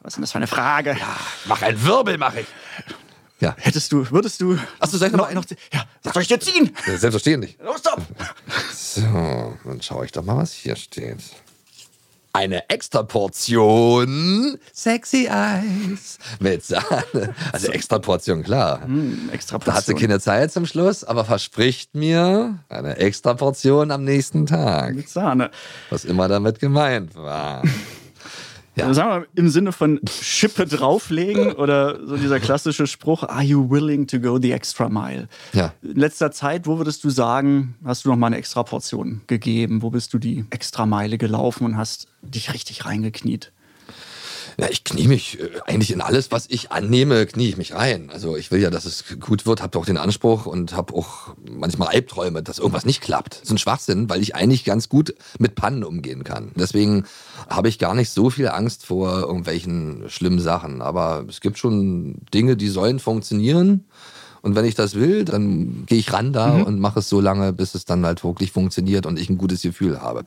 [0.00, 0.96] Was ist denn das für eine Frage?
[0.98, 1.16] Ja,
[1.46, 2.46] mach einen Wirbel, mach ich.
[3.40, 3.54] Ja.
[3.58, 4.58] Hättest du, würdest du.
[4.78, 6.74] Achso, soll ich noch, noch, Ja, was soll ich dir ziehen?
[6.86, 7.58] Selbstverständlich.
[7.62, 8.00] Los, stopp!
[8.72, 11.18] So, dann schaue ich doch mal, was hier steht
[12.34, 17.34] eine extra Portion Sexy Eis mit Sahne.
[17.52, 18.86] Also extra Portion, klar.
[18.86, 19.72] Mm, extra Portion.
[19.72, 24.46] Da hat sie keine Zeit zum Schluss, aber verspricht mir eine extra Portion am nächsten
[24.46, 24.96] Tag.
[24.96, 25.50] Mit Sahne.
[25.90, 27.62] Was immer damit gemeint war.
[28.76, 28.92] Ja.
[28.92, 33.70] Sagen wir mal, im Sinne von Schippe drauflegen oder so dieser klassische Spruch, are you
[33.70, 35.28] willing to go the extra mile?
[35.52, 35.72] Ja.
[35.82, 39.82] In letzter Zeit, wo würdest du sagen, hast du noch mal eine extra Portion gegeben?
[39.82, 43.52] Wo bist du die extra Meile gelaufen und hast dich richtig reingekniet?
[44.58, 48.10] Ja, ich knie mich äh, eigentlich in alles, was ich annehme, knie ich mich rein.
[48.12, 51.34] Also ich will ja, dass es gut wird, habe doch den Anspruch und habe auch
[51.50, 53.34] manchmal Albträume, dass irgendwas nicht klappt.
[53.34, 56.52] Das ist ein Schwachsinn, weil ich eigentlich ganz gut mit Pannen umgehen kann.
[56.56, 57.04] Deswegen
[57.48, 60.82] habe ich gar nicht so viel Angst vor irgendwelchen schlimmen Sachen.
[60.82, 63.84] Aber es gibt schon Dinge, die sollen funktionieren.
[64.42, 66.64] Und wenn ich das will, dann gehe ich ran da mhm.
[66.64, 69.62] und mache es so lange, bis es dann halt wirklich funktioniert und ich ein gutes
[69.62, 70.24] Gefühl habe.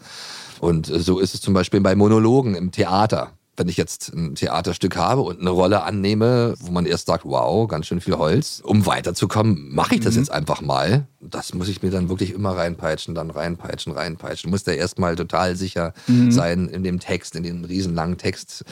[0.59, 4.35] Und äh, so ist es zum Beispiel bei Monologen im Theater wenn ich jetzt ein
[4.35, 8.61] Theaterstück habe und eine Rolle annehme, wo man erst sagt, wow, ganz schön viel Holz,
[8.63, 10.21] um weiterzukommen, mache ich das mhm.
[10.21, 11.07] jetzt einfach mal.
[11.29, 14.49] Das muss ich mir dann wirklich immer reinpeitschen, dann reinpeitschen, reinpeitschen.
[14.49, 16.31] Muss da erstmal total sicher mhm.
[16.31, 18.63] sein in dem Text, in dem riesenlangen Text.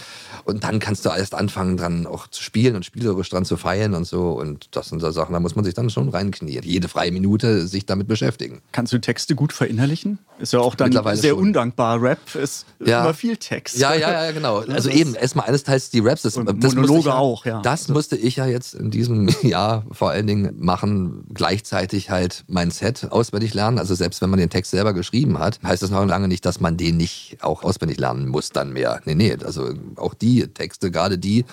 [0.44, 3.94] Und dann kannst du erst anfangen, dran auch zu spielen und spielerisch dran zu feiern
[3.94, 4.32] und so.
[4.32, 6.64] Und das sind so Sachen, da muss man sich dann schon reinknien.
[6.64, 8.62] Jede freie Minute sich damit beschäftigen.
[8.72, 10.20] Kannst du Texte gut verinnerlichen?
[10.40, 11.40] Ist ja auch dann sehr schon.
[11.40, 12.02] undankbar.
[12.02, 13.02] Rap ist ja.
[13.02, 13.78] immer viel Text.
[13.78, 14.64] Ja, ja, ja, genau.
[14.76, 16.24] Also eben, erstmal eines Teils die Raps.
[16.24, 17.62] Das, und das Monologe ja, auch, ja.
[17.62, 22.72] Das musste ich ja jetzt in diesem Jahr vor allen Dingen machen, gleichzeitig halt mein
[22.72, 23.80] Set auswendig lernen.
[23.80, 26.60] Also selbst wenn man den Text selber geschrieben hat, heißt das noch lange nicht, dass
[26.60, 29.02] man den nicht auch auswendig lernen muss dann mehr.
[29.06, 31.46] Nee, nee, also auch die Texte, gerade die,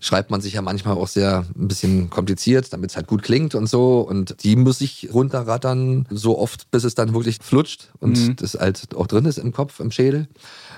[0.00, 3.54] schreibt man sich ja manchmal auch sehr ein bisschen kompliziert, damit es halt gut klingt
[3.54, 4.00] und so.
[4.00, 8.36] Und die muss ich runterrattern, so oft, bis es dann wirklich flutscht und mhm.
[8.36, 10.28] das halt auch drin ist im Kopf, im Schädel.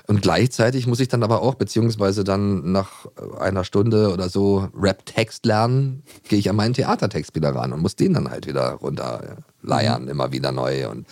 [0.09, 3.05] Und gleichzeitig muss ich dann aber auch, beziehungsweise dann nach
[3.39, 7.95] einer Stunde oder so Rap-Text lernen, gehe ich an meinen Theatertext wieder ran und muss
[7.95, 10.07] den dann halt wieder runterleiern, mhm.
[10.07, 10.89] immer wieder neu.
[10.89, 11.05] Und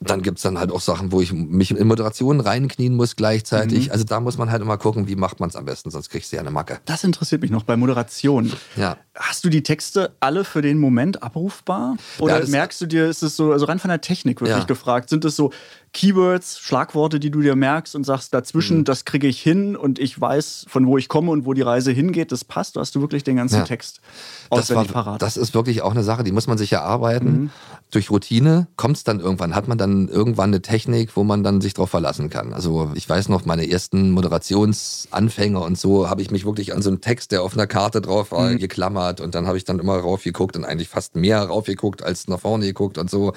[0.00, 3.86] dann gibt es dann halt auch Sachen, wo ich mich in Moderationen reinknien muss gleichzeitig.
[3.86, 3.92] Mhm.
[3.92, 6.32] Also da muss man halt immer gucken, wie macht man es am besten, sonst kriegst
[6.32, 6.80] du ja eine Macke.
[6.86, 8.52] Das interessiert mich noch bei Moderation.
[8.74, 8.96] Ja.
[9.14, 11.96] Hast du die Texte alle für den Moment abrufbar?
[12.18, 14.64] Oder ja, merkst du dir, ist es so, also rein von der Technik wirklich ja.
[14.64, 15.52] gefragt, sind es so
[15.94, 18.84] Keywords, Schlagworte, die du dir merkst und sagst, dazwischen, mhm.
[18.84, 21.92] das kriege ich hin und ich weiß, von wo ich komme und wo die Reise
[21.92, 22.76] hingeht, das passt.
[22.76, 23.64] Da hast du wirklich den ganzen ja.
[23.64, 24.00] Text
[24.50, 25.22] auswendig das war, parat.
[25.22, 27.26] Das ist wirklich auch eine Sache, die muss man sich erarbeiten.
[27.26, 27.50] Mhm.
[27.92, 31.60] Durch Routine kommt es dann irgendwann, hat man dann irgendwann eine Technik, wo man dann
[31.60, 32.52] sich drauf verlassen kann.
[32.52, 36.90] Also ich weiß noch, meine ersten Moderationsanfänge und so habe ich mich wirklich an so
[36.90, 38.58] einen Text, der auf einer Karte drauf war, mhm.
[38.58, 42.40] geklammert und dann habe ich dann immer raufgeguckt und eigentlich fast mehr raufgeguckt als nach
[42.40, 43.32] vorne geguckt und so.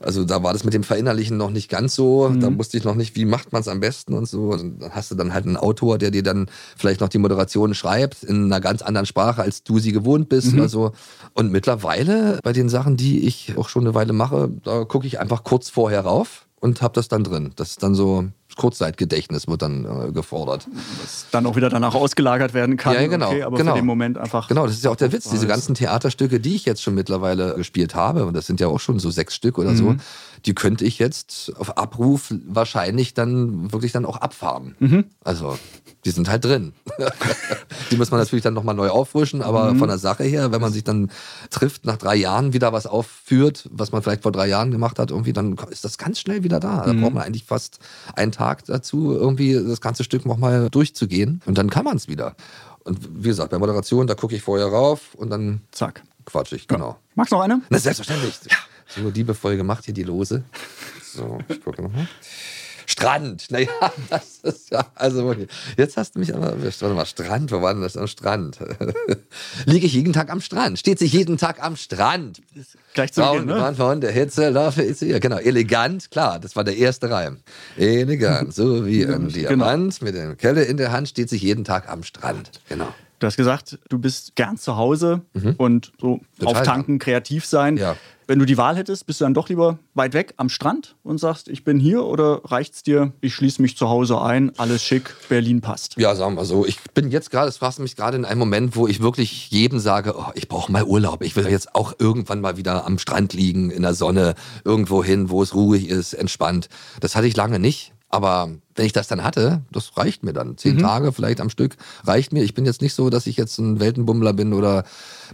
[0.00, 2.28] Also da war das mit dem Verinnerlichen noch nicht ganz so.
[2.28, 2.40] Mhm.
[2.40, 4.50] Da wusste ich noch nicht, wie macht man es am besten und so.
[4.50, 7.74] Und dann hast du dann halt einen Autor, der dir dann vielleicht noch die Moderation
[7.74, 10.60] schreibt in einer ganz anderen Sprache, als du sie gewohnt bist mhm.
[10.60, 10.92] oder so.
[11.32, 15.20] Und mittlerweile bei den Sachen, die ich auch schon eine Weile mache, da gucke ich
[15.20, 17.52] einfach kurz vorher rauf und habe das dann drin.
[17.56, 18.24] Das ist dann so
[18.56, 20.68] Kurzzeitgedächtnis wird dann äh, gefordert.
[21.02, 22.94] Das dann auch wieder danach ausgelagert werden kann.
[22.94, 23.28] Ja, genau.
[23.28, 23.72] Okay, aber genau.
[23.72, 24.48] für den Moment einfach.
[24.48, 25.30] Genau, das ist ja auch der Witz.
[25.30, 28.80] Diese ganzen Theaterstücke, die ich jetzt schon mittlerweile gespielt habe, und das sind ja auch
[28.80, 29.76] schon so sechs Stück oder mhm.
[29.76, 29.96] so,
[30.46, 34.74] die könnte ich jetzt auf Abruf wahrscheinlich dann wirklich dann auch abfahren.
[34.78, 35.04] Mhm.
[35.22, 35.58] Also
[36.04, 36.72] die sind halt drin.
[37.90, 39.78] die muss man natürlich dann nochmal neu auffrischen, aber mhm.
[39.78, 41.10] von der Sache her, wenn man sich dann
[41.50, 45.10] trifft, nach drei Jahren wieder was aufführt, was man vielleicht vor drei Jahren gemacht hat,
[45.10, 46.84] irgendwie, dann ist das ganz schnell wieder da.
[46.84, 47.02] Da mhm.
[47.02, 47.78] braucht man eigentlich fast
[48.14, 52.36] einen Tag dazu, irgendwie das ganze Stück nochmal durchzugehen und dann kann man es wieder.
[52.84, 56.02] Und wie gesagt, bei Moderation, da gucke ich vorher rauf und dann zack.
[56.26, 56.90] Quatsch ich, genau.
[56.90, 56.96] Ja.
[57.14, 57.60] Magst du noch eine?
[57.68, 58.38] Na, selbstverständlich.
[58.50, 58.56] Ja.
[58.86, 60.44] So liebevoll gemacht hier die Lose.
[61.02, 62.08] So, ich gucke nochmal.
[62.86, 63.50] Strand.
[63.50, 63.68] Naja,
[64.10, 65.48] das ist ja, also wirklich.
[65.76, 66.82] Jetzt hast du mich aber erwischt.
[66.82, 68.58] Warte mal, Strand, wo war denn das am Strand?
[69.66, 70.78] Liege ich jeden Tag am Strand?
[70.78, 72.42] Steht sich jeden Tag am Strand?
[72.94, 73.74] Gleich zu Beginn, ne?
[73.74, 75.20] von der Hitze laufe ich hier.
[75.20, 77.38] Genau, elegant, klar, das war der erste Reim.
[77.76, 79.48] Elegant, so wie ein genau.
[79.48, 80.10] Diamant genau.
[80.10, 82.50] mit der Kelle in der Hand steht sich jeden Tag am Strand.
[82.68, 82.92] Genau.
[83.24, 85.54] Du hast gesagt, du bist gern zu Hause mhm.
[85.56, 87.78] und so Total auftanken, kreativ sein.
[87.78, 87.96] Ja.
[88.26, 91.16] Wenn du die Wahl hättest, bist du dann doch lieber weit weg am Strand und
[91.16, 95.14] sagst, ich bin hier oder reicht's dir, ich schließe mich zu Hause ein, alles schick,
[95.30, 95.96] Berlin passt?
[95.96, 96.66] Ja, sagen wir so.
[96.66, 99.50] Ich bin jetzt gerade, das fragst du mich gerade in einem Moment, wo ich wirklich
[99.50, 101.22] jedem sage, oh, ich brauche mal Urlaub.
[101.22, 105.30] Ich will jetzt auch irgendwann mal wieder am Strand liegen, in der Sonne, irgendwo hin,
[105.30, 106.68] wo es ruhig ist, entspannt.
[107.00, 107.94] Das hatte ich lange nicht.
[108.14, 110.56] Aber wenn ich das dann hatte, das reicht mir dann.
[110.56, 110.82] Zehn mhm.
[110.82, 112.44] Tage vielleicht am Stück reicht mir.
[112.44, 114.84] Ich bin jetzt nicht so, dass ich jetzt ein Weltenbummler bin oder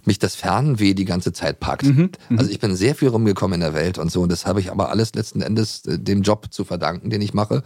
[0.07, 1.85] mich das Fernweh die ganze Zeit packt.
[1.85, 2.11] Mhm.
[2.29, 2.39] mhm.
[2.39, 4.23] Also ich bin sehr viel rumgekommen in der Welt und so.
[4.23, 7.35] Und das habe ich aber alles letzten Endes äh, dem Job zu verdanken, den ich
[7.35, 7.63] mache.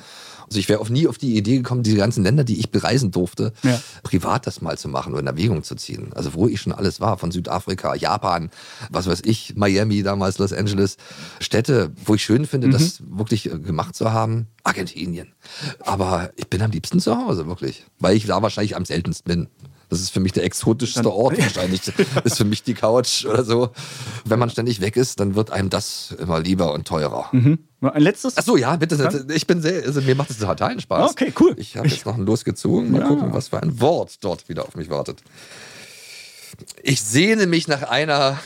[0.46, 3.10] Also ich wäre auch nie auf die Idee gekommen, diese ganzen Länder, die ich bereisen
[3.10, 3.80] durfte, ja.
[4.02, 6.12] privat das mal zu machen oder in Erwägung zu ziehen.
[6.14, 8.50] Also wo ich schon alles war, von Südafrika, Japan,
[8.90, 10.96] was weiß ich, Miami damals, Los Angeles,
[11.40, 12.72] Städte, wo ich schön finde, mhm.
[12.72, 14.48] das wirklich äh, gemacht zu haben.
[14.64, 15.32] Argentinien.
[15.80, 17.84] Aber ich bin am liebsten zu Hause, wirklich.
[17.98, 19.48] Weil ich da wahrscheinlich am seltensten bin.
[19.88, 21.82] Das ist für mich der exotischste Ort wahrscheinlich.
[22.24, 23.70] ist für mich die Couch oder so.
[24.24, 27.28] Wenn man ständig weg ist, dann wird einem das immer lieber und teurer.
[27.32, 27.58] Mhm.
[27.80, 28.36] Ein letztes?
[28.38, 29.26] Achso, ja, bitte.
[29.34, 31.10] Ich bin sehr, also mir macht es total Spaß.
[31.10, 31.54] Okay, cool.
[31.58, 32.92] Ich habe jetzt noch ein losgezogen.
[32.92, 33.08] Mal ja.
[33.08, 35.22] gucken, was für ein Wort dort wieder auf mich wartet.
[36.82, 38.38] Ich sehne mich nach einer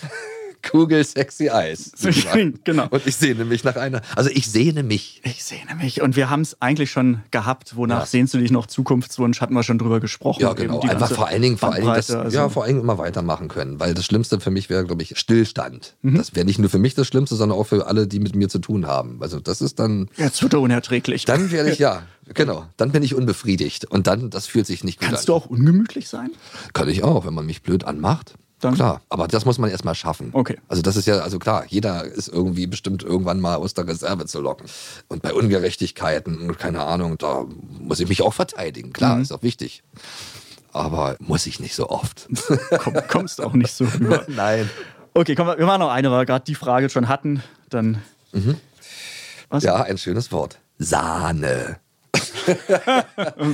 [0.62, 1.92] Kugel Sexy Eis.
[2.64, 2.86] genau.
[2.90, 4.02] Und ich sehne mich nach einer.
[4.16, 5.20] Also ich sehne mich.
[5.24, 6.02] Ich sehne mich.
[6.02, 7.76] Und wir haben es eigentlich schon gehabt.
[7.76, 8.06] Wonach ja.
[8.06, 8.66] sehnst du dich noch?
[8.66, 10.40] Zukunftswunsch hatten wir schon drüber gesprochen.
[10.40, 10.80] Ja, genau.
[10.80, 12.36] Einfach vor allen Dingen, vor allen Dingen das, also.
[12.36, 13.80] ja, vor allen Dingen immer weitermachen können.
[13.80, 15.96] Weil das Schlimmste für mich wäre, glaube ich, Stillstand.
[16.02, 16.16] Mhm.
[16.16, 18.48] Das wäre nicht nur für mich das Schlimmste, sondern auch für alle, die mit mir
[18.48, 19.22] zu tun haben.
[19.22, 20.08] Also das ist dann.
[20.16, 21.24] Jetzt wird er unerträglich.
[21.24, 22.02] Dann werde ich, ja,
[22.34, 22.66] genau.
[22.76, 23.84] Dann bin ich unbefriedigt.
[23.84, 25.16] Und dann, das fühlt sich nicht gut Kannst an.
[25.16, 26.30] Kannst du auch ungemütlich sein?
[26.72, 28.34] Kann ich auch, wenn man mich blöd anmacht.
[28.60, 28.74] Dann?
[28.74, 30.30] Klar, aber das muss man erstmal schaffen.
[30.32, 30.58] Okay.
[30.66, 34.26] Also das ist ja, also klar, jeder ist irgendwie bestimmt irgendwann mal aus der Reserve
[34.26, 34.66] zu locken.
[35.06, 37.44] Und bei Ungerechtigkeiten und keine Ahnung, da
[37.78, 38.92] muss ich mich auch verteidigen.
[38.92, 39.22] Klar, mhm.
[39.22, 39.84] ist auch wichtig.
[40.72, 42.28] Aber muss ich nicht so oft.
[42.78, 44.24] Komm, kommst auch nicht so rüber.
[44.28, 44.68] Nein.
[45.14, 47.42] Okay, komm, wir machen noch eine, weil wir gerade die Frage schon hatten.
[47.70, 48.02] Dann.
[48.32, 48.56] Mhm.
[49.48, 49.64] Was?
[49.64, 50.58] Ja, ein schönes Wort.
[50.78, 51.78] Sahne.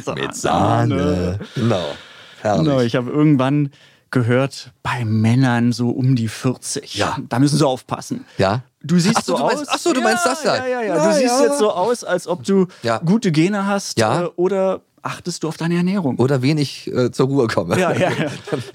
[0.05, 0.21] Sahne.
[0.21, 1.41] Mit Sahne.
[1.55, 1.95] Genau.
[2.43, 2.65] Herrlich.
[2.65, 3.71] Genau, ich habe irgendwann
[4.15, 6.95] gehört, bei Männern so um die 40.
[6.95, 7.19] Ja.
[7.29, 8.25] Da müssen sie aufpassen.
[8.39, 8.63] Ja.
[8.83, 9.69] Du siehst ach so, du meinst, aus.
[9.69, 10.57] Achso, du ja, meinst das da.
[10.57, 10.97] Ja, ja, ja.
[10.97, 12.67] ja du siehst jetzt so aus, als ob du
[13.05, 14.23] gute Gene hast ja.
[14.23, 16.17] Äh, oder achtest du auf deine Ernährung.
[16.17, 17.79] Oder wenig äh, zur Ruhe komme.
[17.79, 18.31] Ja, ja, ja.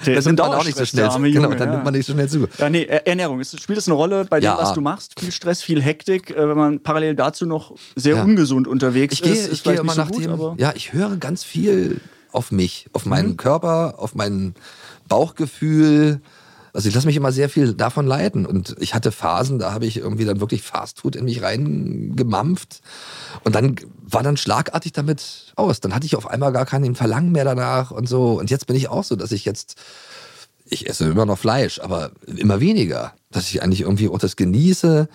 [0.13, 1.19] das nimmt man auch nicht so schnell zu.
[1.19, 2.47] Genau, dann nimmt man nicht so schnell zu.
[2.57, 3.43] Ja, nee, Ernährung.
[3.43, 4.57] Spielt das eine Rolle bei dem, ja.
[4.57, 5.19] was du machst?
[5.19, 8.23] Viel Stress, viel Hektik, äh, wenn man parallel dazu noch sehr ja.
[8.23, 9.45] ungesund unterwegs ich ist.
[9.45, 11.99] Gehe, ich gehe immer so nach gut, dem, Ja, ich höre ganz viel
[12.31, 13.37] auf mich, auf meinen mhm.
[13.37, 14.53] Körper, auf meinen
[15.09, 16.21] Bauchgefühl.
[16.71, 18.45] Also ich lasse mich immer sehr viel davon leiten.
[18.45, 22.81] Und ich hatte Phasen, da habe ich irgendwie dann wirklich Fastfood in mich reingemampft.
[23.43, 25.81] Und dann war dann schlagartig damit aus.
[25.81, 28.39] Dann hatte ich auf einmal gar keinen Verlangen mehr danach und so.
[28.39, 29.75] Und jetzt bin ich auch so, dass ich jetzt,
[30.65, 33.13] ich esse immer noch Fleisch, aber immer weniger.
[33.31, 35.09] Dass ich eigentlich irgendwie auch das genieße,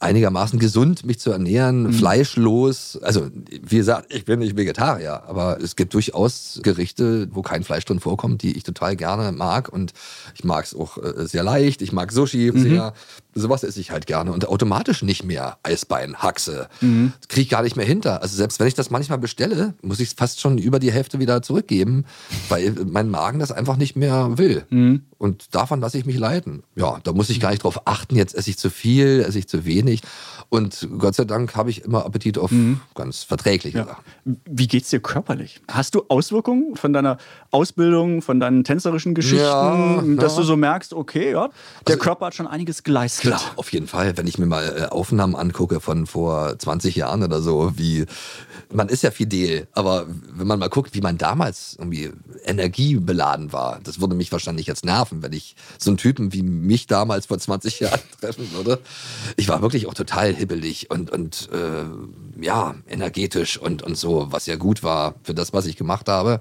[0.00, 1.92] einigermaßen gesund mich zu ernähren, mhm.
[1.92, 2.98] fleischlos.
[3.02, 3.28] Also,
[3.62, 8.00] wie gesagt, ich bin nicht Vegetarier, aber es gibt durchaus Gerichte, wo kein Fleisch drin
[8.00, 9.68] vorkommt, die ich total gerne mag.
[9.68, 9.92] Und
[10.34, 11.82] ich mag es auch äh, sehr leicht.
[11.82, 12.62] Ich mag Sushi mhm.
[12.62, 12.94] sehr
[13.34, 16.68] sowas esse ich halt gerne und automatisch nicht mehr Eisbein, Haxe.
[16.80, 17.12] Mhm.
[17.28, 18.22] Kriege ich gar nicht mehr hinter.
[18.22, 21.18] Also selbst wenn ich das manchmal bestelle, muss ich es fast schon über die Hälfte
[21.18, 22.04] wieder zurückgeben,
[22.48, 24.66] weil mein Magen das einfach nicht mehr will.
[24.70, 25.02] Mhm.
[25.18, 26.62] Und davon lasse ich mich leiten.
[26.76, 29.48] Ja, da muss ich gar nicht drauf achten, jetzt esse ich zu viel, esse ich
[29.48, 30.02] zu wenig.
[30.50, 32.80] Und Gott sei Dank habe ich immer Appetit auf mhm.
[32.96, 33.84] ganz verträgliche ja.
[33.86, 34.04] Sachen.
[34.44, 35.60] Wie geht's dir körperlich?
[35.70, 37.18] Hast du Auswirkungen von deiner
[37.52, 40.40] Ausbildung, von deinen tänzerischen Geschichten, ja, dass ja.
[40.40, 41.50] du so merkst, okay, ja,
[41.86, 43.30] der also, Körper hat schon einiges geleistet?
[43.30, 44.16] Klar, auf jeden Fall.
[44.16, 48.06] Wenn ich mir mal äh, Aufnahmen angucke von vor 20 Jahren oder so, wie
[48.72, 52.10] man ist ja fidel, aber wenn man mal guckt, wie man damals irgendwie
[52.44, 56.88] energiebeladen war, das würde mich wahrscheinlich jetzt nerven, wenn ich so einen Typen wie mich
[56.88, 58.80] damals vor 20 Jahren treffen würde.
[59.36, 61.84] Ich war wirklich auch total hibbelig und, und äh,
[62.42, 66.40] ja, energetisch und, und so, was ja gut war für das, was ich gemacht habe.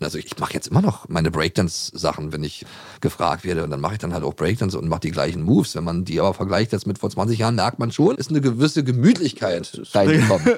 [0.00, 2.64] Also ich mache jetzt immer noch meine Breakdance-Sachen, wenn ich
[3.00, 3.64] gefragt werde.
[3.64, 5.74] Und dann mache ich dann halt auch Breakdance und mache die gleichen Moves.
[5.74, 8.40] Wenn man die aber vergleicht jetzt mit vor 20 Jahren, merkt man schon, ist eine
[8.40, 10.54] gewisse Gemütlichkeit reingekommen.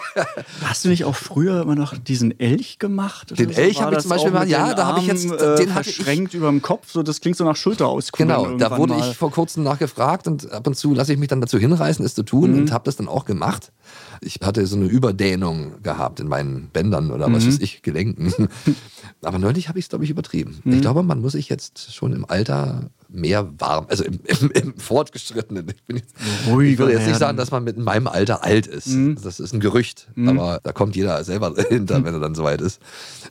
[0.64, 3.38] Hast du nicht auch früher immer noch diesen Elch gemacht?
[3.38, 3.60] Den so?
[3.60, 6.48] Elch habe ich zum Beispiel mal, ja, da habe ich jetzt äh, den verschränkt über
[6.48, 8.28] dem Kopf, so das klingt so nach Schulterauskugeln.
[8.28, 9.08] Genau, da wurde mal.
[9.08, 12.14] ich vor kurzem nachgefragt und ab und zu lasse ich mich dann dazu hinreißen, es
[12.14, 12.58] zu tun mhm.
[12.58, 13.72] und habe das dann auch gemacht.
[14.20, 17.48] Ich hatte so eine Überdehnung gehabt in meinen Bändern oder was mhm.
[17.48, 18.48] weiß ich, Gelenken.
[19.22, 20.60] Aber neulich habe ich es, glaube ich, übertrieben.
[20.64, 20.74] Mhm.
[20.74, 24.76] Ich glaube, man muss sich jetzt schon im Alter mehr warm, also im, im, im
[24.76, 25.68] Fortgeschrittenen.
[25.88, 26.14] Ich, jetzt,
[26.46, 28.88] ich würde jetzt nicht sagen, dass man mit meinem Alter alt ist.
[28.88, 29.16] Mhm.
[29.22, 30.28] Das ist ein Gerücht, mhm.
[30.28, 32.80] aber da kommt jeder selber hinter, wenn er dann soweit ist.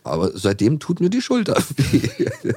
[0.03, 2.09] Aber seitdem tut mir die Schulter weh.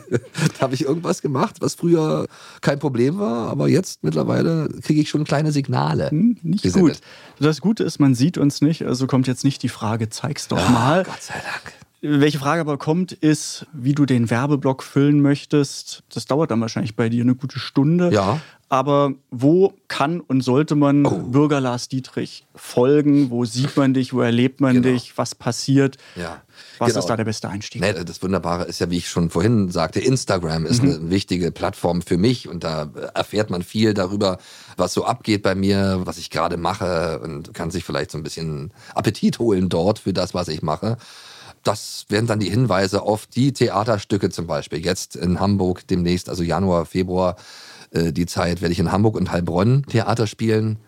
[0.58, 2.26] da habe ich irgendwas gemacht, was früher
[2.62, 6.08] kein Problem war, aber jetzt mittlerweile kriege ich schon kleine Signale.
[6.12, 7.00] Mhm, nicht gesendet.
[7.38, 7.46] gut.
[7.46, 10.58] Das Gute ist, man sieht uns nicht, also kommt jetzt nicht die Frage, zeig's doch
[10.58, 11.04] oh, mal.
[11.04, 11.79] Gott sei Dank.
[12.02, 16.02] Welche Frage aber kommt, ist, wie du den Werbeblock füllen möchtest.
[16.12, 18.10] Das dauert dann wahrscheinlich bei dir eine gute Stunde.
[18.10, 18.40] Ja.
[18.70, 21.18] Aber wo kann und sollte man oh.
[21.18, 23.28] Bürger Lars Dietrich folgen?
[23.28, 24.14] Wo sieht man dich?
[24.14, 24.94] Wo erlebt man genau.
[24.94, 25.18] dich?
[25.18, 25.98] Was passiert?
[26.16, 26.40] Ja.
[26.78, 27.00] Was genau.
[27.00, 27.82] ist da der beste Einstieg?
[27.82, 30.90] Nee, das Wunderbare ist ja, wie ich schon vorhin sagte, Instagram ist mhm.
[30.90, 34.38] eine wichtige Plattform für mich und da erfährt man viel darüber,
[34.76, 38.22] was so abgeht bei mir, was ich gerade mache und kann sich vielleicht so ein
[38.22, 40.96] bisschen Appetit holen dort für das, was ich mache
[41.62, 44.84] das wären dann die Hinweise auf die Theaterstücke zum Beispiel.
[44.84, 47.36] Jetzt in Hamburg demnächst, also Januar, Februar,
[47.90, 50.78] äh, die Zeit werde ich in Hamburg und Heilbronn Theater spielen.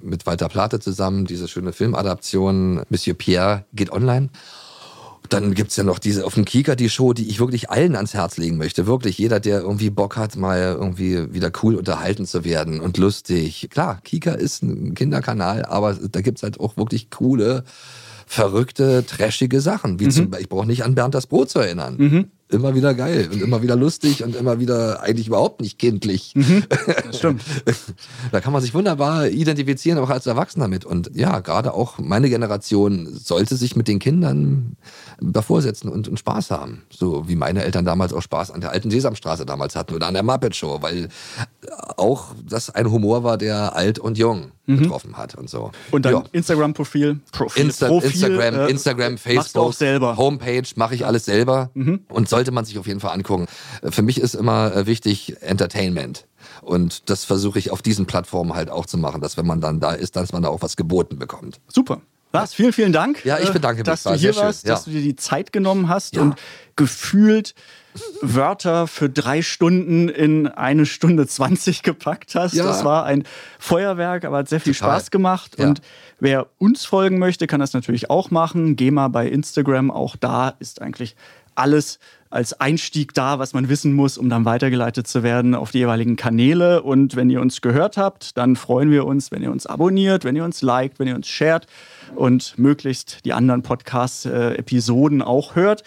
[0.00, 4.30] Mit Walter Plate zusammen, diese schöne Filmadaption Monsieur Pierre geht online.
[5.28, 8.14] Dann gibt's ja noch diese auf dem Kika die Show, die ich wirklich allen ans
[8.14, 8.86] Herz legen möchte.
[8.86, 13.68] Wirklich jeder, der irgendwie Bock hat, mal irgendwie wieder cool unterhalten zu werden und lustig.
[13.70, 17.64] Klar, Kika ist ein Kinderkanal, aber da gibt's halt auch wirklich coole
[18.28, 19.98] verrückte, trashige Sachen.
[19.98, 20.10] Wie mhm.
[20.10, 21.96] zum, ich brauche nicht an Bernd das Brot zu erinnern.
[21.98, 26.32] Mhm immer wieder geil und immer wieder lustig und immer wieder eigentlich überhaupt nicht kindlich.
[26.34, 26.64] Mhm,
[27.12, 27.42] stimmt.
[28.32, 30.84] da kann man sich wunderbar identifizieren, auch als Erwachsener mit.
[30.84, 34.76] Und ja, gerade auch meine Generation sollte sich mit den Kindern
[35.20, 36.82] davor setzen und, und Spaß haben.
[36.90, 40.14] So wie meine Eltern damals auch Spaß an der alten Sesamstraße damals hatten oder an
[40.14, 41.08] der Muppet Show, weil
[41.96, 44.78] auch das ein Humor war, der alt und jung mhm.
[44.78, 45.72] getroffen hat und so.
[45.90, 46.24] Und dein ja.
[46.32, 47.20] Instagram-Profil?
[47.32, 49.74] Profil, Insta Profil, Instagram, äh, Instagram, Facebook,
[50.16, 52.00] Homepage mache ich alles selber mhm.
[52.08, 53.46] und sollte man sich auf jeden Fall angucken.
[53.82, 56.24] Für mich ist immer äh, wichtig Entertainment.
[56.62, 59.80] Und das versuche ich auf diesen Plattformen halt auch zu machen, dass wenn man dann
[59.80, 61.58] da ist, dass man da auch was geboten bekommt.
[61.66, 62.00] Super.
[62.32, 63.24] Lars, vielen, vielen Dank.
[63.24, 63.86] Ja, ich bedanke mich.
[63.86, 64.74] Dass du hier warst, ja.
[64.74, 66.22] dass du dir die Zeit genommen hast ja.
[66.22, 66.36] und
[66.76, 67.54] gefühlt
[68.20, 72.54] Wörter für drei Stunden in eine Stunde zwanzig gepackt hast.
[72.54, 72.64] Ja.
[72.64, 73.24] Das war ein
[73.58, 74.90] Feuerwerk, aber hat sehr viel Total.
[75.00, 75.58] Spaß gemacht.
[75.58, 75.80] Und
[76.20, 78.76] wer uns folgen möchte, kann das natürlich auch machen.
[78.76, 79.90] Geh mal bei Instagram.
[79.90, 81.16] Auch da ist eigentlich
[81.58, 81.98] alles
[82.30, 86.16] als Einstieg da, was man wissen muss, um dann weitergeleitet zu werden auf die jeweiligen
[86.16, 86.82] Kanäle.
[86.82, 90.36] Und wenn ihr uns gehört habt, dann freuen wir uns, wenn ihr uns abonniert, wenn
[90.36, 91.66] ihr uns liked, wenn ihr uns shared
[92.14, 95.84] und möglichst die anderen Podcast-Episoden auch hört.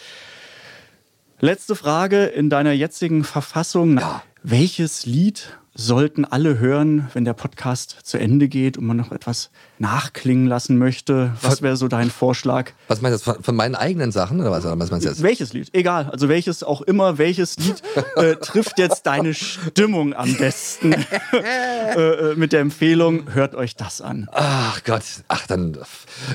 [1.40, 4.00] Letzte Frage in deiner jetzigen Verfassung.
[4.00, 4.24] Ja.
[4.44, 9.52] Welches Lied sollten alle hören, wenn der Podcast zu Ende geht und man noch etwas
[9.80, 11.34] nachklingen lassen möchte.
[11.42, 12.72] Was wäre so dein Vorschlag?
[12.88, 15.24] Was meinst du, von, von meinen eigenen Sachen oder was, was meinst du jetzt?
[15.24, 15.70] Welches Lied?
[15.74, 17.82] Egal, also welches auch immer, welches Lied
[18.16, 20.94] äh, trifft jetzt deine Stimmung am besten?
[21.34, 24.28] äh, äh, mit der Empfehlung, hört euch das an.
[24.34, 25.78] Ach Gott, ach dann,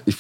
[0.07, 0.17] ich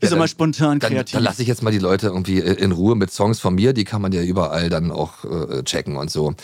[0.00, 1.14] ist immer spontan dann, kreativ.
[1.14, 3.84] Dann lasse ich jetzt mal die Leute irgendwie in Ruhe mit Songs von mir, die
[3.84, 6.34] kann man ja überall dann auch äh, checken und so.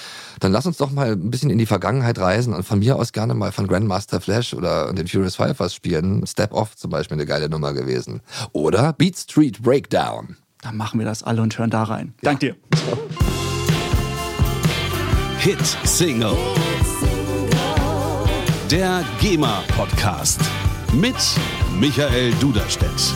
[0.40, 3.12] Dann lass uns doch mal ein bisschen in die Vergangenheit reisen und von mir aus
[3.12, 6.26] gerne mal von Grandmaster Flash oder den Furious Five was spielen.
[6.26, 8.20] Step Off zum Beispiel eine geile Nummer gewesen.
[8.52, 10.36] Oder Beat Street Breakdown.
[10.62, 12.14] Dann machen wir das alle und hören da rein.
[12.22, 12.30] Ja.
[12.30, 12.56] Dank dir.
[15.38, 16.36] Hit Single.
[18.70, 20.40] Der GEMA Podcast
[20.92, 21.16] mit
[21.80, 23.14] Michael Duderstedt.